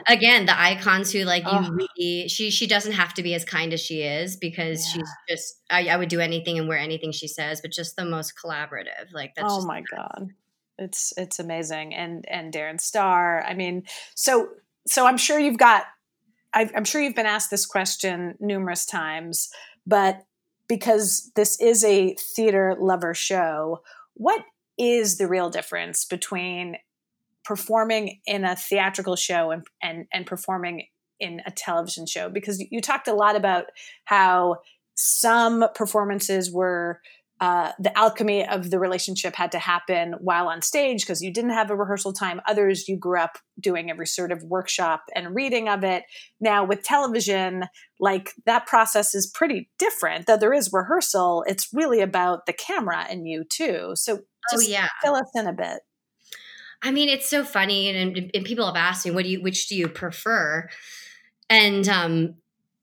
again 0.08 0.48
the 0.48 0.60
icons 0.60 1.12
who 1.12 1.24
like 1.24 1.44
you 1.44 1.50
Oh. 1.52 1.70
really. 1.70 2.28
She 2.28 2.50
she 2.52 2.68
doesn't 2.68 2.92
have 2.92 3.14
to 3.14 3.24
be 3.24 3.34
as 3.36 3.46
kind 3.46 3.72
as 3.72 3.80
she 3.80 4.02
is 4.02 4.36
because 4.36 4.86
she's 4.86 5.10
just. 5.30 5.62
I, 5.70 5.88
I 5.88 5.98
would 5.98 6.10
do 6.10 6.20
anything 6.20 6.60
and 6.60 6.68
wear 6.68 6.78
anything 6.78 7.12
she 7.12 7.28
says, 7.28 7.62
but 7.62 7.72
just 7.72 7.96
the 7.96 8.06
most 8.06 8.34
collaborative. 8.36 9.14
Like 9.14 9.34
that's. 9.36 9.48
oh 9.50 9.66
my 9.66 9.84
god 9.90 10.32
it's 10.80 11.14
it's 11.18 11.40
amazing 11.40 11.94
and 11.94 12.26
and 12.30 12.54
darren 12.54 12.80
Star. 12.80 13.44
i 13.44 13.54
mean 13.54 13.84
so 14.16 14.50
so 14.88 15.06
i'm 15.06 15.18
sure 15.18 15.40
you've 15.40 15.58
got 15.58 15.84
i 16.54 16.70
i'm 16.76 16.86
sure 16.86 17.02
you've 17.02 17.16
been 17.16 17.26
asked 17.26 17.52
this 17.52 17.66
question 17.66 18.36
numerous 18.40 18.86
times 18.86 19.50
but 19.86 20.24
because 20.68 21.32
this 21.36 21.60
is 21.62 21.84
a 21.84 22.16
theater 22.36 22.76
lover 22.80 23.14
show 23.14 23.82
what 24.16 24.44
is 24.78 25.18
the 25.18 25.28
real 25.28 25.50
difference 25.50 26.06
between 26.06 26.78
performing 27.44 28.20
in 28.26 28.44
a 28.44 28.56
theatrical 28.56 29.16
show 29.16 29.52
and 29.52 29.64
and, 29.82 30.06
and 30.14 30.26
performing 30.26 30.86
in 31.20 31.42
a 31.46 31.52
television 31.52 32.06
show? 32.06 32.30
Because 32.30 32.64
you 32.70 32.82
talked 32.82 33.08
a 33.08 33.14
lot 33.14 33.36
about 33.36 33.66
how 34.06 34.58
some 34.96 35.66
performances 35.76 36.52
were 36.52 37.00
uh, 37.40 37.72
the 37.80 37.96
alchemy 37.98 38.48
of 38.48 38.72
the 38.72 38.80
relationship 38.80 39.36
had 39.36 39.52
to 39.52 39.60
happen 39.60 40.14
while 40.20 40.48
on 40.48 40.62
stage 40.62 41.02
because 41.02 41.22
you 41.22 41.32
didn't 41.32 41.52
have 41.52 41.70
a 41.70 41.76
rehearsal 41.76 42.14
time. 42.14 42.42
Others, 42.48 42.88
you 42.88 42.98
grew 42.98 43.20
up 43.20 43.38
doing 43.60 43.92
every 43.92 44.08
sort 44.08 44.32
of 44.32 44.42
workshop 44.44 45.04
and 45.16 45.36
reading 45.36 45.70
of 45.70 45.84
it. 45.84 46.04
Now, 46.40 46.66
with 46.66 46.84
television, 46.84 47.66
like 48.00 48.34
that 48.46 48.66
process 48.66 49.14
is 49.14 49.28
pretty 49.28 49.70
different. 49.78 50.26
Though 50.26 50.38
there 50.38 50.54
is 50.54 50.72
rehearsal, 50.74 51.44
it's 51.48 51.70
really 51.74 52.02
about 52.02 52.46
the 52.48 52.54
camera 52.54 53.06
and 53.10 53.28
you 53.28 53.44
too. 53.44 53.92
So, 53.96 54.20
Oh, 54.54 54.62
yeah. 54.62 54.88
fill 55.04 55.16
us 55.16 55.30
in 55.36 55.46
a 55.46 55.54
bit. 55.54 55.80
I 56.82 56.92
mean, 56.92 57.10
it's 57.10 57.30
so 57.30 57.44
funny, 57.44 57.90
and, 57.90 58.32
and 58.34 58.46
people 58.46 58.66
have 58.66 58.76
asked 58.76 59.06
me, 59.06 59.12
"What 59.12 59.24
do 59.26 59.30
you? 59.30 59.42
Which 59.42 59.68
do 59.68 59.76
you 59.76 59.88
prefer?" 59.90 60.70
And 61.50 61.88
um, 61.90 62.36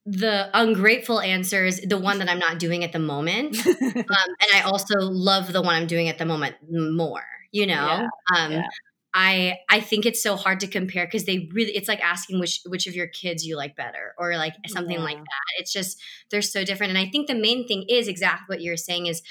the 0.07 0.51
ungrateful 0.53 1.21
answer 1.21 1.65
is 1.65 1.81
the 1.81 1.99
one 1.99 2.19
that 2.19 2.29
I'm 2.29 2.39
not 2.39 2.59
doing 2.59 2.85
at 2.85 2.93
the 2.93 2.99
moment, 2.99 3.57
um, 3.67 3.77
and 3.87 4.51
I 4.55 4.63
also 4.65 4.99
love 5.01 5.53
the 5.53 5.63
one 5.63 5.75
I'm 5.75 5.87
doing 5.87 6.09
at 6.09 6.19
the 6.19 6.27
moment 6.27 6.57
more. 6.71 7.25
You 7.53 7.67
know, 7.67 7.75
Yeah, 7.75 8.09
um, 8.37 8.53
yeah. 8.53 8.63
I 9.15 9.59
I 9.71 9.81
think 9.81 10.07
it's 10.07 10.23
so 10.23 10.37
hard 10.37 10.61
to 10.61 10.67
compare 10.67 11.07
because 11.07 11.25
they 11.25 11.49
really 11.53 11.73
it's 11.73 11.89
like 11.89 12.01
asking 12.05 12.41
which 12.41 12.61
which 12.67 12.87
of 12.87 12.95
your 12.97 13.07
kids 13.07 13.47
you 13.47 13.57
like 13.57 13.77
better 13.77 14.15
or 14.19 14.37
like 14.37 14.55
something 14.67 14.99
like 14.99 15.17
that. 15.19 15.59
It's 15.59 15.73
just 15.73 16.01
they're 16.31 16.43
so 16.43 16.65
different, 16.65 16.91
and 16.91 16.99
I 16.99 17.09
think 17.11 17.29
the 17.29 17.35
main 17.35 17.67
thing 17.67 17.85
is 17.89 18.09
exactly 18.09 18.47
what 18.49 18.61
you're 18.61 18.77
saying 18.77 19.07
is 19.07 19.23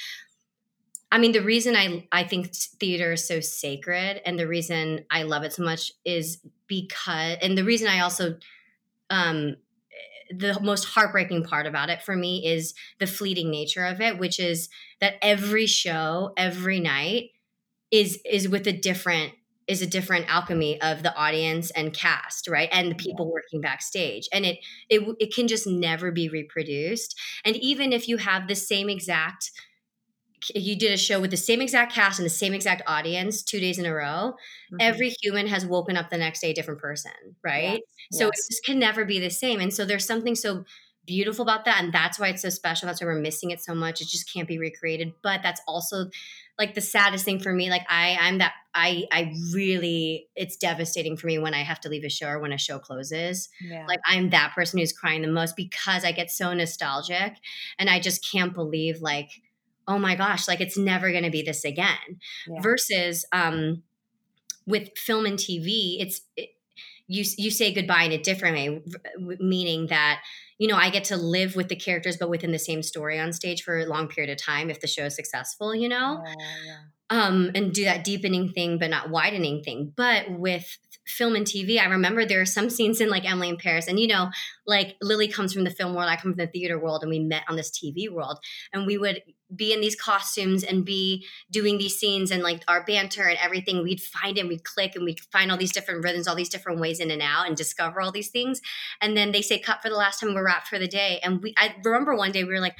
I 1.11 1.19
mean, 1.19 1.32
the 1.32 1.41
reason 1.43 1.76
I 1.76 2.07
I 2.11 2.24
think 2.24 2.55
theater 2.55 3.13
is 3.13 3.28
so 3.28 3.39
sacred, 3.39 4.21
and 4.26 4.39
the 4.39 4.47
reason 4.47 5.05
I 5.11 5.24
love 5.24 5.43
it 5.43 5.53
so 5.53 5.63
much 5.63 5.91
is 6.03 6.39
because, 6.67 7.38
and 7.41 7.55
the 7.57 7.63
reason 7.63 7.88
I 7.88 7.99
also, 7.99 8.38
um, 9.11 9.57
the 10.30 10.59
most 10.61 10.86
heartbreaking 10.86 11.43
part 11.43 11.65
about 11.65 11.89
it 11.89 12.01
for 12.01 12.15
me 12.15 12.45
is 12.45 12.74
the 12.99 13.07
fleeting 13.07 13.49
nature 13.49 13.86
of 13.86 14.01
it, 14.01 14.17
which 14.17 14.39
is 14.39 14.69
that 14.99 15.15
every 15.21 15.65
show, 15.65 16.34
every 16.38 16.80
night, 16.80 17.32
is 17.91 18.19
is 18.30 18.49
with 18.49 18.67
a 18.67 18.74
different 18.74 19.34
is 19.67 19.82
a 19.82 19.88
different 19.88 20.26
alchemy 20.28 20.82
of 20.82 21.03
the 21.03 21.15
audience 21.15 21.71
and 21.71 21.93
cast 21.93 22.49
right? 22.49 22.67
And 22.71 22.91
the 22.91 22.95
people 22.95 23.32
working 23.32 23.61
backstage. 23.61 24.28
And 24.34 24.45
it 24.45 24.59
it 24.89 25.03
it 25.19 25.34
can 25.34 25.47
just 25.47 25.67
never 25.67 26.11
be 26.11 26.30
reproduced. 26.30 27.19
And 27.45 27.55
even 27.57 27.93
if 27.93 28.07
you 28.07 28.17
have 28.17 28.47
the 28.47 28.55
same 28.55 28.89
exact 28.89 29.51
you 30.55 30.75
did 30.75 30.91
a 30.91 30.97
show 30.97 31.19
with 31.19 31.31
the 31.31 31.37
same 31.37 31.61
exact 31.61 31.93
cast 31.93 32.19
and 32.19 32.25
the 32.25 32.29
same 32.29 32.53
exact 32.53 32.81
audience 32.87 33.41
two 33.43 33.59
days 33.59 33.77
in 33.79 33.85
a 33.85 33.93
row 33.93 34.33
Mm-hmm. 34.71 34.77
every 34.79 35.09
human 35.21 35.45
has 35.47 35.65
woken 35.65 35.97
up 35.97 36.09
the 36.09 36.17
next 36.17 36.39
day 36.41 36.49
a 36.51 36.53
different 36.53 36.79
person 36.79 37.11
right 37.43 37.81
so 38.11 38.25
yes. 38.25 38.39
it 38.39 38.53
just 38.53 38.65
can 38.65 38.79
never 38.79 39.05
be 39.05 39.19
the 39.19 39.29
same 39.29 39.59
and 39.59 39.71
so 39.73 39.85
there's 39.85 40.05
something 40.05 40.33
so 40.35 40.63
beautiful 41.05 41.43
about 41.43 41.65
that 41.65 41.83
and 41.83 41.93
that's 41.93 42.17
why 42.17 42.29
it's 42.29 42.41
so 42.41 42.49
special 42.49 42.87
that's 42.87 43.01
why 43.01 43.05
we're 43.05 43.19
missing 43.19 43.51
it 43.51 43.61
so 43.61 43.75
much 43.75 44.01
it 44.01 44.07
just 44.07 44.31
can't 44.33 44.47
be 44.47 44.57
recreated 44.57 45.11
but 45.21 45.41
that's 45.43 45.61
also 45.67 46.09
like 46.57 46.73
the 46.75 46.81
saddest 46.81 47.25
thing 47.25 47.39
for 47.39 47.53
me 47.53 47.69
like 47.69 47.85
i 47.89 48.17
i'm 48.21 48.37
that 48.37 48.53
i 48.73 49.03
i 49.11 49.31
really 49.53 50.27
it's 50.35 50.55
devastating 50.55 51.17
for 51.17 51.27
me 51.27 51.37
when 51.37 51.53
i 51.53 51.61
have 51.61 51.79
to 51.79 51.89
leave 51.89 52.05
a 52.05 52.09
show 52.09 52.27
or 52.29 52.39
when 52.39 52.53
a 52.53 52.57
show 52.57 52.79
closes 52.79 53.49
Yeah. 53.61 53.85
like 53.85 53.99
i'm 54.07 54.29
that 54.29 54.53
person 54.55 54.79
who's 54.79 54.93
crying 54.93 55.21
the 55.21 55.27
most 55.27 55.55
because 55.57 56.03
i 56.05 56.11
get 56.13 56.31
so 56.31 56.53
nostalgic 56.53 57.33
and 57.77 57.89
i 57.89 57.99
just 57.99 58.25
can't 58.31 58.53
believe 58.53 59.01
like 59.01 59.29
oh 59.88 59.99
my 59.99 60.15
gosh 60.15 60.47
like 60.47 60.61
it's 60.61 60.77
never 60.77 61.11
going 61.11 61.23
to 61.23 61.29
be 61.31 61.41
this 61.41 61.63
again 61.65 62.19
Yeah. 62.47 62.61
versus 62.61 63.25
um 63.31 63.84
with 64.65 64.89
film 64.97 65.25
and 65.25 65.38
tv 65.38 65.97
it's 65.99 66.21
it, 66.38 66.49
you 67.07 67.23
you 67.38 67.51
say 67.51 67.73
goodbye 67.73 68.03
in 68.03 68.11
a 68.13 68.17
different 68.17 68.55
way 68.55 68.81
meaning 69.39 69.88
that 69.88 70.21
you 70.57 70.67
know 70.67 70.77
i 70.77 70.89
get 70.89 71.03
to 71.05 71.17
live 71.17 71.55
with 71.55 71.67
the 71.67 71.75
characters 71.75 72.17
but 72.17 72.29
within 72.29 72.51
the 72.51 72.59
same 72.59 72.81
story 72.81 73.19
on 73.19 73.34
stage 73.34 73.61
for 73.63 73.77
a 73.79 73.86
long 73.86 74.07
period 74.07 74.31
of 74.31 74.38
time 74.41 74.69
if 74.69 74.79
the 74.79 74.88
show 74.88 75.05
is 75.05 75.15
successful 75.15 75.75
you 75.75 75.89
know 75.89 76.23
um, 77.09 77.51
and 77.53 77.73
do 77.73 77.84
that 77.84 78.03
deepening 78.03 78.49
thing, 78.53 78.79
but 78.79 78.89
not 78.89 79.09
widening 79.09 79.61
thing. 79.61 79.93
But 79.95 80.31
with 80.31 80.77
film 81.05 81.36
and 81.36 81.45
TV, 81.45 81.79
I 81.79 81.86
remember 81.86 82.25
there 82.25 82.41
are 82.41 82.45
some 82.45 82.69
scenes 82.71 83.01
in 83.01 83.09
like 83.09 83.29
Emily 83.29 83.49
in 83.49 83.57
Paris, 83.57 83.88
and 83.88 83.99
you 83.99 84.07
know, 84.07 84.29
like 84.65 84.95
Lily 85.01 85.27
comes 85.27 85.53
from 85.53 85.63
the 85.63 85.69
film 85.69 85.93
world, 85.93 86.09
I 86.09 86.15
come 86.15 86.31
from 86.34 86.38
the 86.38 86.47
theater 86.47 86.79
world, 86.79 87.03
and 87.03 87.09
we 87.11 87.19
met 87.19 87.43
on 87.47 87.55
this 87.55 87.69
TV 87.69 88.09
world, 88.11 88.39
and 88.71 88.88
we 88.88 88.97
would 88.97 89.21
be 89.56 89.74
in 89.74 89.82
these 89.82 89.95
costumes 89.95 90.64
and 90.64 90.86
be 90.86 91.26
doing 91.51 91.78
these 91.78 91.97
scenes 91.97 92.32
and 92.32 92.43
like 92.43 92.64
our 92.68 92.84
banter 92.84 93.24
and 93.24 93.38
everything. 93.39 93.84
We'd 93.84 94.01
find 94.01 94.38
and 94.38 94.49
we'd 94.49 94.64
click, 94.64 94.95
and 94.95 95.06
we'd 95.06 95.20
find 95.32 95.51
all 95.51 95.58
these 95.58 95.74
different 95.74 96.04
rhythms, 96.04 96.28
all 96.28 96.36
these 96.36 96.49
different 96.49 96.80
ways 96.80 96.99
in 96.99 97.12
and 97.12 97.22
out, 97.22 97.47
and 97.47 97.56
discover 97.56 98.01
all 98.01 98.12
these 98.12 98.30
things. 98.30 98.62
And 99.01 99.16
then 99.16 99.32
they 99.32 99.41
say 99.41 99.60
cut 99.60 99.82
for 99.82 99.89
the 99.89 99.95
last 99.95 100.20
time, 100.20 100.34
we're 100.34 100.45
wrapped 100.45 100.68
for 100.68 100.80
the 100.80 100.88
day, 100.88 101.20
and 101.24 101.41
we. 101.41 101.54
I 101.58 101.76
remember 101.84 102.16
one 102.16 102.32
day 102.32 102.43
we 102.43 102.54
were 102.54 102.60
like. 102.60 102.76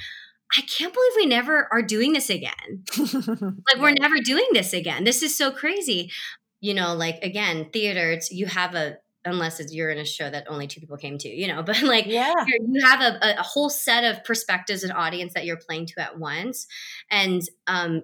I 0.56 0.60
can't 0.60 0.92
believe 0.92 1.12
we 1.16 1.26
never 1.26 1.68
are 1.72 1.82
doing 1.82 2.12
this 2.12 2.30
again. 2.30 2.84
like 2.98 3.80
we're 3.80 3.94
never 3.98 4.18
doing 4.22 4.46
this 4.52 4.72
again. 4.72 5.02
This 5.02 5.22
is 5.22 5.36
so 5.36 5.50
crazy. 5.50 6.12
You 6.60 6.74
know, 6.74 6.94
like 6.94 7.18
again, 7.24 7.70
theater, 7.72 8.12
it's 8.12 8.30
you 8.30 8.46
have 8.46 8.74
a 8.76 8.98
unless 9.24 9.60
it's 9.60 9.72
you're 9.74 9.90
in 9.90 9.98
a 9.98 10.04
show 10.04 10.28
that 10.30 10.46
only 10.48 10.66
two 10.66 10.80
people 10.80 10.96
came 10.96 11.18
to, 11.18 11.28
you 11.28 11.46
know, 11.48 11.62
but 11.66 11.80
like 11.82 12.06
Yeah. 12.06 12.32
you're- 12.46 12.80
have 12.82 13.00
a, 13.00 13.38
a 13.38 13.42
whole 13.42 13.70
set 13.70 14.04
of 14.04 14.22
perspectives 14.24 14.82
and 14.84 14.92
audience 14.92 15.34
that 15.34 15.44
you're 15.44 15.56
playing 15.56 15.86
to 15.86 16.00
at 16.00 16.18
once. 16.18 16.66
And 17.10 17.42
um 17.66 18.02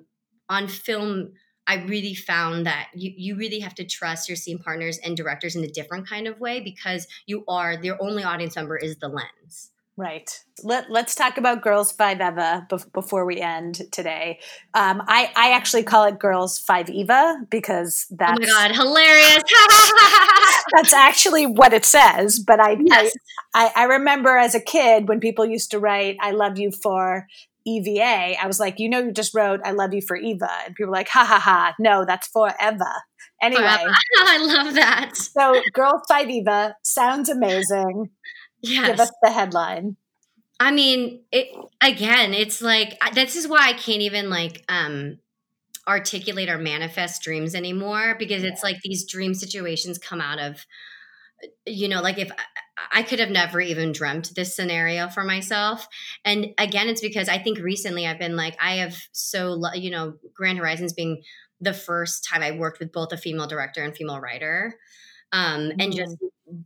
on 0.49 0.66
film, 0.66 1.33
I 1.68 1.77
really 1.85 2.14
found 2.14 2.66
that 2.66 2.89
you, 2.95 3.12
you 3.16 3.37
really 3.37 3.61
have 3.61 3.75
to 3.77 3.85
trust 3.85 4.29
your 4.29 4.35
scene 4.35 4.59
partners 4.59 4.99
and 4.99 5.16
directors 5.16 5.55
in 5.55 5.62
a 5.62 5.68
different 5.68 6.09
kind 6.09 6.27
of 6.27 6.41
way 6.41 6.61
because 6.61 7.07
you 7.27 7.45
are 7.47 7.77
their 7.81 8.03
only 8.03 8.25
audience 8.25 8.57
member 8.57 8.77
is 8.77 8.97
the 8.99 9.09
lens. 9.09 9.71
Right. 10.01 10.30
Let, 10.64 10.90
let's 10.90 11.14
talk 11.14 11.36
about 11.36 11.61
Girls 11.61 11.92
Five 11.92 12.22
Eva 12.22 12.66
bef- 12.70 12.90
before 12.94 13.26
we 13.26 13.38
end 13.38 13.82
today. 13.92 14.38
Um, 14.72 15.03
I, 15.07 15.30
I 15.36 15.51
actually 15.51 15.82
call 15.82 16.05
it 16.05 16.18
Girls 16.18 16.59
Five 16.59 16.88
Eva 16.88 17.36
because 17.51 18.07
that's 18.11 18.38
oh 18.40 18.40
my 18.40 18.68
god, 18.68 18.74
hilarious! 18.74 19.42
that's 20.74 20.94
actually 20.94 21.44
what 21.44 21.74
it 21.74 21.84
says. 21.84 22.38
But 22.38 22.61
I, 22.61 22.78
Yes. 22.82 23.12
I, 23.55 23.70
I 23.76 23.84
remember 23.84 24.38
as 24.38 24.55
a 24.55 24.61
kid 24.61 25.07
when 25.07 25.20
people 25.20 25.44
used 25.44 25.70
to 25.72 25.78
write 25.78 26.16
"I 26.22 26.30
love 26.30 26.59
you 26.59 26.70
for 26.70 27.26
EVA," 27.66 28.40
I 28.42 28.46
was 28.46 28.59
like, 28.59 28.78
you 28.78 28.88
know, 28.88 29.01
you 29.01 29.12
just 29.12 29.34
wrote 29.34 29.61
"I 29.66 29.72
love 29.72 29.92
you 29.92 30.01
for 30.01 30.16
Eva," 30.16 30.48
and 30.64 30.74
people 30.74 30.90
were 30.90 30.96
like, 30.96 31.09
ha 31.11 31.26
ha 31.26 31.38
ha, 31.38 31.74
no, 31.78 32.07
that's 32.07 32.26
forever. 32.28 32.90
Anyway, 33.42 33.61
Forever. 33.62 33.94
I 34.18 34.38
love 34.38 34.74
that. 34.76 35.16
so 35.16 35.61
Girls 35.74 36.03
Five 36.09 36.30
Eva 36.30 36.76
sounds 36.82 37.28
amazing. 37.28 38.09
Yes. 38.62 38.88
Give 38.88 39.00
us 39.00 39.12
the 39.22 39.30
headline. 39.30 39.96
I 40.58 40.70
mean, 40.72 41.22
it 41.32 41.48
again, 41.80 42.34
it's 42.34 42.61
like 42.61 42.98
this 43.14 43.36
is 43.36 43.48
why 43.48 43.68
I 43.68 43.72
can't 43.72 44.02
even 44.02 44.28
like 44.28 44.64
um 44.68 45.18
articulate 45.88 46.50
or 46.50 46.58
manifest 46.58 47.22
dreams 47.22 47.54
anymore 47.54 48.14
because 48.18 48.44
it's 48.44 48.62
like 48.62 48.80
these 48.82 49.06
dream 49.06 49.34
situations 49.34 49.98
come 49.98 50.20
out 50.20 50.38
of 50.38 50.64
you 51.66 51.88
know, 51.88 52.02
like 52.02 52.18
if 52.18 52.30
I 52.92 53.02
could 53.02 53.18
have 53.18 53.30
never 53.30 53.61
even 53.61 53.92
dreamt 53.92 54.34
this 54.34 54.54
scenario 54.54 55.08
for 55.08 55.24
myself. 55.24 55.86
And 56.24 56.48
again, 56.58 56.88
it's 56.88 57.00
because 57.00 57.28
I 57.28 57.38
think 57.38 57.58
recently 57.58 58.06
I've 58.06 58.18
been 58.18 58.36
like, 58.36 58.56
I 58.61 58.76
have 58.76 58.96
so, 59.12 59.61
you 59.74 59.90
know, 59.90 60.14
Grand 60.34 60.58
Horizons 60.58 60.92
being 60.92 61.22
the 61.61 61.74
first 61.74 62.24
time 62.24 62.42
I 62.42 62.52
worked 62.52 62.80
with 62.80 62.92
both 62.92 63.12
a 63.12 63.16
female 63.16 63.46
director 63.46 63.82
and 63.82 63.94
female 63.94 64.20
writer. 64.20 64.74
Um, 65.32 65.61
mm-hmm. 65.61 65.80
and 65.80 65.94
just 65.94 66.16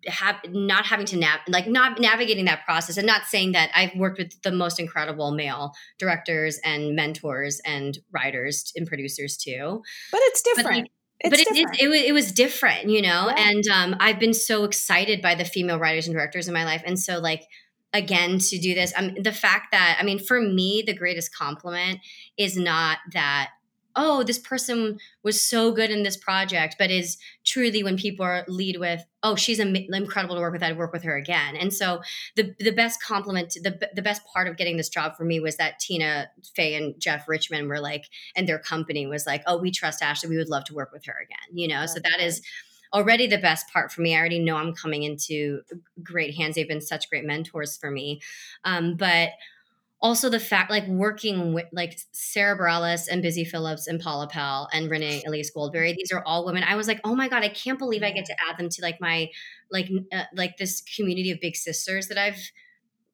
have 0.07 0.37
not 0.49 0.87
having 0.87 1.07
to 1.07 1.17
nav 1.17 1.41
like 1.49 1.67
not 1.67 2.01
navigating 2.01 2.45
that 2.47 2.65
process 2.65 2.97
and 2.97 3.07
not 3.07 3.25
saying 3.25 3.53
that 3.53 3.71
I've 3.75 3.95
worked 3.97 4.19
with 4.19 4.41
the 4.43 4.53
most 4.53 4.81
incredible 4.81 5.33
male 5.33 5.73
directors 5.99 6.59
and 6.65 6.95
mentors 6.95 7.61
and 7.65 7.99
writers 8.13 8.73
and 8.77 8.87
producers 8.87 9.37
too. 9.37 9.83
But 10.11 10.21
it's 10.25 10.43
different. 10.43 10.67
But 10.69 10.75
like, 10.75 10.91
it's 11.21 11.31
but 11.31 11.41
it, 11.41 11.49
it, 11.57 11.83
it, 11.85 11.89
was, 11.89 12.03
it 12.03 12.13
was 12.13 12.33
different, 12.33 12.91
you 12.91 13.01
know? 13.01 13.33
Yeah. 13.35 13.49
And 13.51 13.65
um, 13.69 13.97
I've 14.01 14.19
been 14.19 14.35
so 14.35 14.65
excited 14.65 15.23
by 15.23 15.35
the 15.35 15.45
female 15.45 15.79
writers 15.79 16.07
and 16.07 16.15
directors 16.15 16.49
in 16.49 16.55
my 16.55 16.65
life. 16.65 16.83
And 16.85 16.99
so, 16.99 17.19
like, 17.19 17.43
again, 17.93 18.39
to 18.39 18.59
do 18.59 18.75
this, 18.75 18.93
um, 18.97 19.15
the 19.15 19.33
fact 19.33 19.69
that, 19.73 19.97
I 19.99 20.05
mean, 20.05 20.19
for 20.19 20.41
me, 20.41 20.83
the 20.85 20.93
greatest 20.93 21.35
compliment 21.35 22.01
is 22.37 22.57
not 22.57 22.99
that 23.13 23.51
oh, 23.97 24.23
this 24.23 24.39
person 24.39 24.99
was 25.23 25.41
so 25.41 25.73
good 25.73 25.91
in 25.91 26.03
this 26.03 26.17
project, 26.17 26.77
but 26.79 26.91
is 26.91 27.17
truly 27.45 27.83
when 27.83 27.97
people 27.97 28.25
are 28.25 28.45
lead 28.49 28.79
with, 28.79 29.05
oh, 29.23 29.37
she's 29.37 29.59
Im- 29.59 29.75
incredible 29.75 30.35
to 30.35 30.41
work 30.41 30.53
with. 30.53 30.63
I'd 30.63 30.77
work 30.79 30.93
with 30.93 31.05
her 31.05 31.17
again. 31.17 31.57
And 31.57 31.73
so 31.73 32.01
the 32.37 32.55
the 32.59 32.73
best 32.73 33.03
compliment, 33.03 33.57
the 33.63 33.89
the 33.95 34.03
best 34.03 34.23
part 34.33 34.49
of 34.49 34.57
getting 34.57 34.77
this 34.77 34.89
job 34.89 35.17
for 35.17 35.25
me 35.25 35.41
was 35.41 35.57
that 35.57 35.79
Tina 35.79 36.29
Fey 36.55 36.75
and 36.75 36.99
Jeff 37.01 37.29
Richmond 37.29 37.69
were 37.69 37.81
like, 37.81 38.05
and 38.37 38.49
their 38.49 38.59
company 38.59 39.07
was 39.07 39.27
like, 39.27 39.43
oh, 39.47 39.59
we 39.59 39.71
trust 39.71 40.03
Ashley. 40.03 40.31
We 40.31 40.37
would 40.37 40.49
love 40.51 40.65
to 40.65 40.75
work 40.75 40.93
with 40.93 41.05
her 41.07 41.17
again. 41.23 41.57
You 41.57 41.69
know, 41.69 41.87
so 41.87 42.01
that 42.01 42.21
is 42.21 42.43
already 42.93 43.27
the 43.27 43.39
best 43.39 43.69
part 43.73 43.91
for 43.91 44.03
me. 44.03 44.15
I 44.15 44.21
already 44.21 44.39
know 44.39 44.57
I'm 44.57 44.73
coming 44.73 45.03
into 45.03 45.63
great 46.03 46.35
hands. 46.37 46.55
They've 46.55 46.69
been 46.69 46.81
such 46.81 47.11
great 47.11 47.25
mentors 47.25 47.77
for 47.77 47.91
me. 47.91 48.21
Um, 48.65 48.97
but 48.97 49.31
also 50.05 50.29
the 50.29 50.39
fact 50.39 50.71
like 50.71 50.87
working 50.87 51.55
with 51.55 51.65
like 51.73 51.99
Sara 52.13 52.59
Bareilles 52.59 53.09
and 53.11 53.23
Busy 53.23 53.43
Phillips 53.43 53.87
and 53.87 53.99
Paula 53.99 54.29
Pell 54.29 54.69
and 54.71 54.91
Renee 54.91 55.23
Elise 55.27 55.51
Goldsberry. 55.51 55.97
these 55.97 56.13
are 56.13 56.23
all 56.27 56.45
women. 56.45 56.63
I 56.63 56.77
was 56.77 56.87
like, 56.87 57.01
oh 57.05 57.17
my 57.17 57.27
god, 57.27 57.43
I 57.43 57.49
can't 57.49 57.79
believe 57.79 58.03
I 58.03 58.11
get 58.11 58.27
to 58.27 58.37
add 58.47 58.59
them 58.59 58.69
to 58.69 58.83
like 58.83 59.01
my 59.01 59.31
like 59.73 59.89
uh, 60.13 60.25
like 60.37 60.59
this 60.59 60.83
community 60.83 61.31
of 61.31 61.41
big 61.41 61.57
sisters 61.57 62.09
that 62.09 62.19
I've 62.19 62.39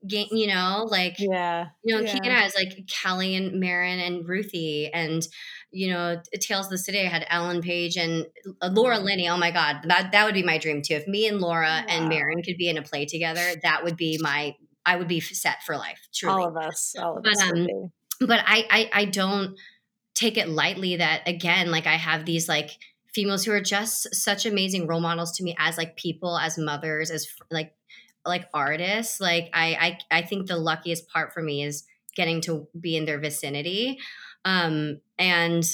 gained. 0.04 0.30
You 0.32 0.48
know, 0.48 0.88
like 0.90 1.14
yeah, 1.20 1.68
you 1.84 1.94
know, 1.94 2.02
yeah. 2.02 2.12
Canada 2.12 2.34
has 2.34 2.56
like 2.56 2.72
Kelly 2.88 3.36
and 3.36 3.60
Marin 3.60 4.00
and 4.00 4.28
Ruthie 4.28 4.90
and 4.92 5.22
you 5.70 5.92
know 5.92 6.20
Tales 6.40 6.66
of 6.66 6.70
the 6.70 6.78
City. 6.78 7.02
I 7.02 7.06
had 7.06 7.24
Ellen 7.30 7.62
Page 7.62 7.96
and 7.98 8.26
uh, 8.60 8.68
Laura 8.72 8.98
Linney. 8.98 9.28
Oh 9.28 9.36
my 9.36 9.52
god, 9.52 9.84
that 9.84 10.10
that 10.10 10.24
would 10.24 10.34
be 10.34 10.42
my 10.42 10.58
dream 10.58 10.82
too. 10.82 10.94
If 10.94 11.06
me 11.06 11.28
and 11.28 11.40
Laura 11.40 11.68
wow. 11.68 11.84
and 11.88 12.08
Marin 12.08 12.42
could 12.42 12.56
be 12.56 12.68
in 12.68 12.78
a 12.78 12.82
play 12.82 13.06
together, 13.06 13.46
that 13.62 13.84
would 13.84 13.96
be 13.96 14.18
my 14.20 14.56
I 14.86 14.96
would 14.96 15.08
be 15.08 15.20
set 15.20 15.62
for 15.64 15.76
life. 15.76 16.00
Truly, 16.14 16.42
all 16.42 16.48
of 16.48 16.56
us, 16.56 16.94
all 16.98 17.18
of 17.18 17.24
but, 17.24 17.32
us. 17.32 17.42
Um, 17.42 17.66
but 18.20 18.40
I, 18.46 18.66
I, 18.70 18.90
I 18.92 19.04
don't 19.06 19.56
take 20.14 20.36
it 20.36 20.48
lightly 20.48 20.96
that 20.96 21.22
again, 21.26 21.70
like 21.70 21.86
I 21.86 21.96
have 21.96 22.24
these 22.24 22.48
like 22.48 22.70
females 23.12 23.44
who 23.44 23.52
are 23.52 23.60
just 23.60 24.14
such 24.14 24.46
amazing 24.46 24.86
role 24.86 25.00
models 25.00 25.32
to 25.32 25.44
me 25.44 25.54
as 25.58 25.76
like 25.76 25.96
people, 25.96 26.38
as 26.38 26.58
mothers, 26.58 27.10
as 27.10 27.28
like 27.50 27.74
like 28.26 28.46
artists. 28.52 29.20
Like 29.20 29.50
I, 29.52 29.98
I, 30.10 30.18
I 30.18 30.22
think 30.22 30.46
the 30.46 30.56
luckiest 30.56 31.08
part 31.08 31.32
for 31.32 31.42
me 31.42 31.62
is 31.62 31.84
getting 32.14 32.40
to 32.42 32.68
be 32.78 32.96
in 32.96 33.04
their 33.04 33.18
vicinity, 33.18 33.98
um, 34.44 35.00
and 35.18 35.64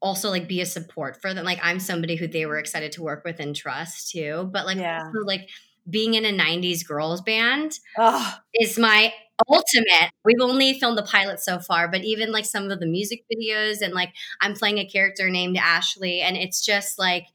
also 0.00 0.30
like 0.30 0.48
be 0.48 0.60
a 0.60 0.66
support 0.66 1.20
for 1.20 1.32
them. 1.32 1.44
Like 1.44 1.60
I'm 1.62 1.80
somebody 1.80 2.16
who 2.16 2.26
they 2.26 2.46
were 2.46 2.58
excited 2.58 2.92
to 2.92 3.02
work 3.02 3.24
with 3.24 3.40
and 3.40 3.54
trust 3.54 4.10
too. 4.10 4.48
But 4.52 4.66
like 4.66 4.78
yeah. 4.78 5.04
also 5.04 5.24
like 5.24 5.48
being 5.88 6.14
in 6.14 6.24
a 6.24 6.32
90s 6.32 6.86
girls 6.86 7.20
band 7.20 7.72
oh. 7.98 8.34
is 8.54 8.78
my 8.78 9.12
ultimate. 9.48 10.10
We've 10.24 10.40
only 10.40 10.78
filmed 10.78 10.98
the 10.98 11.02
pilot 11.02 11.40
so 11.40 11.58
far, 11.58 11.88
but 11.88 12.04
even 12.04 12.32
like 12.32 12.44
some 12.44 12.70
of 12.70 12.80
the 12.80 12.86
music 12.86 13.24
videos 13.32 13.80
and 13.80 13.94
like 13.94 14.12
I'm 14.40 14.54
playing 14.54 14.78
a 14.78 14.86
character 14.86 15.30
named 15.30 15.56
Ashley 15.56 16.20
and 16.20 16.36
it's 16.36 16.64
just 16.64 16.98
like 16.98 17.26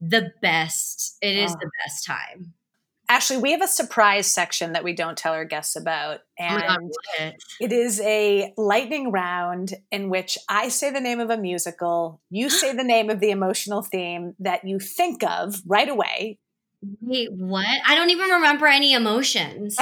the 0.00 0.32
best. 0.42 1.16
It 1.22 1.36
is 1.36 1.52
oh. 1.52 1.58
the 1.60 1.70
best 1.84 2.04
time. 2.04 2.54
Ashley, 3.06 3.36
we 3.36 3.52
have 3.52 3.60
a 3.60 3.68
surprise 3.68 4.26
section 4.26 4.72
that 4.72 4.82
we 4.82 4.94
don't 4.94 5.16
tell 5.16 5.34
our 5.34 5.44
guests 5.44 5.76
about. 5.76 6.20
Oh 6.40 6.44
and 6.44 6.90
oh 7.20 7.30
it 7.60 7.70
is 7.70 8.00
a 8.00 8.52
lightning 8.56 9.12
round 9.12 9.74
in 9.92 10.08
which 10.08 10.38
I 10.48 10.68
say 10.68 10.90
the 10.90 11.00
name 11.00 11.20
of 11.20 11.28
a 11.28 11.36
musical, 11.36 12.20
you 12.30 12.48
say 12.48 12.74
the 12.74 12.82
name 12.82 13.10
of 13.10 13.20
the 13.20 13.30
emotional 13.30 13.82
theme 13.82 14.34
that 14.38 14.66
you 14.66 14.78
think 14.78 15.22
of 15.22 15.60
right 15.66 15.88
away. 15.88 16.38
Wait, 17.00 17.32
what? 17.32 17.66
I 17.86 17.94
don't 17.94 18.10
even 18.10 18.30
remember 18.30 18.66
any 18.66 18.92
emotions. 18.92 19.76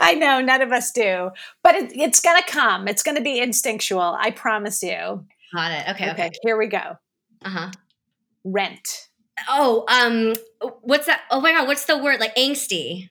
I 0.00 0.14
know, 0.14 0.40
none 0.40 0.62
of 0.62 0.72
us 0.72 0.92
do. 0.92 1.30
But 1.62 1.74
it, 1.74 1.92
it's 1.96 2.20
going 2.20 2.40
to 2.42 2.50
come. 2.50 2.88
It's 2.88 3.02
going 3.02 3.16
to 3.16 3.22
be 3.22 3.40
instinctual. 3.40 4.16
I 4.18 4.30
promise 4.30 4.82
you. 4.82 5.24
Got 5.54 5.72
it. 5.72 5.88
Okay. 5.90 6.10
Okay. 6.10 6.26
okay. 6.26 6.30
Here 6.42 6.56
we 6.56 6.66
go. 6.66 6.98
Uh 7.44 7.48
huh. 7.48 7.70
Rent. 8.44 9.08
Oh, 9.48 9.84
um, 9.88 10.34
what's 10.82 11.06
that? 11.06 11.22
Oh 11.30 11.40
my 11.40 11.52
God, 11.52 11.66
what's 11.66 11.86
the 11.86 11.98
word? 11.98 12.20
Like 12.20 12.36
angsty. 12.36 13.10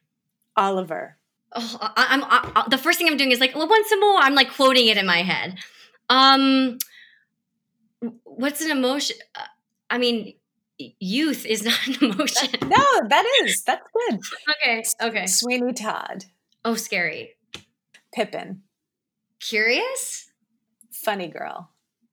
Oliver. 0.55 1.17
Oh, 1.55 1.77
I, 1.81 2.07
I'm 2.09 2.23
I, 2.23 2.65
the 2.69 2.77
first 2.77 2.97
thing 2.97 3.07
I'm 3.07 3.17
doing 3.17 3.31
is 3.31 3.39
like, 3.39 3.55
well, 3.55 3.67
once 3.67 3.91
more. 3.99 4.17
I'm 4.17 4.35
like 4.35 4.53
quoting 4.53 4.87
it 4.87 4.97
in 4.97 5.05
my 5.05 5.21
head. 5.21 5.57
Um, 6.09 6.77
what's 8.23 8.61
an 8.61 8.71
emotion? 8.71 9.17
Uh, 9.35 9.45
I 9.89 9.97
mean, 9.97 10.33
youth 10.99 11.45
is 11.45 11.63
not 11.69 11.87
an 11.87 12.11
emotion. 12.11 12.49
no, 12.63 13.07
that 13.09 13.25
is. 13.43 13.63
That's 13.63 13.85
good. 14.09 14.19
okay. 14.61 14.83
Okay. 15.01 15.25
Sweeney 15.25 15.73
Todd. 15.73 16.25
Oh, 16.65 16.75
scary. 16.75 17.35
Pippin. 18.13 18.61
Curious? 19.39 20.31
Funny 20.91 21.27
girl. 21.27 21.69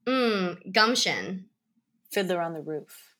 Mm, 0.06 0.72
gumption. 0.72 1.46
Fiddler 2.10 2.40
on 2.40 2.54
the 2.54 2.60
Roof. 2.60 3.14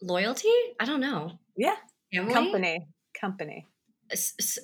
Loyalty? 0.00 0.52
I 0.78 0.86
don't 0.86 1.00
know. 1.00 1.32
Yeah. 1.56 1.76
Family? 2.12 2.32
Company. 2.32 2.86
Company. 3.20 3.66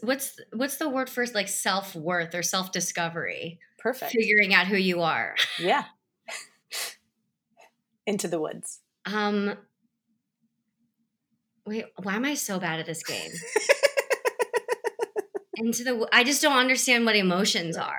What's 0.03 0.41
what's 0.53 0.77
the 0.79 0.89
word 0.89 1.09
for 1.09 1.25
like 1.35 1.49
self 1.49 1.95
worth 1.95 2.35
or 2.35 2.43
self 2.43 2.73
discovery? 2.73 3.61
Perfect. 3.79 4.13
Figuring 4.13 4.55
out 4.55 4.67
who 4.67 4.77
you 4.77 5.03
are. 5.03 5.37
Yeah. 5.61 5.85
Into 8.07 8.29
the 8.29 8.41
woods. 8.41 8.81
Um. 9.05 9.55
Wait, 11.67 11.85
why 12.03 12.15
am 12.15 12.25
I 12.25 12.35
so 12.35 12.59
bad 12.61 12.79
at 12.81 12.87
this 12.87 13.03
game? 13.03 13.33
Into 15.57 15.85
the 15.85 16.09
I 16.13 16.23
just 16.23 16.43
don't 16.43 16.57
understand 16.57 17.05
what 17.07 17.17
emotions 17.17 17.77
are. 17.77 17.99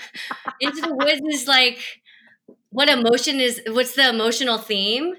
Into 0.60 0.82
the 0.82 0.94
woods 0.94 1.22
is 1.32 1.48
like 1.48 1.78
what 2.70 2.88
emotion 2.88 3.40
is 3.40 3.62
what's 3.68 3.94
the 3.94 4.08
emotional 4.08 4.58
theme? 4.58 5.14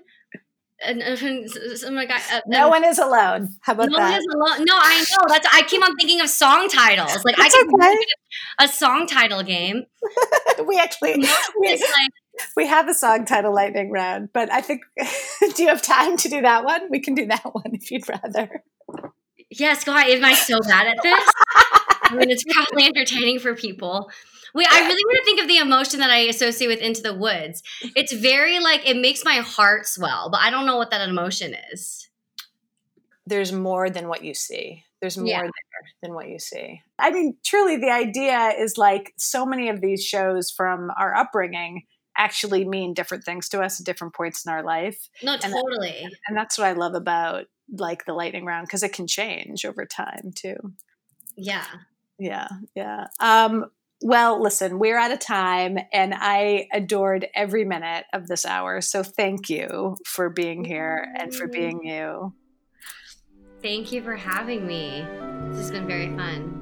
And, 0.83 1.01
oh 1.03 1.91
my 1.91 2.05
God, 2.07 2.21
uh, 2.33 2.41
no 2.47 2.67
one 2.69 2.83
is 2.83 2.97
alone. 2.97 3.49
How 3.61 3.73
about 3.73 3.89
no 3.89 3.97
that? 3.97 4.09
one 4.09 4.19
is 4.19 4.25
alone. 4.33 4.65
No, 4.65 4.73
I 4.75 5.05
know. 5.11 5.27
That's 5.27 5.47
I 5.53 5.61
keep 5.63 5.83
on 5.83 5.95
thinking 5.95 6.21
of 6.21 6.29
song 6.29 6.67
titles. 6.69 7.23
Like 7.23 7.35
That's 7.37 7.55
I 7.55 7.57
can 7.57 7.69
okay. 7.75 7.97
a 8.59 8.67
song 8.67 9.07
title 9.07 9.43
game. 9.43 9.83
we 10.67 10.79
actually 10.79 11.17
we, 11.59 11.69
like, 11.69 12.11
we 12.55 12.67
have 12.67 12.87
a 12.87 12.93
song 12.93 13.25
title 13.25 13.53
lightning 13.53 13.91
round, 13.91 14.29
but 14.33 14.51
I 14.51 14.61
think 14.61 14.81
do 15.55 15.63
you 15.63 15.69
have 15.69 15.81
time 15.81 16.17
to 16.17 16.29
do 16.29 16.41
that 16.41 16.63
one? 16.63 16.89
We 16.89 16.99
can 16.99 17.15
do 17.15 17.25
that 17.27 17.45
one 17.51 17.73
if 17.73 17.91
you'd 17.91 18.07
rather. 18.07 18.63
Yes, 19.49 19.83
God, 19.83 20.07
am 20.07 20.23
I 20.23 20.33
so 20.33 20.59
bad 20.61 20.87
at 20.87 20.97
this? 21.03 21.29
I 22.03 22.15
mean, 22.15 22.29
it's 22.29 22.43
probably 22.43 22.85
entertaining 22.85 23.39
for 23.39 23.55
people. 23.55 24.09
Wait, 24.53 24.67
I 24.69 24.81
really 24.81 25.03
want 25.05 25.17
to 25.17 25.23
think 25.23 25.41
of 25.41 25.47
the 25.47 25.57
emotion 25.57 25.99
that 26.01 26.09
I 26.09 26.19
associate 26.19 26.67
with 26.67 26.79
Into 26.79 27.01
the 27.01 27.13
Woods. 27.13 27.63
It's 27.95 28.11
very 28.11 28.59
like 28.59 28.87
it 28.87 28.97
makes 28.97 29.23
my 29.23 29.35
heart 29.35 29.87
swell, 29.87 30.29
but 30.29 30.41
I 30.41 30.49
don't 30.49 30.65
know 30.65 30.77
what 30.77 30.91
that 30.91 31.07
emotion 31.07 31.55
is. 31.71 32.09
There's 33.25 33.53
more 33.53 33.89
than 33.89 34.07
what 34.07 34.23
you 34.23 34.33
see. 34.33 34.83
There's 34.99 35.17
more 35.17 35.27
yeah. 35.27 35.41
there 35.41 35.51
than 36.03 36.13
what 36.13 36.29
you 36.29 36.37
see. 36.37 36.81
I 36.99 37.11
mean, 37.11 37.37
truly, 37.43 37.77
the 37.77 37.91
idea 37.91 38.53
is 38.57 38.77
like 38.77 39.13
so 39.17 39.45
many 39.45 39.69
of 39.69 39.81
these 39.81 40.03
shows 40.03 40.51
from 40.51 40.91
our 40.97 41.15
upbringing 41.15 41.83
actually 42.17 42.65
mean 42.65 42.93
different 42.93 43.23
things 43.23 43.49
to 43.49 43.61
us 43.61 43.79
at 43.79 43.85
different 43.85 44.13
points 44.13 44.45
in 44.45 44.51
our 44.51 44.63
life. 44.63 45.09
No, 45.23 45.37
totally. 45.37 45.97
And, 46.03 46.15
and 46.27 46.37
that's 46.37 46.57
what 46.57 46.67
I 46.67 46.73
love 46.73 46.93
about 46.93 47.45
like 47.77 48.05
the 48.05 48.13
lightning 48.13 48.45
round 48.45 48.67
because 48.67 48.83
it 48.83 48.93
can 48.93 49.07
change 49.07 49.65
over 49.65 49.85
time 49.85 50.31
too. 50.35 50.55
Yeah. 51.35 51.65
Yeah. 52.19 52.47
Yeah. 52.75 53.07
Um, 53.19 53.65
well, 54.01 54.41
listen, 54.41 54.79
we're 54.79 54.97
out 54.97 55.11
of 55.11 55.19
time 55.19 55.77
and 55.93 56.13
I 56.15 56.67
adored 56.73 57.27
every 57.35 57.65
minute 57.65 58.05
of 58.13 58.27
this 58.27 58.45
hour. 58.45 58.81
So 58.81 59.03
thank 59.03 59.49
you 59.49 59.95
for 60.05 60.29
being 60.29 60.65
here 60.65 61.07
and 61.17 61.33
for 61.33 61.47
being 61.47 61.83
you. 61.83 62.33
Thank 63.61 63.91
you 63.91 64.01
for 64.01 64.15
having 64.15 64.65
me. 64.65 65.05
This 65.49 65.59
has 65.59 65.71
been 65.71 65.85
very 65.85 66.07
fun. 66.15 66.57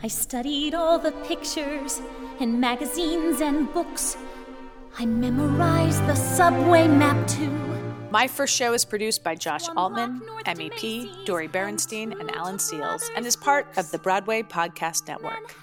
I 0.00 0.06
studied 0.06 0.74
all 0.74 1.00
the 1.00 1.10
pictures 1.10 2.00
in 2.38 2.60
magazines 2.60 3.40
and 3.40 3.72
books. 3.74 4.16
I 5.00 5.06
memorized 5.06 6.04
the 6.08 6.16
subway 6.16 6.88
map 6.88 7.28
too. 7.28 7.50
My 8.10 8.26
First 8.26 8.56
Show 8.56 8.72
is 8.72 8.84
produced 8.84 9.22
by 9.22 9.36
Josh 9.36 9.68
Altman, 9.76 10.20
MEP, 10.44 11.24
Dori 11.24 11.46
Berinstein, 11.46 12.18
and 12.18 12.34
Alan 12.34 12.56
Seales, 12.56 13.02
and 13.14 13.24
is 13.24 13.36
part 13.36 13.68
of 13.76 13.88
the 13.92 13.98
Broadway 13.98 14.42
Podcast 14.42 15.06
Network. 15.06 15.54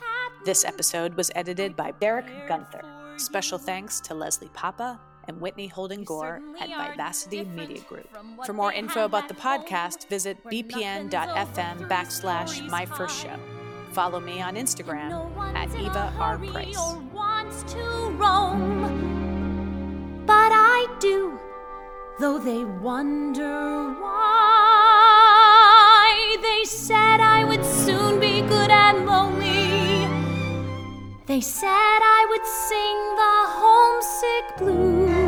This 0.45 0.63
episode 0.63 1.15
was 1.15 1.31
edited 1.35 1.75
by 1.75 1.91
Derek 1.99 2.47
Gunther. 2.47 2.81
Special 3.17 3.57
thanks 3.57 3.99
to 4.01 4.13
Leslie 4.13 4.49
Papa 4.53 5.01
and 5.27 5.41
Whitney 5.41 5.67
Holden 5.67 6.05
Gore 6.05 6.39
at 6.61 6.69
Vivacity 6.69 7.43
Media 7.43 7.81
Group. 7.81 8.07
For 8.45 8.53
more 8.53 8.71
info 8.71 9.03
about 9.03 9.27
the 9.27 9.33
podcast, 9.33 10.07
visit 10.07 10.41
bpn.fm 10.45 11.89
backslash 11.89 12.69
my 12.69 12.85
first 12.85 13.21
show. 13.21 13.37
Follow 13.91 14.21
me 14.21 14.39
on 14.41 14.55
Instagram 14.55 15.35
at 15.55 15.73
Eva 15.75 16.13
R. 16.19 16.37
Price. 16.37 16.77
But 20.25 20.51
I 20.53 20.87
do, 20.99 21.39
though 22.19 22.39
they 22.39 22.63
wonder 22.65 23.93
why. 24.01 24.15
They 26.41 26.65
said 26.65 27.19
I 27.21 27.43
would 27.43 27.63
soon 27.63 28.19
be 28.19 28.41
good 28.41 28.71
and 28.71 29.05
lonely. 29.05 30.07
They 31.27 31.41
said 31.41 31.67
I 31.69 32.25
would 32.29 32.45
sing 32.45 33.15
the 33.21 33.45
homesick 33.59 34.57
blues. 34.57 35.25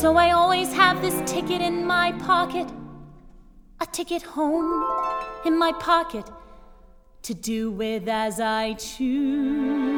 So 0.00 0.16
I 0.16 0.30
always 0.30 0.72
have 0.72 1.02
this 1.02 1.20
ticket 1.30 1.60
in 1.60 1.84
my 1.84 2.12
pocket, 2.12 2.68
a 3.80 3.86
ticket 3.86 4.22
home 4.22 4.84
in 5.44 5.58
my 5.58 5.72
pocket 5.72 6.30
to 7.22 7.34
do 7.34 7.70
with 7.70 8.08
as 8.08 8.40
I 8.40 8.74
choose. 8.74 9.89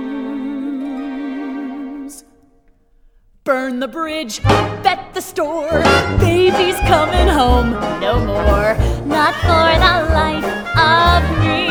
Burn 3.44 3.80
the 3.80 3.88
bridge, 3.88 4.40
bet 4.84 5.14
the 5.14 5.20
store, 5.20 5.82
baby's 6.20 6.78
coming 6.86 7.26
home 7.26 7.72
no 8.00 8.24
more, 8.24 8.76
not 9.04 9.34
for 9.42 9.66
the 9.82 9.94
life 10.14 10.46
of 10.78 11.24
me. 11.42 11.66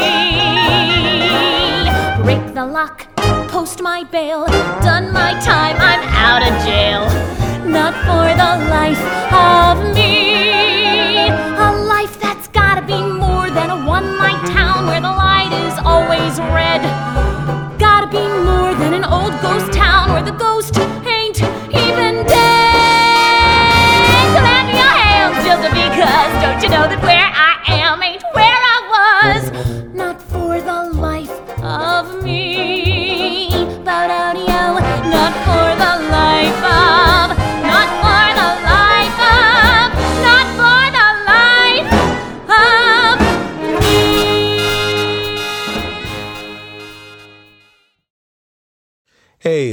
Break 2.25 2.53
the 2.53 2.65
lock, 2.65 3.07
post 3.47 3.81
my 3.81 4.03
bail, 4.03 4.47
done 4.83 5.13
my 5.13 5.31
time, 5.39 5.77
I'm 5.79 6.03
out 6.09 6.43
of 6.43 6.51
jail, 6.65 7.05
not 7.65 7.93
for 8.03 8.27
the 8.35 8.67
life 8.69 9.01
of 9.31 9.95
me. 9.95 11.29
A 11.29 11.71
life 11.87 12.19
that's 12.19 12.49
gotta 12.49 12.81
be 12.81 13.01
more 13.01 13.49
than 13.49 13.69
a 13.69 13.77
one 13.87 14.17
night 14.17 14.45
town 14.51 14.87
where 14.87 14.99
the 14.99 15.07
light 15.07 15.53
is 15.65 15.79
always 15.85 16.37
red. 16.51 16.81
Gotta 17.79 18.07
be 18.07 18.27
more 18.43 18.73
than 18.75 18.93
an 18.93 19.05
old 19.05 19.31
ghost 19.41 19.71
town 19.71 20.11
where 20.11 20.21
the 20.21 20.31
ghost 20.31 20.75